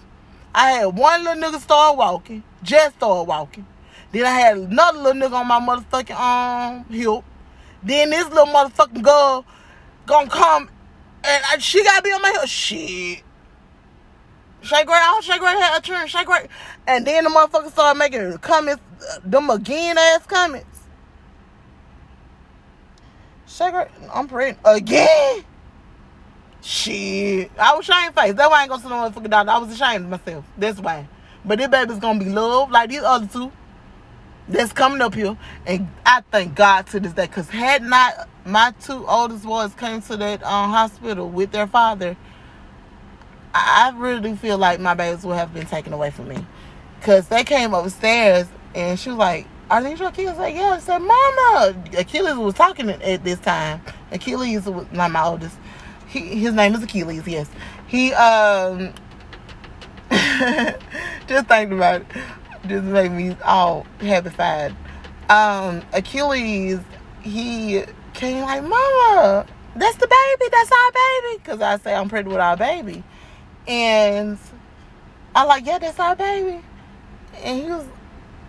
I 0.55 0.71
had 0.71 0.87
one 0.87 1.23
little 1.23 1.43
nigga 1.43 1.61
start 1.61 1.99
walking, 1.99 2.43
just 2.63 2.97
started 2.97 3.29
walking. 3.29 3.67
Then 4.11 4.25
I 4.25 4.31
had 4.31 4.57
another 4.57 4.99
little 4.99 5.21
nigga 5.21 5.35
on 5.35 5.47
my 5.47 5.61
motherfucking 5.61 6.17
arm, 6.19 6.79
um, 6.79 6.85
hip. 6.87 7.25
Then 7.83 8.11
this 8.11 8.29
little 8.29 8.47
motherfucking 8.47 9.03
girl 9.03 9.45
gonna 10.11 10.29
come 10.29 10.69
and 11.25 11.45
I, 11.51 11.59
she 11.59 11.83
gotta 11.85 12.03
be 12.03 12.11
on 12.11 12.23
my 12.23 12.31
hip. 12.33 12.49
Shit. 12.49 13.23
Shake 14.63 14.89
right 14.89 15.03
out, 15.03 15.25
shake 15.25 15.41
right 15.41 15.57
head, 15.57 15.83
turn, 15.85 16.07
shake 16.07 16.29
right. 16.29 16.49
And 16.87 17.07
then 17.07 17.25
the 17.25 17.31
motherfucker 17.31 17.71
started 17.71 17.99
making 17.99 18.31
the 18.31 18.39
comments, 18.39 18.83
uh, 19.11 19.21
them 19.25 19.49
again 19.49 19.97
ass 19.97 20.27
comments. 20.27 20.67
Shake 23.47 23.73
right, 23.73 23.91
I'm 24.13 24.29
praying 24.29 24.57
again. 24.65 25.45
Shit. 26.61 27.51
I 27.59 27.75
was 27.75 27.87
shamefaced. 27.87 28.37
That's 28.37 28.51
why 28.51 28.59
I 28.59 28.63
ain't 28.63 28.71
gonna 28.71 28.83
see 28.83 28.89
no 28.89 28.97
motherfucking 28.97 29.31
doctor. 29.31 29.51
I 29.51 29.59
was 29.59 29.73
ashamed 29.73 30.05
of 30.05 30.11
myself. 30.11 30.45
That's 30.59 30.79
why. 30.79 31.09
But 31.43 31.59
this 31.59 31.69
baby's 31.69 31.99
gonna 31.99 32.19
be 32.19 32.27
loved 32.27 32.71
like 32.71 32.91
these 32.91 33.03
other 33.03 33.27
two 33.27 33.51
that's 34.51 34.73
coming 34.73 35.01
up 35.01 35.15
here. 35.15 35.37
And 35.67 35.89
I 36.05 36.23
thank 36.31 36.55
God 36.55 36.87
to 36.89 37.01
this 37.01 37.13
day. 37.13 37.27
Because 37.27 37.49
had 37.49 37.83
not 37.83 38.29
my 38.45 38.73
two 38.81 39.07
oldest 39.07 39.45
boys 39.45 39.75
came 39.75 40.03
to 40.03 40.17
that 40.17 40.43
um, 40.43 40.71
hospital 40.71 41.29
with 41.29 41.53
their 41.53 41.67
father, 41.67 42.17
I 43.55 43.93
really 43.97 44.21
do 44.21 44.37
feel 44.37 44.59
like 44.59 44.81
my 44.81 44.95
babies 44.95 45.25
would 45.25 45.37
have 45.37 45.53
been 45.55 45.67
taken 45.67 45.93
away 45.93 46.11
from 46.11 46.29
me. 46.29 46.45
Because 46.99 47.29
they 47.29 47.45
came 47.45 47.75
upstairs 47.75 48.47
and 48.75 48.99
she 48.99 49.11
was 49.11 49.19
like, 49.19 49.47
are 49.71 49.83
these 49.83 50.01
your 50.01 50.11
kids? 50.11 50.37
Like, 50.39 50.55
yeah. 50.55 50.71
I 50.71 50.79
said, 50.81 50.99
Mama. 50.99 51.77
Achilles 51.97 52.37
was 52.37 52.55
talking 52.55 52.91
at 52.91 53.25
this 53.25 53.39
time. 53.39 53.81
Achilles 54.11 54.67
was 54.67 54.87
not 54.93 55.11
my 55.13 55.25
oldest. 55.25 55.57
He, 56.09 56.21
his 56.41 56.53
name 56.53 56.75
is 56.75 56.83
Achilles, 56.83 57.27
yes. 57.27 57.49
He, 57.87 58.13
um, 58.15 58.93
just 60.11 61.47
thinking 61.47 61.77
about 61.77 62.01
it, 62.01 62.07
just 62.67 62.85
made 62.85 63.11
me 63.11 63.37
all 63.45 63.87
happy 64.01 64.75
Um, 65.29 65.83
Achilles, 65.93 66.81
he 67.23 67.85
came 68.15 68.43
like, 68.43 68.63
Mama, 68.63 69.47
that's 69.77 69.97
the 69.97 70.07
baby, 70.07 70.51
that's 70.51 70.71
our 70.73 70.93
baby. 70.93 71.39
Because 71.43 71.61
I 71.61 71.79
say 71.79 71.95
I'm 71.95 72.09
pregnant 72.09 72.35
with 72.35 72.41
our 72.41 72.57
baby. 72.57 73.03
And 73.67 74.39
I 75.35 75.45
like, 75.45 75.67
yeah, 75.67 75.79
that's 75.79 75.99
our 75.99 76.17
baby. 76.17 76.61
And 77.43 77.63
he 77.63 77.71
was 77.71 77.87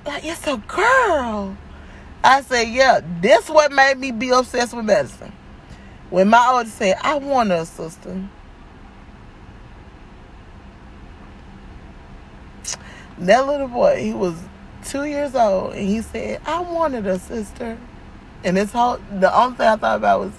like, 0.05 0.23
it's 0.25 0.45
a 0.47 0.57
girl. 0.57 1.55
I 2.23 2.41
said, 2.41 2.63
yeah, 2.63 3.01
this 3.21 3.49
what 3.49 3.71
made 3.71 3.97
me 3.97 4.11
be 4.11 4.29
obsessed 4.29 4.73
with 4.73 4.85
medicine. 4.85 5.31
When 6.09 6.29
my 6.29 6.45
oldest 6.51 6.77
said, 6.77 6.97
I 7.01 7.15
want 7.15 7.51
a 7.51 7.65
sister. 7.65 8.21
That 13.21 13.45
little 13.45 13.67
boy, 13.67 14.01
he 14.01 14.13
was 14.13 14.35
two 14.83 15.05
years 15.05 15.35
old, 15.35 15.73
and 15.73 15.87
he 15.87 16.01
said, 16.01 16.41
I 16.45 16.59
wanted 16.59 17.05
a 17.05 17.19
sister. 17.19 17.77
And 18.43 18.57
this 18.57 18.71
whole, 18.71 18.97
the 19.11 19.31
only 19.35 19.57
thing 19.57 19.67
I 19.67 19.75
thought 19.75 19.97
about 19.97 20.19
was, 20.21 20.33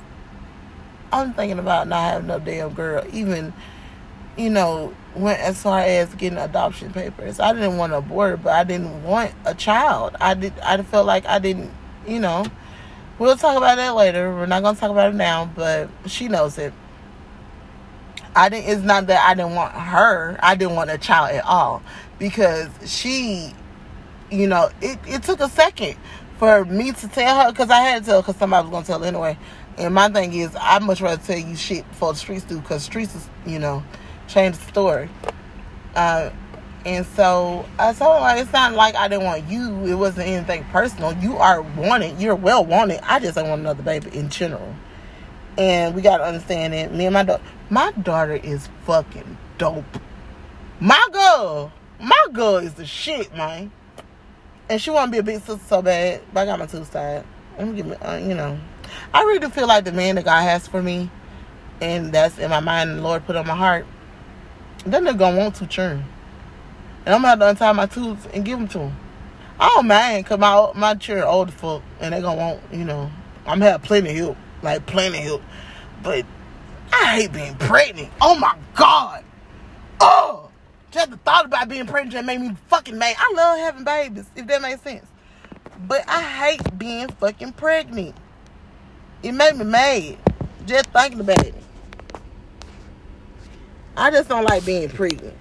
I'm 1.13 1.33
thinking 1.33 1.61
about 1.61 1.87
not 1.87 2.13
having 2.13 2.27
no 2.27 2.41
damn 2.41 2.75
girl. 2.75 3.05
Even, 3.13 3.53
you 4.37 4.51
know, 4.51 4.93
went 5.15 5.39
as 5.41 5.63
far 5.63 5.81
as 5.81 6.13
getting 6.15 6.39
adoption 6.39 6.93
papers. 6.93 7.39
I 7.39 7.53
didn't 7.53 7.77
want 7.77 7.93
to 7.93 7.99
abort, 7.99 8.43
but 8.43 8.53
I 8.53 8.65
didn't 8.65 9.05
want 9.05 9.33
a 9.45 9.55
child. 9.55 10.17
I 10.21 10.35
did. 10.35 10.59
I 10.61 10.83
felt 10.83 11.07
like 11.07 11.25
I 11.27 11.39
didn't, 11.39 11.71
you 12.07 12.19
know. 12.19 12.47
We'll 13.19 13.37
talk 13.37 13.57
about 13.57 13.77
that 13.77 13.95
later. 13.95 14.35
We're 14.35 14.47
not 14.47 14.65
gonna 14.65 14.77
talk 14.77 14.91
about 14.91 15.11
it 15.11 15.17
now, 15.17 15.45
but 15.55 15.89
she 16.07 16.27
knows 16.27 16.59
it. 16.59 16.73
I 18.35 18.49
didn't. 18.49 18.71
It's 18.71 18.83
not 18.83 19.07
that 19.09 19.27
I 19.29 19.35
didn't 19.35 19.55
want 19.55 19.73
her. 19.75 20.39
I 20.43 20.55
didn't 20.55 20.75
want 20.75 20.91
a 20.91 20.99
child 20.99 21.31
at 21.33 21.45
all 21.45 21.83
because 22.19 22.69
she, 22.87 23.53
you 24.31 24.47
know, 24.47 24.71
it, 24.81 24.99
it 25.07 25.23
took 25.23 25.41
a 25.41 25.49
second 25.49 25.97
for 26.39 26.65
me 26.65 26.93
to 26.93 27.09
tell 27.09 27.45
her 27.45 27.53
because 27.53 27.71
I 27.71 27.81
had 27.81 28.05
to 28.05 28.11
tell 28.11 28.23
because 28.23 28.37
somebody 28.37 28.69
was 28.69 28.73
gonna 28.73 28.87
tell 28.87 29.05
anyway. 29.05 29.37
And 29.79 29.95
my 29.95 30.09
thing 30.09 30.33
is, 30.33 30.55
I 30.59 30.79
much 30.79 31.01
rather 31.01 31.23
tell 31.23 31.39
you 31.39 31.57
shit 31.57 31.89
before 31.89 32.13
the 32.13 32.19
streets 32.19 32.45
do 32.45 32.61
because 32.61 32.83
streets 32.83 33.15
is, 33.15 33.29
you 33.47 33.59
know, 33.59 33.83
change 34.29 34.57
the 34.57 34.65
story. 34.65 35.09
Uh, 35.95 36.31
and 36.85 37.07
so 37.07 37.65
I 37.79 37.93
told 37.93 38.17
her, 38.17 38.21
like, 38.21 38.41
it's 38.41 38.53
not 38.53 38.75
like 38.75 38.97
I 38.97 39.09
didn't 39.09 39.25
want 39.25 39.49
you. 39.49 39.87
It 39.87 39.95
wasn't 39.95 40.27
anything 40.27 40.65
personal. 40.65 41.13
You 41.15 41.37
are 41.37 41.63
wanted. 41.63 42.21
You're 42.21 42.35
well 42.35 42.65
wanted. 42.65 43.01
I 43.05 43.21
just 43.21 43.37
don't 43.37 43.49
want 43.49 43.61
another 43.61 43.83
baby 43.83 44.11
in 44.17 44.29
general. 44.31 44.75
And 45.59 45.95
we 45.95 46.03
got 46.03 46.19
to 46.19 46.25
understand 46.25 46.73
that 46.73 46.95
me 46.95 47.07
and 47.07 47.15
my 47.15 47.25
daughter, 47.25 47.43
my 47.69 47.93
daughter 47.93 48.35
is 48.35 48.69
fucking 48.85 49.37
dope. 49.59 49.85
My 50.81 51.07
girl, 51.13 51.73
my 52.01 52.27
girl 52.33 52.57
is 52.57 52.75
the 52.75 52.87
shit, 52.87 53.35
man. 53.37 53.71
And 54.69 54.81
she 54.81 54.91
want 54.91 55.09
to 55.09 55.13
be 55.13 55.19
a 55.19 55.23
big 55.23 55.43
sister 55.43 55.65
so 55.67 55.83
bad, 55.83 56.23
but 56.33 56.41
I 56.41 56.47
got 56.47 56.59
my 56.59 56.67
two 56.67 56.85
side. 56.85 57.25
Let 57.59 57.69
me 57.69 57.77
give 57.77 57.87
me, 57.87 57.97
uh, 57.97 58.17
you 58.17 58.35
know. 58.35 58.59
I 59.13 59.23
really 59.23 59.41
do 59.41 59.49
feel 59.49 59.67
like 59.67 59.85
the 59.85 59.93
man 59.93 60.15
that 60.17 60.25
God 60.25 60.43
has 60.43 60.67
for 60.67 60.83
me, 60.83 61.11
and 61.81 62.13
that's 62.13 62.39
in 62.39 62.51
my 62.51 62.61
mind, 62.61 62.99
the 62.99 63.03
Lord 63.03 63.27
put 63.27 63.37
on 63.37 63.47
my 63.47 63.57
heart, 63.57 63.87
that 64.87 65.03
nigga 65.03 65.19
gonna 65.19 65.39
want 65.39 65.55
to 65.57 65.67
churn. 65.67 66.05
And 67.05 67.15
I'm 67.15 67.21
gonna 67.21 67.29
have 67.29 67.39
to 67.41 67.49
untie 67.49 67.73
my 67.73 67.87
tools 67.87 68.27
and 68.33 68.45
give 68.45 68.59
them 68.59 68.69
to 68.69 68.79
him. 68.79 68.97
Don't 69.59 69.87
mind, 69.87 70.27
cause 70.27 70.39
my 70.39 70.73
my 70.75 70.95
children 70.95 71.27
old 71.27 71.49
as 71.49 71.55
fuck, 71.55 71.83
and 72.01 72.15
they 72.15 72.21
gonna 72.21 72.41
want, 72.41 72.61
you 72.73 72.85
know, 72.85 73.11
I'm 73.47 73.61
have 73.61 73.83
plenty 73.83 74.11
of 74.11 74.17
help, 74.17 74.37
like 74.63 74.95
of 74.95 75.15
help. 75.15 75.43
But 76.03 76.25
I 76.93 77.21
hate 77.21 77.33
being 77.33 77.55
pregnant. 77.57 78.11
Oh 78.21 78.39
my 78.39 78.57
god. 78.75 79.25
Oh, 80.01 80.51
just 80.91 81.11
the 81.11 81.17
thought 81.19 81.47
about 81.47 81.69
being 81.69 81.87
pregnant 81.87 82.13
just 82.13 82.27
made 82.27 82.41
me 82.41 82.57
fucking 82.69 82.99
mad. 82.99 83.17
I 83.19 83.33
love 83.35 83.59
having 83.59 83.85
babies, 83.85 84.27
if 84.37 84.47
that 84.47 84.63
makes 84.63 84.83
sense. 84.83 85.07
But 85.87 86.05
I 86.09 86.23
hate 86.23 86.79
being 86.79 87.09
fucking 87.09 87.53
pregnant. 87.53 88.15
It 89.23 89.33
made 89.33 89.57
me 89.57 89.65
mad 89.65 90.19
just 90.67 90.87
thinking 90.87 91.21
about 91.21 91.45
it. 91.45 91.55
I 93.97 94.11
just 94.11 94.29
don't 94.29 94.45
like 94.45 94.65
being 94.65 94.89
pregnant. 94.89 95.37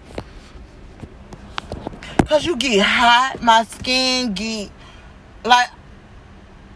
Cause 2.25 2.45
you 2.45 2.55
get 2.55 2.85
hot, 2.85 3.41
my 3.41 3.63
skin 3.65 4.33
get 4.33 4.71
like 5.43 5.69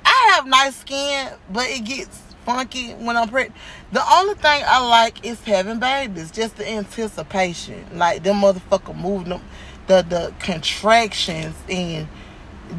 I 0.03 0.31
have 0.33 0.47
nice 0.47 0.75
skin, 0.75 1.31
but 1.49 1.69
it 1.69 1.85
gets 1.85 2.24
funky 2.45 2.93
when 2.93 3.17
I'm 3.17 3.27
pregnant. 3.27 3.59
The 3.91 4.03
only 4.13 4.35
thing 4.35 4.63
I 4.65 4.85
like 4.87 5.25
is 5.25 5.41
having 5.41 5.79
babies, 5.79 6.31
just 6.31 6.57
the 6.57 6.69
anticipation. 6.69 7.85
Like 7.93 8.23
them 8.23 8.41
motherfucker 8.41 8.95
moving 8.95 9.29
them 9.29 9.41
the 9.87 10.01
the 10.01 10.33
contractions 10.39 11.55
and 11.69 12.07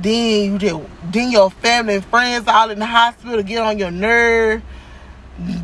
then 0.03 0.53
you 0.53 0.59
just, 0.59 0.83
then 1.13 1.31
your 1.31 1.51
family 1.51 1.97
and 1.97 2.05
friends 2.05 2.49
all 2.49 2.71
in 2.71 2.79
the 2.79 2.87
hospital 2.87 3.37
to 3.37 3.43
get 3.43 3.63
on 3.63 3.79
your 3.79 3.91
nerve 3.91 4.63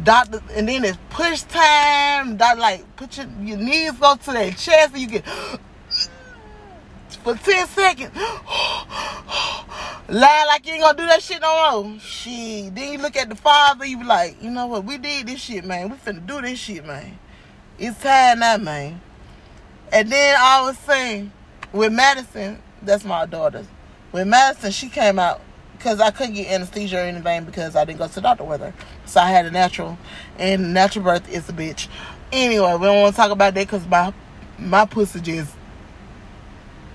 doctor, 0.05 0.40
and 0.55 0.68
then 0.68 0.84
it's 0.84 0.98
push 1.11 1.42
time. 1.42 2.36
That 2.36 2.59
like 2.59 2.96
put 2.96 3.16
your 3.16 3.26
your 3.42 3.59
knees 3.59 3.92
go 3.92 4.14
to 4.16 4.32
that 4.32 4.57
chest, 4.57 4.92
and 4.92 4.98
you 4.98 5.09
get 5.09 5.24
for 7.23 7.35
ten 7.37 7.66
seconds. 7.68 8.16
Lie 10.09 10.45
like 10.47 10.66
you 10.66 10.75
ain't 10.75 10.83
gonna 10.83 10.99
do 10.99 11.07
that 11.07 11.23
shit 11.23 11.41
no 11.41 11.83
more. 11.83 11.99
Shit. 12.01 12.75
Then 12.75 12.93
you 12.93 12.99
look 12.99 13.16
at 13.16 13.29
the 13.29 13.37
father, 13.37 13.87
you 13.87 13.99
be 13.99 14.05
like, 14.05 14.43
you 14.43 14.51
know 14.51 14.66
what? 14.66 14.85
We 14.85 14.99
did 14.99 15.27
this 15.27 15.41
shit, 15.41 15.64
man. 15.64 15.91
We 15.91 15.97
finna 15.97 16.27
do 16.27 16.43
this 16.43 16.59
shit, 16.59 16.85
man. 16.85 17.18
It's 17.79 17.99
time 18.03 18.41
now, 18.41 18.59
man. 18.59 19.01
And 19.93 20.11
then 20.11 20.37
I 20.39 20.62
was 20.62 20.77
saying, 20.79 21.33
with 21.73 21.93
Madison, 21.93 22.61
that's 22.83 23.05
my 23.05 23.27
daughter. 23.27 23.64
With 24.11 24.27
Madison, 24.27 24.73
she 24.73 24.89
came 24.89 25.18
out 25.18 25.41
because 25.77 26.01
I 26.01 26.11
couldn't 26.11 26.35
get 26.35 26.51
anesthesia 26.51 26.99
or 26.99 27.01
anything 27.01 27.45
because 27.45 27.75
I 27.77 27.85
didn't 27.85 27.99
go 27.99 28.09
to 28.09 28.14
the 28.14 28.20
doctor 28.20 28.45
with 28.45 28.61
her. 28.61 28.75
So 29.07 29.20
I 29.20 29.31
had 29.31 29.47
a 29.47 29.51
natural, 29.51 29.99
and 30.39 30.75
natural 30.75 31.05
birth 31.05 31.29
is 31.31 31.49
a 31.49 31.53
bitch. 31.53 31.89
Anyway, 32.31 32.75
we 32.75 32.87
don't 32.87 33.03
want 33.03 33.14
to 33.14 33.16
talk 33.20 33.31
about 33.31 33.55
that 33.55 33.66
because 33.66 33.87
my 33.87 34.12
my 34.59 34.85
pussy 34.85 35.20
just 35.20 35.55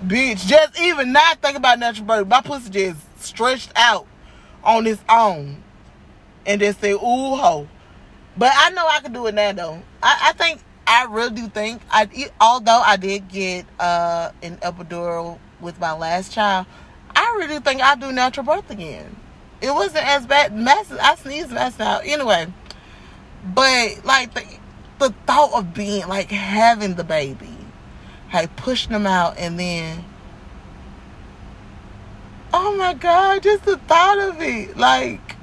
bitch. 0.05 0.45
Just 0.47 0.79
even 0.79 1.11
not 1.11 1.41
think 1.41 1.57
about 1.57 1.79
natural 1.79 2.05
birth. 2.05 2.27
My 2.27 2.41
pussy 2.41 2.69
just 2.69 3.23
stretched 3.23 3.71
out 3.75 4.05
on 4.63 4.85
its 4.87 5.03
own, 5.09 5.63
and 6.45 6.61
just 6.61 6.81
say 6.81 6.91
ooh 6.91 7.35
ho. 7.35 7.67
But 8.37 8.51
I 8.55 8.69
know 8.71 8.87
I 8.87 8.99
can 8.99 9.13
do 9.13 9.25
it 9.27 9.35
now 9.35 9.51
though. 9.51 9.81
I, 10.03 10.29
I 10.29 10.31
think 10.33 10.61
I 10.85 11.05
really 11.05 11.35
do 11.35 11.47
think 11.47 11.81
I 11.89 12.29
although 12.39 12.81
I 12.83 12.97
did 12.97 13.27
get 13.27 13.65
uh 13.79 14.31
an 14.41 14.57
epidural 14.57 15.39
with 15.59 15.79
my 15.79 15.93
last 15.93 16.33
child. 16.33 16.67
I 17.15 17.35
really 17.39 17.59
think 17.59 17.81
I'll 17.81 17.97
do 17.97 18.11
natural 18.11 18.45
birth 18.45 18.69
again. 18.69 19.15
It 19.59 19.71
wasn't 19.71 20.05
as 20.05 20.27
bad. 20.27 20.55
Massive. 20.55 20.99
I 21.01 21.15
sneezed 21.15 21.51
massive 21.51 21.81
out. 21.81 22.05
Anyway, 22.05 22.47
but 23.43 24.05
like 24.05 24.33
the 24.35 24.45
the 24.99 25.13
thought 25.25 25.53
of 25.53 25.73
being 25.73 26.07
like 26.07 26.29
having 26.29 26.93
the 26.93 27.03
baby, 27.03 27.56
like 28.33 28.55
pushing 28.55 28.91
them 28.91 29.07
out, 29.07 29.37
and 29.37 29.59
then 29.59 30.03
oh 32.53 32.75
my 32.75 32.93
god, 32.93 33.43
just 33.43 33.65
the 33.65 33.77
thought 33.77 34.19
of 34.19 34.41
it, 34.41 34.77
like 34.77 35.35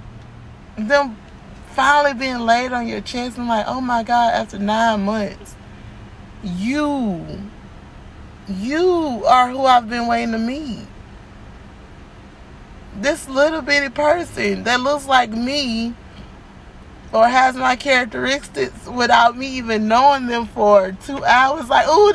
them 0.76 1.16
finally 1.74 2.14
being 2.14 2.40
laid 2.40 2.72
on 2.72 2.86
your 2.86 3.00
chest 3.00 3.36
and 3.36 3.48
like, 3.48 3.66
oh 3.68 3.80
my 3.80 4.02
God, 4.02 4.32
after 4.34 4.58
nine 4.58 5.04
months, 5.04 5.54
you, 6.42 7.24
you 8.48 9.24
are 9.26 9.50
who 9.50 9.64
I've 9.64 9.88
been 9.88 10.06
waiting 10.06 10.32
to 10.32 10.38
meet. 10.38 10.86
This 12.96 13.28
little 13.28 13.60
bitty 13.60 13.88
person 13.88 14.64
that 14.64 14.80
looks 14.80 15.06
like 15.06 15.30
me 15.30 15.94
or 17.14 17.28
has 17.28 17.54
my 17.54 17.76
characteristics 17.76 18.86
without 18.88 19.36
me 19.36 19.46
even 19.46 19.86
knowing 19.86 20.26
them 20.26 20.46
for 20.46 20.90
two 21.06 21.24
hours. 21.24 21.68
Like, 21.68 21.86
ooh, 21.86 22.12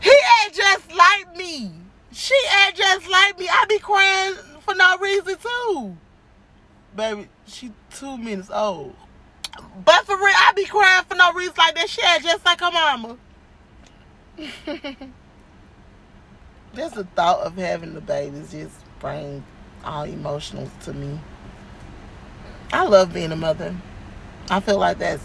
he 0.00 0.10
ain't 0.44 0.54
just 0.54 0.94
like 0.94 1.34
me. 1.36 1.72
She 2.12 2.34
ain't 2.62 2.76
just 2.76 3.08
like 3.08 3.38
me. 3.38 3.48
I 3.48 3.64
be 3.68 3.78
crying 3.78 4.34
for 4.60 4.74
no 4.74 4.98
reason 4.98 5.36
too. 5.36 5.96
Baby, 6.94 7.28
she 7.46 7.72
two 7.90 8.18
minutes 8.18 8.50
old. 8.50 8.94
But 9.84 10.04
for 10.04 10.16
real, 10.16 10.34
I 10.36 10.52
be 10.54 10.66
crying 10.66 11.04
for 11.08 11.14
no 11.14 11.32
reason 11.32 11.54
like 11.56 11.74
that. 11.76 11.88
She 11.88 12.02
ain't 12.02 12.22
just 12.22 12.44
like 12.44 12.60
her 12.60 12.70
mama. 12.70 13.16
just 16.76 16.96
the 16.96 17.04
thought 17.16 17.40
of 17.40 17.56
having 17.56 17.94
the 17.94 18.00
babies 18.00 18.50
just 18.50 18.76
bring 18.98 19.42
all 19.84 20.04
emotional 20.04 20.70
to 20.82 20.92
me. 20.92 21.18
I 22.72 22.84
love 22.84 23.14
being 23.14 23.32
a 23.32 23.36
mother. 23.36 23.74
I 24.50 24.60
feel 24.60 24.78
like 24.78 24.98
that's 24.98 25.22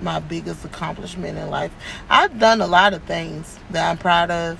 my 0.00 0.20
biggest 0.20 0.64
accomplishment 0.64 1.38
in 1.38 1.50
life. 1.50 1.72
I've 2.08 2.38
done 2.38 2.60
a 2.60 2.66
lot 2.66 2.94
of 2.94 3.02
things 3.04 3.58
that 3.70 3.90
I'm 3.90 3.98
proud 3.98 4.30
of. 4.30 4.58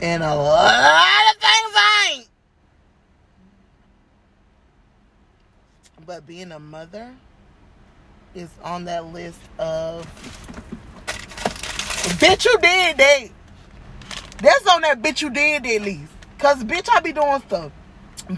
And 0.00 0.22
a 0.22 0.34
lot 0.34 1.34
of 1.34 1.40
things 1.40 1.72
I 1.74 2.12
ain't. 2.14 2.28
But 6.06 6.26
being 6.26 6.52
a 6.52 6.58
mother 6.58 7.14
is 8.34 8.48
on 8.64 8.84
that 8.86 9.06
list 9.06 9.40
of 9.58 10.06
bitch 12.18 12.44
you 12.44 12.56
did 12.58 12.96
that. 12.96 13.28
That's 14.38 14.66
on 14.68 14.80
that 14.82 15.02
bitch 15.02 15.20
you 15.20 15.30
did 15.30 15.66
at 15.66 15.82
least. 15.82 16.12
Cause 16.38 16.64
bitch 16.64 16.88
I 16.90 17.00
be 17.00 17.12
doing 17.12 17.40
stuff. 17.46 17.72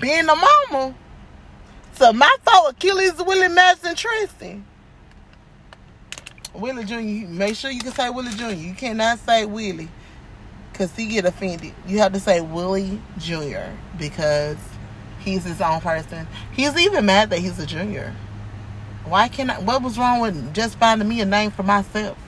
Being 0.00 0.28
a 0.28 0.34
mama 0.34 0.94
so 1.94 2.12
my 2.12 2.36
fault, 2.44 2.72
Achilles, 2.72 3.14
Willie, 3.18 3.48
Madison, 3.48 3.94
Tristan. 3.94 4.64
Willie 6.54 6.84
Jr., 6.84 7.28
make 7.28 7.56
sure 7.56 7.70
you 7.70 7.80
can 7.80 7.92
say 7.92 8.10
Willie 8.10 8.32
Jr. 8.32 8.50
You 8.50 8.74
cannot 8.74 9.18
say 9.20 9.46
Willie 9.46 9.88
because 10.72 10.94
he 10.94 11.06
get 11.06 11.24
offended. 11.24 11.72
You 11.86 11.98
have 11.98 12.12
to 12.12 12.20
say 12.20 12.40
Willie 12.40 13.00
Jr. 13.18 13.70
because 13.98 14.58
he's 15.20 15.44
his 15.44 15.60
own 15.60 15.80
person. 15.80 16.26
He's 16.52 16.76
even 16.76 17.06
mad 17.06 17.30
that 17.30 17.38
he's 17.38 17.58
a 17.58 17.66
junior. 17.66 18.14
Why 19.04 19.28
can't 19.28 19.50
I? 19.50 19.58
What 19.60 19.82
was 19.82 19.98
wrong 19.98 20.20
with 20.20 20.54
just 20.54 20.78
finding 20.78 21.08
me 21.08 21.20
a 21.20 21.24
name 21.24 21.50
for 21.50 21.62
myself? 21.62 22.18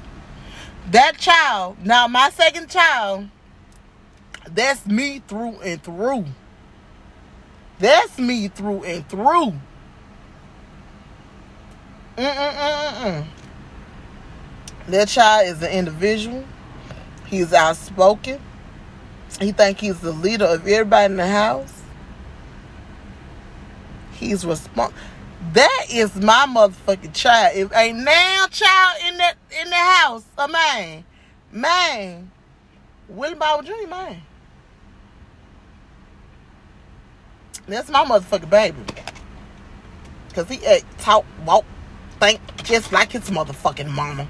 That 0.90 1.16
child, 1.18 1.76
now 1.84 2.06
my 2.08 2.30
second 2.30 2.68
child, 2.68 3.28
that's 4.50 4.86
me 4.86 5.22
through 5.26 5.60
and 5.60 5.82
through. 5.82 6.26
That's 7.78 8.18
me 8.18 8.48
through 8.48 8.84
and 8.84 9.08
through. 9.08 9.54
Mm-mm-mm-mm. 12.16 13.26
That 14.88 15.08
child 15.08 15.48
is 15.48 15.62
an 15.62 15.72
individual. 15.72 16.44
He's 17.26 17.52
outspoken. 17.52 18.40
He 19.40 19.52
think 19.52 19.80
he's 19.80 20.00
the 20.00 20.12
leader 20.12 20.44
of 20.44 20.66
everybody 20.66 21.12
in 21.12 21.16
the 21.16 21.26
house. 21.26 21.82
He's 24.12 24.44
responsible. 24.46 24.96
That 25.52 25.86
is 25.90 26.14
my 26.16 26.46
motherfucking 26.48 27.14
child. 27.14 27.56
If 27.56 27.72
a 27.72 27.92
now 27.92 28.46
child 28.50 28.98
in 29.08 29.16
that 29.18 29.34
in 29.60 29.68
the 29.68 29.76
house, 29.76 30.24
a 30.38 30.48
man, 30.48 31.04
man, 31.50 32.30
Willie 33.08 33.34
Bob 33.34 33.66
Jr. 33.66 33.88
man. 33.88 34.22
That's 37.66 37.88
my 37.90 38.04
motherfucking 38.04 38.50
baby. 38.50 38.82
Cause 40.34 40.48
he 40.48 40.64
act, 40.66 40.84
talk, 40.98 41.24
walk, 41.46 41.64
think 42.20 42.40
just 42.64 42.92
like 42.92 43.12
his 43.12 43.30
motherfucking 43.30 43.88
mama. 43.88 44.26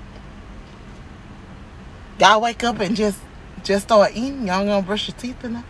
Y'all 2.21 2.41
wake 2.41 2.63
up 2.63 2.79
and 2.81 2.95
just 2.95 3.19
just 3.63 3.85
start 3.85 4.13
eating. 4.15 4.47
Y'all 4.47 4.65
gonna 4.65 4.83
brush 4.83 5.09
your 5.09 5.17
teeth 5.17 5.43
enough? 5.45 5.65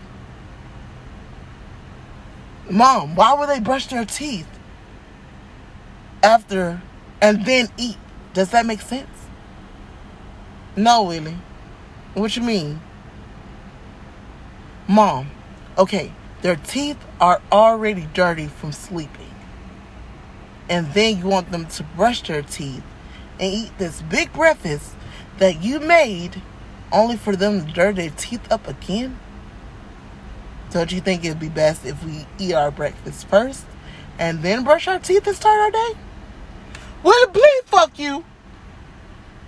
Mom, 2.69 3.15
why 3.15 3.35
would 3.35 3.49
they 3.49 3.61
brush 3.61 3.87
their 3.87 4.05
teeth 4.05 4.49
after 6.23 6.83
and 7.21 7.45
then 7.47 7.69
eat? 7.77 7.97
Does 8.33 8.51
that 8.51 8.67
make 8.67 8.81
sense? 8.81 9.09
No, 10.77 11.05
Willie. 11.05 11.37
What 12.15 12.35
you 12.37 12.43
mean? 12.43 12.81
Mom, 14.89 15.31
okay, 15.79 16.13
their 16.45 16.57
teeth 16.57 16.99
are 17.23 17.41
already 17.51 18.07
dirty 18.13 18.47
from 18.47 18.71
sleeping. 18.71 19.35
And 20.69 20.93
then 20.93 21.17
you 21.17 21.25
want 21.25 21.51
them 21.51 21.65
to 21.69 21.83
brush 21.83 22.21
their 22.21 22.43
teeth 22.43 22.83
and 23.41 23.55
eat 23.55 23.79
this 23.79 24.03
big 24.03 24.31
breakfast 24.35 24.95
that 25.39 25.63
you 25.63 25.81
made 25.81 26.43
only 26.93 27.17
for 27.17 27.35
them 27.35 27.65
to 27.65 27.73
dirty 27.73 28.09
their 28.09 28.17
teeth 28.19 28.53
up 28.53 28.69
again? 28.69 29.19
Don't 30.71 30.93
you 30.93 31.01
think 31.01 31.25
it'd 31.25 31.41
be 31.41 31.49
best 31.49 31.87
if 31.87 32.05
we 32.05 32.27
eat 32.39 32.53
our 32.53 32.71
breakfast 32.71 33.27
first 33.27 33.65
and 34.19 34.43
then 34.43 34.65
brush 34.65 34.87
our 34.87 34.99
teeth 34.99 35.27
and 35.27 35.35
start 35.35 35.59
our 35.59 35.71
day? 35.71 35.99
Well, 37.03 37.27
please 37.29 37.63
fuck 37.65 37.99
you. 37.99 38.23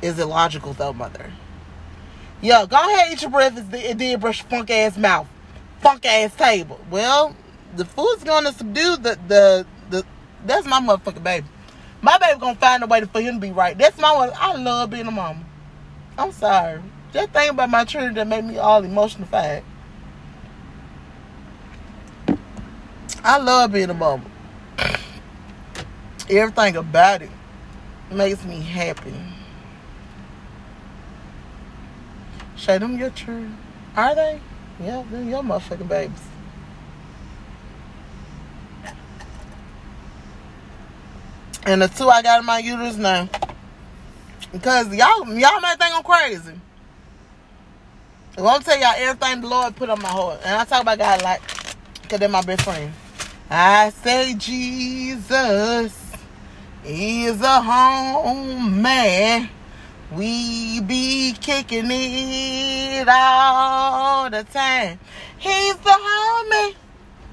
Is 0.01 0.19
it 0.19 0.25
logical 0.25 0.73
though, 0.73 0.95
mother? 0.95 1.31
Yo, 2.41 2.67
go 2.67 2.77
ahead 2.77 3.13
eat 3.13 3.21
your 3.21 3.31
breakfast 3.31 3.71
and 3.71 4.01
then 4.01 4.19
brush 4.19 4.41
your 4.41 4.49
funk 4.49 4.71
ass 4.71 4.97
mouth 4.97 5.29
funk 5.81 6.05
ass 6.07 6.35
table. 6.35 6.81
Well, 6.91 7.35
the 7.77 7.85
food's 7.85 8.25
gonna 8.25 8.53
subdue 8.53 8.97
the 8.97 9.19
the 9.29 9.67
the. 9.91 10.05
That's 10.45 10.67
my 10.67 10.81
motherfucking 10.81 11.23
baby. 11.23 11.47
My 12.03 12.19
baby 12.19 12.39
gonna 12.41 12.57
find 12.57 12.83
a 12.83 12.87
way 12.87 13.03
for 13.05 13.21
him 13.21 13.35
to 13.35 13.41
be 13.41 13.53
right. 13.53 13.77
That's 13.77 13.99
my 13.99 14.15
one. 14.15 14.31
I 14.37 14.57
love 14.57 14.91
being 14.91 15.07
a 15.07 15.11
mama. 15.11 15.45
I'm 16.19 16.33
sorry. 16.33 16.81
Just 17.13 17.31
think 17.31 17.51
about 17.53 17.71
my 17.71 17.85
children 17.85 18.15
that 18.15 18.27
made 18.27 18.45
me 18.45 18.59
all 18.59 18.85
emotional 18.85 19.27
fat. 19.27 19.63
I 23.25 23.39
love 23.39 23.73
being 23.73 23.91
a 23.91 23.95
mama. 23.95 24.25
Everything 26.29 26.77
about 26.77 27.23
it 27.23 27.31
makes 28.11 28.45
me 28.45 28.61
happy. 28.61 29.15
Show 32.57 32.79
them 32.79 32.99
your 32.99 33.11
children. 33.11 33.57
Are 33.97 34.15
they? 34.15 34.41
Yeah, 34.83 35.05
they're 35.11 35.23
your 35.23 35.43
motherfucking 35.43 35.89
babies. 35.89 36.21
And 41.65 41.83
the 41.83 41.89
two 41.89 42.09
I 42.09 42.23
got 42.23 42.41
in 42.41 42.47
my 42.47 42.59
uterus 42.59 42.97
now. 42.97 43.29
Because 44.53 44.95
y'all 44.95 45.27
y'all 45.27 45.61
might 45.61 45.79
think 45.79 45.95
I'm 45.95 46.03
crazy. 46.03 46.53
I'm 48.39 48.63
tell 48.63 48.79
y'all 48.79 48.95
everything 48.97 49.41
the 49.41 49.49
Lord 49.49 49.75
put 49.77 49.89
on 49.89 50.01
my 50.01 50.09
heart. 50.09 50.41
And 50.45 50.55
I 50.57 50.65
talk 50.65 50.83
about 50.83 50.99
God 50.99 51.23
like, 51.23 51.41
because 52.03 52.21
they're 52.21 52.29
my 52.29 52.43
best 52.43 52.63
friend. 52.63 52.93
I 53.51 53.91
say 53.91 54.35
Jesus 54.35 56.13
is 56.85 57.41
a 57.41 57.61
home 57.63 58.83
man. 58.83 59.49
We 60.13 60.81
be 60.81 61.35
kicking 61.41 61.91
it 61.91 63.09
all 63.09 64.31
the 64.31 64.45
time. 64.45 65.01
He's 65.37 65.77
the 65.77 65.91
homie. 65.91 66.75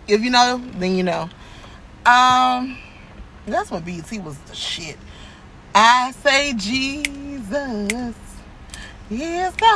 If 0.08 0.24
you 0.24 0.32
know, 0.32 0.60
then 0.78 0.96
you 0.96 1.04
know. 1.04 1.30
Um, 2.06 2.78
that's 3.46 3.70
when 3.70 3.84
BT 3.84 4.20
was 4.20 4.38
the 4.40 4.56
shit. 4.56 4.98
I 5.76 6.12
say 6.24 6.54
Jesus 6.54 8.16
is 9.10 9.54
the 9.54 9.74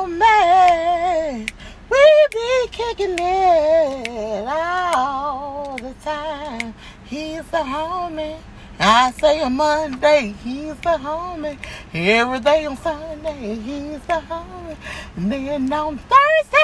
homie. 0.00 1.50
We 1.90 2.26
be 2.32 2.68
kicking 2.70 3.18
it 3.18 4.46
all 4.48 5.76
the 5.76 5.92
time. 6.02 6.74
He's 7.04 7.44
the 7.50 7.58
homie. 7.58 8.38
I 8.80 9.10
say 9.12 9.40
on 9.40 9.56
Monday, 9.56 10.34
he's 10.44 10.76
the 10.76 10.98
homie. 10.98 11.58
Every 11.92 12.40
day 12.40 12.64
on 12.64 12.76
Sunday, 12.76 13.56
he's 13.56 14.00
the 14.02 14.22
homie. 14.28 14.76
And 15.16 15.32
then 15.32 15.72
on 15.72 15.98
Thursday, 15.98 16.58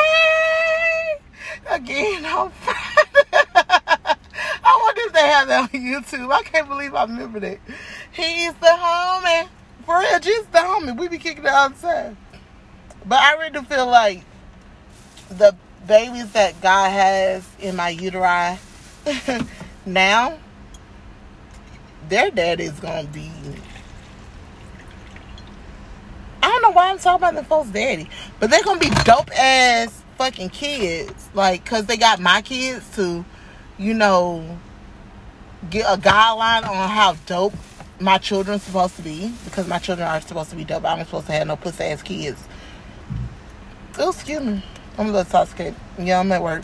again 1.69 2.25
on 2.25 2.51
Friday. 2.63 3.45
I 4.67 4.81
wonder 4.83 5.01
if 5.03 5.13
they 5.13 5.27
have 5.27 5.49
that 5.49 5.63
on 5.63 5.69
YouTube. 5.69 6.33
I 6.33 6.43
can't 6.43 6.69
believe 6.69 6.95
I 6.95 7.03
remember 7.03 7.41
that. 7.41 7.59
He's 8.13 8.55
the 8.55 8.67
homie. 8.67 9.49
For 9.85 9.99
real, 9.99 10.21
Jesus 10.21 10.47
the 10.53 10.59
homie. 10.59 10.97
We 10.97 11.09
be 11.09 11.19
kicking 11.19 11.45
it 11.45 11.51
all 11.51 11.71
the 11.71 11.77
time. 11.77 12.17
But 13.05 13.19
I 13.19 13.35
really 13.39 13.65
feel 13.65 13.87
like 13.87 14.23
the 15.29 15.57
babies 15.89 16.31
that 16.33 16.61
God 16.63 16.91
has 16.91 17.45
in 17.59 17.75
my 17.75 17.93
uteri 17.95 18.59
now 19.87 20.39
their 22.09 22.31
daddy 22.31 22.65
is 22.65 22.79
gonna 22.81 23.09
be. 23.09 23.31
I 26.43 26.49
don't 26.49 26.63
know 26.63 26.71
why 26.71 26.91
I'm 26.91 26.99
talking 26.99 27.27
about 27.27 27.35
the 27.35 27.45
folks' 27.45 27.71
daddy, 27.71 28.09
but 28.39 28.51
they're 28.51 28.63
gonna 28.63 28.81
be 28.81 28.91
dope 29.05 29.31
ass 29.39 30.03
fucking 30.19 30.51
kids, 30.51 31.29
like, 31.35 31.65
cause 31.65 31.87
they 31.87 31.97
got 31.97 32.21
my 32.21 32.43
kids 32.43 32.89
to, 32.97 33.25
you 33.79 33.95
know, 33.95 34.59
get 35.71 35.87
a 35.87 35.99
guideline 35.99 36.69
on 36.69 36.89
how 36.91 37.17
dope 37.27 37.55
my 37.99 38.19
children's 38.19 38.63
supposed 38.63 38.97
to 38.97 39.03
be, 39.03 39.33
because 39.45 39.67
my 39.67 39.79
children 39.79 40.07
are 40.07 40.21
supposed 40.21 40.51
to 40.51 40.57
be 40.57 40.65
dope. 40.65 40.85
I'm 40.85 41.05
supposed 41.05 41.27
to 41.27 41.33
have 41.33 41.47
no 41.47 41.57
pussy 41.57 41.85
ass 41.85 42.03
kids. 42.03 42.43
Oh, 43.99 44.11
excuse 44.11 44.41
me. 44.43 44.63
I'm 44.99 45.07
a 45.07 45.09
little 45.09 45.21
intoxicated. 45.21 45.75
Yeah, 45.99 46.21
I'm 46.21 46.31
at 46.33 46.43
work 46.43 46.63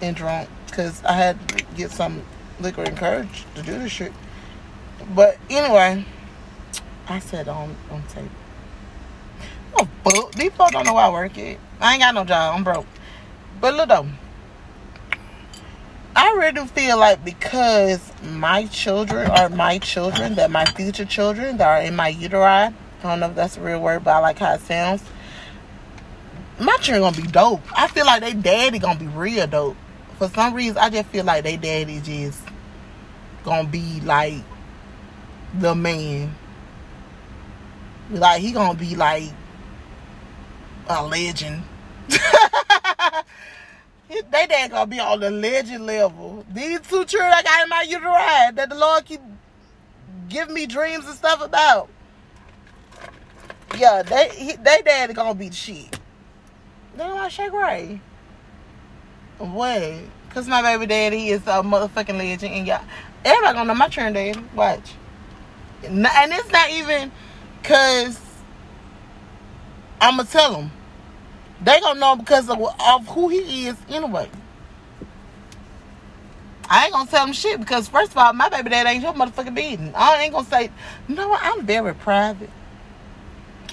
and 0.00 0.16
drunk 0.16 0.48
because 0.66 1.02
I 1.04 1.12
had 1.12 1.48
to 1.50 1.64
get 1.76 1.90
some 1.90 2.22
liquor 2.60 2.82
and 2.82 2.96
courage 2.96 3.44
to 3.54 3.62
do 3.62 3.78
this 3.78 3.92
shit. 3.92 4.12
But 5.14 5.36
anyway, 5.50 6.04
I 7.08 7.18
said 7.18 7.48
on 7.48 7.76
on 7.90 8.02
tape. 8.08 8.30
Oh 9.76 9.88
fuck, 10.04 10.32
these 10.32 10.52
folks 10.52 10.72
don't 10.72 10.86
know 10.86 10.94
where 10.94 11.04
I 11.04 11.10
work 11.10 11.36
at. 11.36 11.58
I 11.80 11.92
ain't 11.92 12.02
got 12.02 12.14
no 12.14 12.24
job. 12.24 12.56
I'm 12.56 12.64
broke. 12.64 12.86
But 13.60 13.74
look 13.74 13.88
though, 13.88 14.06
I 16.16 16.30
really 16.32 16.66
feel 16.68 16.98
like 16.98 17.24
because 17.24 18.00
my 18.22 18.66
children 18.66 19.30
are 19.30 19.48
my 19.48 19.78
children, 19.78 20.34
that 20.36 20.50
my 20.50 20.64
future 20.64 21.04
children 21.04 21.58
that 21.58 21.66
are 21.66 21.82
in 21.82 21.94
my 21.94 22.12
uteri. 22.12 22.72
I 23.04 23.08
don't 23.08 23.20
know 23.20 23.30
if 23.30 23.34
that's 23.34 23.56
a 23.56 23.60
real 23.60 23.80
word, 23.80 24.04
but 24.04 24.12
I 24.12 24.18
like 24.20 24.38
how 24.38 24.54
it 24.54 24.60
sounds. 24.60 25.02
My 26.58 26.76
children 26.76 27.02
gonna 27.02 27.16
be 27.16 27.30
dope. 27.30 27.60
I 27.76 27.88
feel 27.88 28.06
like 28.06 28.22
they 28.22 28.32
daddy 28.32 28.78
gonna 28.78 28.98
be 28.98 29.08
real 29.08 29.46
dope. 29.46 29.76
For 30.18 30.28
some 30.28 30.54
reason, 30.54 30.78
I 30.78 30.88
just 30.88 31.08
feel 31.08 31.24
like 31.24 31.42
they 31.42 31.56
daddy 31.56 32.00
just 32.00 32.40
gonna 33.42 33.68
be 33.68 34.00
like 34.02 34.42
the 35.54 35.74
man. 35.74 36.34
Like 38.10 38.40
he 38.40 38.52
gonna 38.52 38.78
be 38.78 38.94
like 38.94 39.30
a 40.88 41.06
legend. 41.06 41.62
they 44.30 44.46
dad 44.46 44.70
gonna 44.70 44.86
be 44.86 45.00
on 45.00 45.20
the 45.20 45.30
legend 45.30 45.86
level. 45.86 46.44
These 46.52 46.80
two 46.80 47.04
children 47.04 47.32
I 47.32 47.42
got 47.42 47.62
in 47.62 47.68
my 47.68 47.86
uteri 47.88 48.54
that 48.56 48.68
the 48.68 48.74
Lord 48.74 49.04
keep 49.04 49.20
giving 50.28 50.54
me 50.54 50.66
dreams 50.66 51.06
and 51.06 51.14
stuff 51.14 51.42
about. 51.42 51.88
Yeah, 53.76 54.02
they 54.02 54.28
he, 54.30 54.56
they 54.56 54.82
dad 54.84 55.14
gonna 55.14 55.34
be 55.34 55.48
the 55.48 55.54
shit. 55.54 55.98
They 56.96 57.08
like 57.08 57.30
Shay 57.30 57.48
Gray. 57.48 58.00
What? 59.38 59.94
Cause 60.30 60.46
my 60.46 60.62
baby 60.62 60.86
daddy 60.86 61.28
is 61.28 61.42
a 61.42 61.62
motherfucking 61.62 62.16
legend, 62.16 62.54
and 62.54 62.66
y'all, 62.66 62.84
everybody 63.24 63.54
gonna 63.54 63.68
know 63.68 63.74
my 63.74 63.88
children 63.88 64.12
daddy. 64.14 64.38
Watch. 64.54 64.94
And 65.84 66.32
it's 66.32 66.50
not 66.50 66.70
even 66.70 67.10
cause 67.62 68.20
I'ma 70.00 70.24
tell 70.24 70.52
them. 70.52 70.70
They 71.62 71.80
gonna 71.80 72.00
know 72.00 72.16
because 72.16 72.48
of, 72.48 72.60
of 72.60 73.06
who 73.08 73.28
he 73.28 73.68
is 73.68 73.76
anyway. 73.88 74.28
I 76.68 76.84
ain't 76.84 76.92
gonna 76.92 77.10
tell 77.10 77.24
them 77.24 77.34
shit 77.34 77.60
because 77.60 77.86
first 77.88 78.12
of 78.12 78.16
all, 78.16 78.32
my 78.32 78.48
baby 78.48 78.70
dad 78.70 78.86
ain't 78.86 79.02
your 79.02 79.12
motherfucking 79.12 79.54
beating. 79.54 79.92
I 79.94 80.22
ain't 80.22 80.32
gonna 80.32 80.46
say, 80.46 80.70
what? 81.06 81.40
I'm 81.42 81.64
very 81.66 81.94
private. 81.94 82.50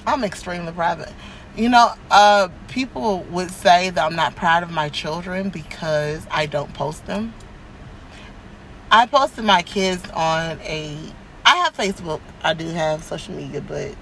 I'm 0.06 0.22
extremely 0.22 0.72
private. 0.72 1.12
You 1.56 1.68
know, 1.68 1.92
uh, 2.10 2.48
people 2.68 3.24
would 3.30 3.50
say 3.50 3.90
that 3.90 4.04
I'm 4.04 4.14
not 4.14 4.36
proud 4.36 4.62
of 4.62 4.70
my 4.70 4.88
children 4.88 5.50
because 5.50 6.26
I 6.30 6.46
don't 6.46 6.72
post 6.74 7.06
them. 7.06 7.34
I 8.90 9.06
posted 9.06 9.44
my 9.44 9.62
kids 9.62 10.02
on 10.10 10.60
a. 10.60 10.98
Have 11.60 11.76
Facebook. 11.76 12.22
I 12.42 12.54
do 12.54 12.66
have 12.68 13.04
social 13.04 13.34
media, 13.34 13.60
but 13.60 13.94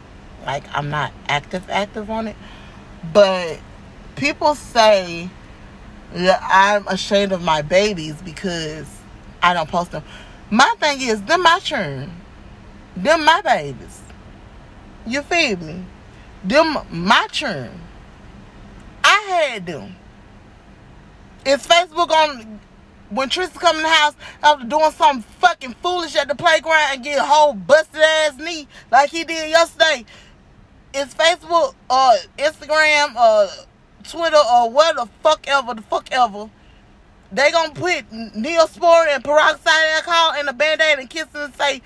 like 0.47 0.63
I'm 0.73 0.91
not 0.91 1.13
active 1.27 1.69
active 1.69 2.09
on 2.09 2.29
it. 2.29 2.37
But 3.13 3.59
people 4.15 4.55
say 4.55 5.29
that 6.13 6.41
I'm 6.41 6.87
ashamed 6.87 7.33
of 7.33 7.43
my 7.43 7.63
babies 7.63 8.23
because 8.23 8.87
I 9.43 9.55
don't 9.55 9.69
post 9.69 9.91
them. 9.91 10.05
My 10.51 10.73
thing 10.79 11.01
is, 11.01 11.21
them 11.23 11.43
my 11.43 11.59
children. 11.59 12.13
Them 12.97 13.25
my 13.25 13.41
babies. 13.43 14.03
You 15.05 15.23
feel 15.23 15.57
me? 15.59 15.85
Them 16.45 16.79
my 16.93 17.27
children. 17.33 17.81
I 19.03 19.51
had 19.51 19.67
them. 19.67 19.97
Is 21.45 21.67
Facebook 21.67 22.11
on 22.11 22.61
when 23.11 23.29
Tristan 23.29 23.61
come 23.61 23.77
in 23.77 23.83
the 23.83 23.89
house 23.89 24.15
after 24.43 24.67
doing 24.67 24.91
something 24.93 25.23
fucking 25.41 25.75
foolish 25.83 26.17
at 26.17 26.29
the 26.29 26.35
playground 26.35 26.89
and 26.93 27.05
get 27.05 27.19
a 27.19 27.25
whole 27.25 27.55
busted 27.55 28.01
ass 28.01 28.37
knee 28.37 28.69
like 28.91 29.11
he 29.11 29.25
did 29.25 29.51
yesterday? 29.51 30.05
Is 30.95 31.15
Facebook 31.15 31.75
or 31.91 32.13
Instagram 32.39 33.15
or 33.15 33.49
Twitter 34.05 34.37
or 34.37 34.71
what 34.71 34.97
the 34.97 35.09
fuck 35.23 35.47
ever, 35.47 35.75
the 35.75 35.83
fuck 35.83 36.09
ever, 36.11 36.51
they 37.31 37.51
gonna 37.51 37.75
put 37.75 38.11
Neosporin 38.11 39.15
and 39.15 39.25
peroxide 39.25 39.85
alcohol 39.97 40.41
in 40.41 40.49
a 40.49 40.53
band-aid 40.53 40.99
and 40.99 41.11
kiss 41.11 41.27
and 41.35 41.55
say, 41.55 41.83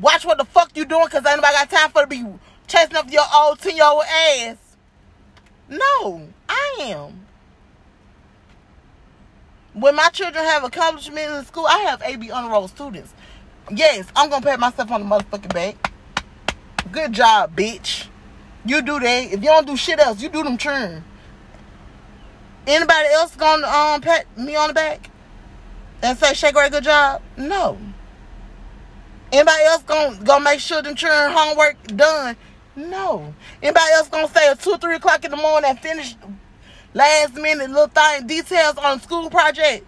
watch 0.00 0.24
what 0.26 0.38
the 0.38 0.44
fuck 0.44 0.76
you 0.76 0.84
doing 0.84 1.06
because 1.06 1.24
ain't 1.26 1.36
nobody 1.36 1.54
got 1.54 1.70
time 1.70 1.90
for 1.90 2.02
to 2.02 2.06
be 2.06 2.24
chasing 2.66 2.96
up 2.96 3.10
your 3.10 3.24
old 3.34 3.58
10 3.58 3.76
year 3.76 3.84
old 3.84 4.04
ass. 4.04 4.56
No, 5.68 6.28
I 6.48 6.76
am. 6.80 7.19
When 9.72 9.94
my 9.94 10.08
children 10.08 10.44
have 10.44 10.64
accomplishments 10.64 11.38
in 11.38 11.44
school, 11.44 11.66
I 11.66 11.78
have 11.80 12.02
AB 12.02 12.30
roll 12.30 12.66
students. 12.66 13.14
Yes, 13.70 14.06
I'm 14.16 14.28
gonna 14.28 14.44
pat 14.44 14.58
myself 14.58 14.90
on 14.90 15.08
the 15.08 15.16
motherfucking 15.16 15.54
back. 15.54 15.92
Good 16.90 17.12
job, 17.12 17.54
bitch. 17.54 18.08
You 18.64 18.82
do 18.82 18.98
that. 18.98 19.24
If 19.32 19.40
you 19.40 19.46
don't 19.46 19.66
do 19.66 19.76
shit 19.76 20.00
else, 20.00 20.20
you 20.20 20.28
do 20.28 20.42
them 20.42 20.58
churn. 20.58 21.04
Anybody 22.66 23.08
else 23.12 23.36
gonna 23.36 23.66
um 23.66 24.00
pat 24.00 24.26
me 24.36 24.56
on 24.56 24.68
the 24.68 24.74
back 24.74 25.08
and 26.02 26.18
say 26.18 26.34
Shay 26.34 26.50
Gray 26.50 26.68
good 26.68 26.84
job? 26.84 27.22
No. 27.36 27.78
Anybody 29.32 29.64
else 29.64 29.84
gonna 29.84 30.18
gonna 30.24 30.44
make 30.44 30.58
sure 30.58 30.82
them 30.82 30.96
children 30.96 31.32
homework 31.32 31.76
done? 31.96 32.36
No. 32.74 33.32
Anybody 33.62 33.92
else 33.94 34.08
gonna 34.08 34.28
say 34.28 34.48
at 34.48 34.58
two 34.58 34.70
or 34.70 34.78
three 34.78 34.96
o'clock 34.96 35.24
in 35.24 35.30
the 35.30 35.36
morning 35.36 35.70
and 35.70 35.78
finish 35.78 36.16
last 36.94 37.34
minute 37.34 37.70
little 37.70 37.86
thing 37.86 38.26
details 38.26 38.76
on 38.76 39.00
school 39.00 39.30
project? 39.30 39.84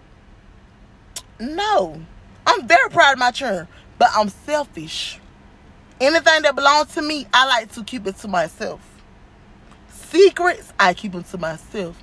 No. 1.39 2.01
I'm 2.45 2.67
very 2.67 2.89
proud 2.89 3.13
of 3.13 3.19
my 3.19 3.31
children, 3.31 3.67
but 3.97 4.09
I'm 4.13 4.29
selfish. 4.29 5.19
Anything 6.01 6.41
that 6.41 6.55
belongs 6.55 6.93
to 6.95 7.01
me, 7.01 7.25
I 7.33 7.45
like 7.47 7.71
to 7.73 7.83
keep 7.83 8.05
it 8.07 8.17
to 8.17 8.27
myself. 8.27 8.81
Secrets, 9.89 10.73
I 10.79 10.93
keep 10.93 11.13
them 11.13 11.23
to 11.23 11.37
myself. 11.37 12.01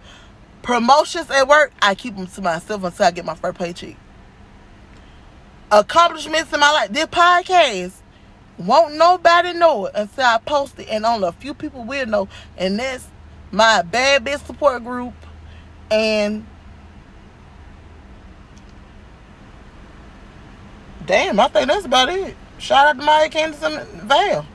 Promotions 0.63 1.31
at 1.31 1.47
work, 1.47 1.73
I 1.83 1.95
keep 1.95 2.17
them 2.17 2.27
to 2.27 2.43
myself 2.43 2.85
until 2.85 3.07
I 3.07 3.11
get 3.11 3.25
my 3.25 3.35
first 3.35 3.59
paycheck. 3.59 3.97
Accomplishments 5.71 6.53
in 6.53 6.61
my 6.61 6.73
life, 6.73 6.91
this 6.91 7.07
podcast, 7.07 7.93
won't 8.59 8.95
nobody 8.95 9.53
know 9.53 9.87
it 9.87 9.93
until 9.95 10.25
I 10.25 10.39
post 10.39 10.79
it, 10.79 10.89
and 10.91 11.05
only 11.05 11.29
a 11.29 11.33
few 11.33 11.55
people 11.55 11.85
will 11.85 12.07
know, 12.07 12.29
and 12.57 12.79
that's 12.79 13.07
my 13.51 13.83
bad 13.83 14.25
bitch 14.25 14.45
support 14.47 14.85
group 14.85 15.15
and 15.91 16.47
damn, 21.05 21.41
I 21.41 21.49
think 21.49 21.69
that's 21.69 21.85
about 21.85 22.09
it. 22.11 22.37
Shout 22.59 22.87
out 22.87 22.99
to 22.99 23.05
Maya 23.05 23.29
Candace 23.29 23.63
and 23.63 24.03
Val. 24.03 24.47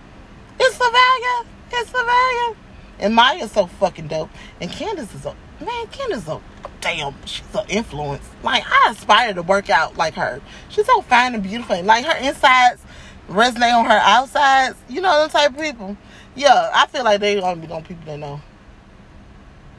It's 0.60 0.78
Savalia. 0.78 1.46
It's 1.72 1.91
Savalia. 1.91 2.56
And 3.00 3.14
Maya's 3.16 3.52
so 3.52 3.68
fucking 3.68 4.08
dope. 4.08 4.30
And 4.62 4.72
Candace 4.72 5.14
is 5.14 5.26
a 5.26 5.36
man, 5.60 5.88
Candace 5.88 6.28
a 6.28 6.39
damn, 6.82 7.16
she's 7.26 7.43
an 7.56 7.66
influence. 7.68 8.30
Like 8.43 8.64
I 8.66 8.91
aspire 8.91 9.34
to 9.34 9.41
work 9.41 9.70
out 9.70 9.98
like 9.98 10.14
her. 10.14 10.39
She's 10.70 10.86
so 10.86 11.02
fine 11.02 11.34
and 11.34 11.43
beautiful. 11.43 11.76
And, 11.76 11.88
Like 11.88 12.06
her 12.06 12.18
insides 12.18 12.82
resonate 13.28 13.74
on 13.74 13.86
her 13.86 14.00
outsides. 14.02 14.78
You 14.88 15.02
know 15.02 15.20
them 15.22 15.30
type 15.30 15.52
of 15.52 15.60
people. 15.60 15.98
Yeah, 16.36 16.70
I 16.74 16.86
feel 16.88 17.04
like 17.04 17.20
they're 17.20 17.41
gonna 17.41 17.60
be 17.60 17.68
those 17.68 17.84
people 17.84 18.06
that 18.06 18.20
know. 18.20 18.39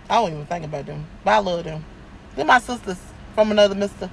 I 0.09 0.17
don't 0.17 0.33
even 0.33 0.47
think 0.47 0.65
about 0.65 0.87
them. 0.87 1.07
But 1.25 1.31
I 1.33 1.39
love 1.39 1.65
them. 1.65 1.85
They're 2.35 2.45
my 2.45 2.61
sisters 2.61 2.99
from 3.35 3.51
another 3.51 3.75
mister. 3.75 4.11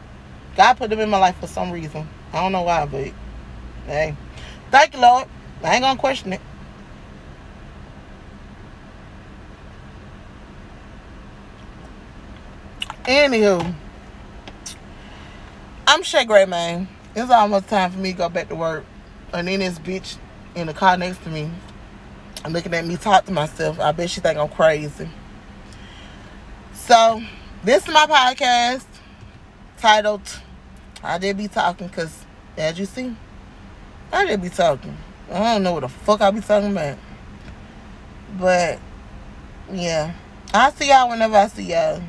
God 0.56 0.74
put 0.76 0.89
them 0.89 1.00
in 1.00 1.10
my 1.10 1.18
life 1.18 1.39
for 1.39 1.48
some 1.48 1.72
reason. 1.72 2.08
I 2.32 2.41
don't 2.41 2.52
know 2.52 2.64
why, 2.64 2.86
but 2.86 3.12
hey. 3.86 4.16
Thank 4.72 4.94
you, 4.94 5.02
Lord. 5.02 5.28
I 5.64 5.76
ain't 5.76 5.84
gonna 5.84 6.00
question 6.00 6.34
it. 6.34 6.41
Anywho, 13.06 13.76
I'm 15.86 16.04
Shay 16.04 16.26
Gray, 16.26 16.46
man. 16.46 16.88
It's 17.16 17.30
almost 17.30 17.68
time 17.68 17.91
for 17.91 18.00
me 18.00 18.14
to 18.14 18.18
go 18.18 18.30
back 18.30 18.48
to 18.50 18.56
work. 18.56 18.86
And 19.34 19.48
then 19.48 19.60
this 19.60 19.78
bitch 19.78 20.18
in 20.56 20.68
the 20.68 20.74
car 20.74 20.96
next 20.98 21.22
to 21.24 21.30
me, 21.30 21.52
looking 22.50 22.74
at 22.74 22.86
me 22.86 22.96
talk 22.96 23.26
to 23.26 23.32
myself. 23.32 23.80
I 23.80 23.91
bet 23.91 24.10
she 24.10 24.22
think 24.22 24.39
I'm 24.39 24.50
crazy. 24.50 25.10
So, 26.86 27.23
this 27.63 27.88
is 27.88 27.93
my 27.93 28.05
podcast 28.07 28.84
titled 29.77 30.41
I 31.01 31.17
did 31.17 31.38
be 31.38 31.47
talking 31.47 31.88
because, 31.88 32.25
as 32.57 32.77
you 32.77 32.86
see, 32.86 33.15
I 34.11 34.25
did 34.25 34.41
be 34.41 34.49
talking. 34.49 34.97
I 35.31 35.39
don't 35.39 35.63
know 35.63 35.71
what 35.71 35.79
the 35.79 35.88
fuck 35.88 36.19
I 36.19 36.29
be 36.31 36.41
talking 36.41 36.71
about. 36.71 36.97
But 38.38 38.79
yeah. 39.71 40.13
I 40.53 40.71
see 40.71 40.89
y'all 40.89 41.07
whenever 41.07 41.38
I 41.38 41.47
see 41.47 41.71
y'all. 41.71 42.03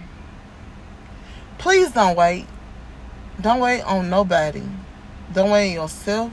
Please 1.58 1.92
don't 1.92 2.16
wait. 2.16 2.48
Don't 3.40 3.60
wait 3.60 3.82
on 3.82 4.10
nobody. 4.10 4.64
Don't 5.32 5.50
wait 5.50 5.68
on 5.68 5.82
yourself. 5.82 6.32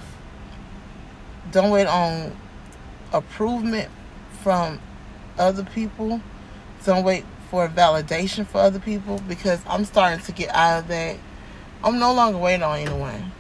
Don't 1.51 1.69
wait 1.69 1.85
on 1.85 2.35
approval 3.13 3.85
from 4.41 4.79
other 5.37 5.63
people. 5.63 6.19
Don't 6.83 7.03
wait 7.03 7.23
for 7.52 7.68
validation 7.68 8.47
for 8.47 8.60
other 8.60 8.80
people 8.80 9.20
because 9.28 9.62
I'm 9.68 9.84
starting 9.84 10.24
to 10.24 10.32
get 10.32 10.56
out 10.56 10.80
of 10.80 10.88
that. 10.88 11.18
I'm 11.84 11.99
no 11.99 12.14
longer 12.14 12.38
waiting 12.38 12.64
on 12.64 12.80
anyone. 12.80 13.34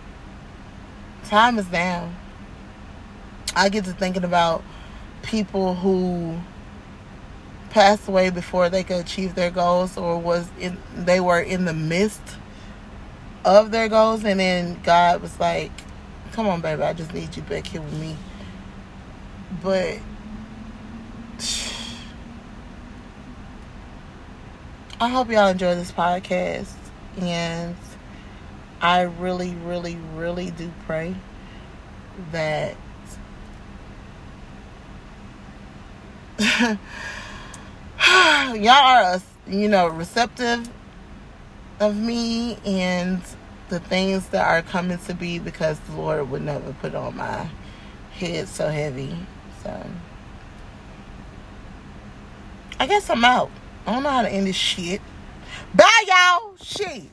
Time 1.23 1.57
is 1.57 1.71
now. 1.71 2.11
I 3.55 3.69
get 3.69 3.85
to 3.85 3.93
thinking 3.93 4.25
about 4.25 4.63
people 5.21 5.75
who 5.75 6.37
passed 7.69 8.09
away 8.09 8.29
before 8.29 8.69
they 8.69 8.83
could 8.83 8.97
achieve 8.97 9.33
their 9.33 9.49
goals 9.49 9.95
or 9.95 10.19
was 10.19 10.49
in 10.59 10.77
they 10.93 11.21
were 11.21 11.39
in 11.39 11.63
the 11.63 11.73
midst 11.73 12.21
of 13.45 13.71
their 13.71 13.87
goals 13.87 14.25
and 14.25 14.41
then 14.41 14.77
God 14.83 15.21
was 15.21 15.39
like, 15.39 15.71
Come 16.33 16.49
on 16.49 16.59
baby, 16.59 16.81
I 16.81 16.91
just 16.91 17.13
need 17.13 17.33
you 17.37 17.43
back 17.43 17.65
here 17.65 17.81
with 17.81 17.97
me. 17.97 18.17
But 19.63 19.99
I 25.01 25.07
hope 25.07 25.31
y'all 25.31 25.47
enjoy 25.47 25.73
this 25.73 25.91
podcast 25.91 26.71
and 27.19 27.75
I 28.79 29.01
really, 29.01 29.55
really, 29.65 29.97
really 30.13 30.51
do 30.51 30.71
pray 30.85 31.15
that 32.31 32.77
y'all 38.53 38.69
are, 38.69 39.01
uh, 39.01 39.19
you 39.47 39.67
know, 39.67 39.87
receptive 39.87 40.69
of 41.79 41.97
me 41.97 42.57
and 42.63 43.23
the 43.69 43.79
things 43.79 44.27
that 44.29 44.45
are 44.45 44.61
coming 44.61 44.99
to 44.99 45.15
be 45.15 45.39
because 45.39 45.79
the 45.79 45.93
Lord 45.93 46.29
would 46.29 46.43
never 46.43 46.73
put 46.73 46.93
on 46.93 47.17
my 47.17 47.49
head 48.11 48.47
so 48.47 48.69
heavy. 48.69 49.17
So, 49.63 49.83
I 52.79 52.85
guess 52.85 53.09
I'm 53.09 53.25
out. 53.25 53.49
I 53.85 53.93
don't 53.93 54.03
know 54.03 54.09
how 54.09 54.21
to 54.21 54.29
end 54.29 54.47
this 54.47 54.55
shit. 54.55 55.01
Bye, 55.73 56.03
y'all. 56.07 56.55
Shit. 56.61 57.03